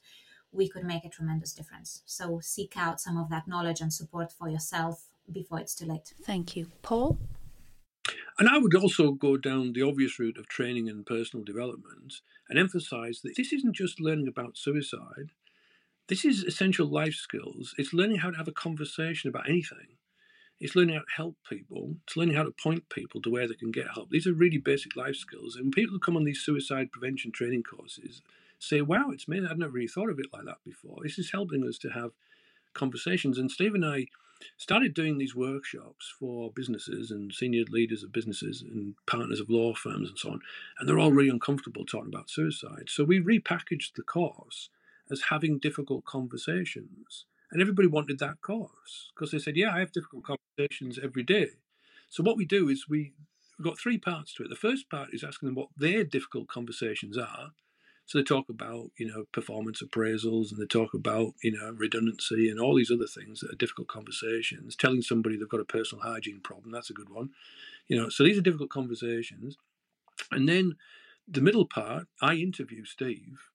we 0.52 0.68
could 0.68 0.84
make 0.84 1.06
a 1.06 1.10
tremendous 1.10 1.54
difference. 1.54 2.02
So 2.06 2.42
seek 2.42 2.74
out 2.76 3.00
some 3.00 3.18
of 3.18 3.30
that 3.30 3.48
knowledge 3.48 3.80
and 3.80 3.94
support 3.94 4.34
for 4.34 4.50
yourself 4.50 5.06
before 5.32 5.60
it's 5.60 5.76
too 5.76 5.86
late. 5.86 6.14
Thank 6.24 6.58
you. 6.58 6.68
Paul? 6.82 7.18
And 8.38 8.50
I 8.50 8.58
would 8.58 8.76
also 8.76 9.12
go 9.12 9.38
down 9.38 9.74
the 9.74 9.84
obvious 9.84 10.20
route 10.20 10.38
of 10.38 10.48
training 10.48 10.90
and 10.90 11.06
personal 11.06 11.46
development 11.46 12.16
and 12.50 12.60
emphasize 12.60 13.22
that 13.24 13.36
this 13.38 13.54
isn't 13.54 13.76
just 13.76 14.02
learning 14.02 14.28
about 14.28 14.58
suicide, 14.58 15.32
this 16.10 16.26
is 16.26 16.44
essential 16.44 16.88
life 16.88 17.14
skills. 17.14 17.76
It's 17.78 17.94
learning 17.94 18.18
how 18.18 18.32
to 18.32 18.38
have 18.38 18.48
a 18.48 18.52
conversation 18.52 19.30
about 19.30 19.48
anything. 19.48 19.96
It's 20.60 20.76
learning 20.76 20.96
how 20.96 21.02
to 21.02 21.16
help 21.16 21.38
people. 21.48 21.96
It's 22.06 22.18
learning 22.18 22.36
how 22.36 22.44
to 22.44 22.52
point 22.52 22.90
people 22.90 23.22
to 23.22 23.30
where 23.30 23.48
they 23.48 23.54
can 23.54 23.72
get 23.72 23.92
help. 23.94 24.10
These 24.10 24.28
are 24.28 24.34
really 24.34 24.58
basic 24.58 24.96
life 24.96 25.16
skills. 25.16 25.56
And 25.56 25.72
people 25.72 25.94
who 25.94 26.00
come 26.00 26.18
on 26.18 26.26
these 26.26 26.42
suicide 26.42 26.92
prevention 26.92 27.32
training 27.32 27.64
courses 27.64 28.24
say, 28.58 28.82
wow, 28.82 29.12
it's 29.12 29.28
me. 29.28 29.40
I've 29.40 29.60
never 29.60 29.72
really 29.72 29.88
thought 29.88 30.10
of 30.10 30.20
it 30.20 30.34
like 30.34 30.46
that 30.46 30.58
before. 30.66 30.98
This 31.04 31.20
is 31.20 31.32
helping 31.32 31.66
us 31.66 31.78
to 31.80 31.90
have 31.90 32.12
conversations. 32.74 33.38
And 33.38 33.52
Steve 33.52 33.76
and 33.76 33.86
I 33.86 34.08
started 34.58 34.94
doing 34.96 35.18
these 35.18 35.36
workshops 35.36 36.12
for 36.20 36.52
businesses 36.52 37.12
and 37.12 37.32
senior 37.32 37.66
leaders 37.70 38.04
of 38.04 38.12
businesses 38.12 38.62
and 38.62 38.96
partners 39.06 39.40
of 39.40 39.50
law 39.50 39.76
firms 39.76 40.10
and 40.10 40.18
so 40.18 40.32
on. 40.32 40.40
And 40.80 40.90
they're 40.90 41.00
all 41.00 41.12
really 41.12 41.30
uncomfortable 41.30 41.86
talking 41.86 42.12
about 42.12 42.30
suicide. 42.30 42.88
So 42.88 43.04
we 43.04 43.22
repackaged 43.22 43.94
the 43.96 44.04
course 44.04 44.70
as 45.12 45.24
having 45.30 45.60
difficult 45.60 46.06
conversations. 46.06 47.26
And 47.52 47.62
everybody 47.62 47.88
wanted 47.88 48.20
that 48.20 48.42
course 48.42 49.12
because 49.14 49.32
they 49.32 49.40
said, 49.40 49.58
Yeah, 49.58 49.74
I 49.74 49.80
have 49.80 49.92
difficult 49.92 50.24
conversations 50.24 51.00
every 51.02 51.24
day. 51.24 51.50
So 52.10 52.24
what 52.24 52.38
we 52.38 52.46
do 52.46 52.70
is 52.70 52.88
we, 52.90 53.14
we've 53.58 53.66
got 53.66 53.80
three 53.80 53.98
parts 53.98 54.34
to 54.36 54.44
it. 54.44 54.50
The 54.50 54.56
first 54.56 54.90
part 54.90 55.10
is 55.14 55.24
asking 55.24 55.48
them 55.48 55.56
what 55.56 55.70
their 55.78 56.04
difficult 56.04 56.48
conversations 56.48 57.18
are. 57.18 57.52
So 58.06 58.18
they 58.18 58.24
talk 58.24 58.50
about, 58.50 58.90
you 58.98 59.06
know, 59.06 59.26
performance 59.32 59.84
appraisals 59.84 60.52
and 60.52 60.60
they 60.60 60.66
talk 60.66 60.96
about, 60.96 61.34
you 61.44 61.52
know, 61.52 61.76
redundancy 61.78 62.50
and 62.50 62.60
all 62.60 62.76
these 62.76 62.90
other 62.90 63.06
things 63.06 63.42
that 63.42 63.52
are 63.52 63.56
difficult 63.56 63.88
conversations. 63.88 64.76
Telling 64.76 65.04
somebody 65.04 65.38
they've 65.38 65.48
got 65.48 65.60
a 65.60 65.66
personal 65.66 66.04
hygiene 66.04 66.40
problem, 66.40 66.72
that's 66.72 66.90
a 66.90 66.94
good 66.94 67.10
one. 67.10 67.30
You 67.88 68.02
know, 68.02 68.10
so 68.10 68.24
these 68.24 68.38
are 68.38 68.42
difficult 68.42 68.72
conversations. 68.72 69.58
And 70.32 70.50
then 70.50 70.76
the 71.28 71.42
middle 71.42 71.66
part, 71.66 72.08
I 72.20 72.34
interview 72.34 72.84
Steve 72.84 73.49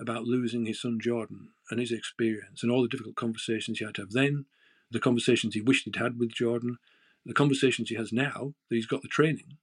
about 0.00 0.24
losing 0.24 0.64
his 0.66 0.80
son 0.80 0.98
Jordan 1.00 1.50
and 1.70 1.78
his 1.78 1.92
experience 1.92 2.62
and 2.62 2.72
all 2.72 2.82
the 2.82 2.88
difficult 2.88 3.16
conversations 3.16 3.78
he 3.78 3.84
had 3.84 3.94
to 3.96 4.02
have 4.02 4.12
then, 4.12 4.46
the 4.90 4.98
conversations 4.98 5.54
he 5.54 5.60
wished 5.60 5.84
he'd 5.84 5.96
had 5.96 6.18
with 6.18 6.32
Jordan, 6.32 6.78
the 7.26 7.34
conversations 7.34 7.90
he 7.90 7.96
has 7.96 8.12
now 8.12 8.54
that 8.68 8.76
he's 8.76 8.86
got 8.86 9.02
the 9.02 9.08
training. 9.08 9.58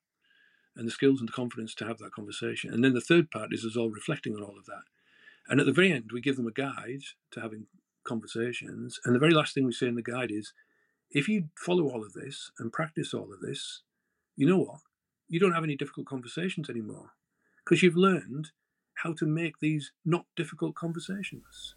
and 0.77 0.87
the 0.87 0.91
skills 0.91 1.19
and 1.19 1.27
the 1.27 1.33
confidence 1.33 1.73
to 1.75 1.85
have 1.85 1.97
that 1.97 2.11
conversation. 2.11 2.71
And 2.73 2.83
then 2.83 2.93
the 2.93 3.01
third 3.01 3.31
part 3.31 3.51
is 3.51 3.65
us 3.65 3.75
all 3.75 3.89
reflecting 3.89 4.35
on 4.35 4.43
all 4.43 4.57
of 4.57 4.65
that. 4.65 4.83
And 5.49 5.59
at 5.59 5.65
the 5.65 5.73
very 5.73 5.91
end, 5.91 6.11
we 6.13 6.21
give 6.21 6.35
them 6.35 6.47
a 6.47 6.51
guide 6.51 7.01
to 7.31 7.41
having 7.41 7.65
conversations. 8.05 8.99
And 9.03 9.15
the 9.15 9.19
very 9.19 9.33
last 9.33 9.53
thing 9.53 9.65
we 9.65 9.71
say 9.71 9.87
in 9.87 9.95
the 9.95 10.03
guide 10.03 10.31
is 10.31 10.53
if 11.09 11.27
you 11.27 11.49
follow 11.57 11.85
all 11.89 12.03
of 12.03 12.13
this 12.13 12.51
and 12.59 12.71
practice 12.71 13.13
all 13.13 13.33
of 13.33 13.39
this, 13.41 13.81
you 14.35 14.45
know 14.45 14.59
what? 14.59 14.81
You 15.27 15.39
don't 15.39 15.53
have 15.53 15.63
any 15.63 15.75
difficult 15.75 16.05
conversations 16.05 16.69
anymore 16.69 17.11
because 17.65 17.81
you've 17.81 17.97
learned 17.97 18.51
how 19.03 19.13
to 19.13 19.25
make 19.25 19.59
these 19.59 19.91
not 20.05 20.25
difficult 20.35 20.75
conversations. 20.75 21.75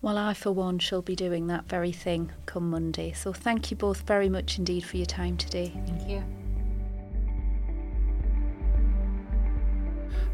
Well, 0.00 0.16
I, 0.16 0.34
for 0.34 0.52
one, 0.52 0.78
shall 0.78 1.02
be 1.02 1.16
doing 1.16 1.48
that 1.48 1.68
very 1.68 1.90
thing 1.90 2.30
come 2.46 2.70
Monday. 2.70 3.12
So 3.12 3.32
thank 3.32 3.70
you 3.70 3.76
both 3.76 4.02
very 4.02 4.28
much 4.28 4.58
indeed 4.58 4.84
for 4.84 4.96
your 4.96 5.06
time 5.06 5.36
today. 5.36 5.72
Thank 5.86 6.08
you. 6.08 6.22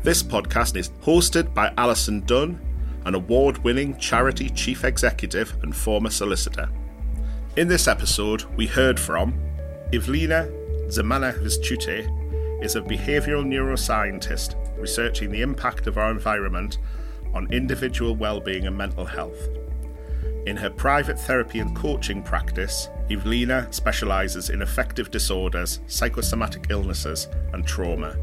This 0.03 0.23
podcast 0.23 0.77
is 0.77 0.91
hosted 1.03 1.55
by 1.55 1.73
Alison 1.79 2.21
Dunn, 2.27 2.61
an 3.07 3.15
award 3.15 3.59
winning 3.65 3.97
charity 3.97 4.51
chief 4.51 4.85
executive 4.85 5.57
and 5.63 5.75
former 5.75 6.11
solicitor. 6.11 6.69
In 7.57 7.69
this 7.69 7.89
episode, 7.89 8.45
we 8.57 8.67
heard 8.67 9.01
from 9.01 9.33
Evelina 9.95 10.47
Dzimanaviciute 10.89 12.63
is 12.63 12.77
a 12.77 12.83
behavioural 12.83 13.47
neuroscientist 13.47 14.64
researching 14.77 15.31
the 15.31 15.43
impact 15.43 15.87
of 15.87 15.99
our 15.99 16.11
environment 16.11 16.79
on 17.35 17.53
individual 17.53 18.15
well-being 18.15 18.67
and 18.67 18.77
mental 18.77 19.05
health. 19.05 19.49
In 20.47 20.57
her 20.57 20.71
private 20.71 21.19
therapy 21.19 21.59
and 21.59 21.75
coaching 21.75 22.23
practice, 22.23 22.89
Evelina 23.11 23.67
specialises 23.71 24.51
in 24.51 24.63
affective 24.63 25.11
disorders, 25.11 25.81
psychosomatic 25.87 26.67
illnesses, 26.69 27.29
and 27.53 27.67
trauma. 27.67 28.17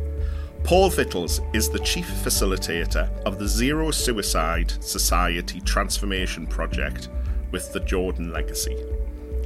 Paul 0.64 0.92
Vittles 0.92 1.42
is 1.56 1.70
the 1.70 1.80
chief 1.80 2.08
facilitator 2.08 3.10
of 3.24 3.40
the 3.40 3.48
Zero 3.48 3.90
Suicide 3.90 4.72
Society 4.84 5.60
Transformation 5.62 6.46
Project 6.46 7.10
with 7.50 7.74
the 7.74 7.80
Jordan 7.80 8.32
Legacy. 8.32 8.78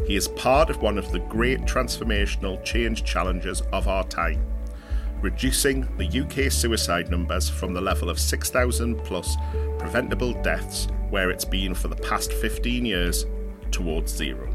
He 0.06 0.18
is 0.18 0.28
part 0.28 0.70
of 0.70 0.82
one 0.82 0.98
of 0.98 1.12
the 1.12 1.20
great 1.20 1.62
transformational 1.62 2.64
change 2.66 3.06
challenges 3.06 3.62
of 3.72 3.88
our 3.88 4.04
time, 4.04 4.46
reducing 5.26 5.88
the 5.98 6.22
UK 6.22 6.52
suicide 6.52 7.10
numbers 7.10 7.50
from 7.50 7.74
the 7.74 7.82
level 7.82 8.12
of 8.12 8.20
6,000 8.20 8.96
plus 9.04 9.36
preventable 9.80 10.40
deaths 10.44 10.88
where 11.10 11.32
it's 11.32 11.44
been 11.44 11.74
for 11.74 11.88
the 11.88 11.96
past 11.96 12.32
15 12.32 12.86
years 12.86 13.26
towards 13.72 14.16
zero. 14.16 14.55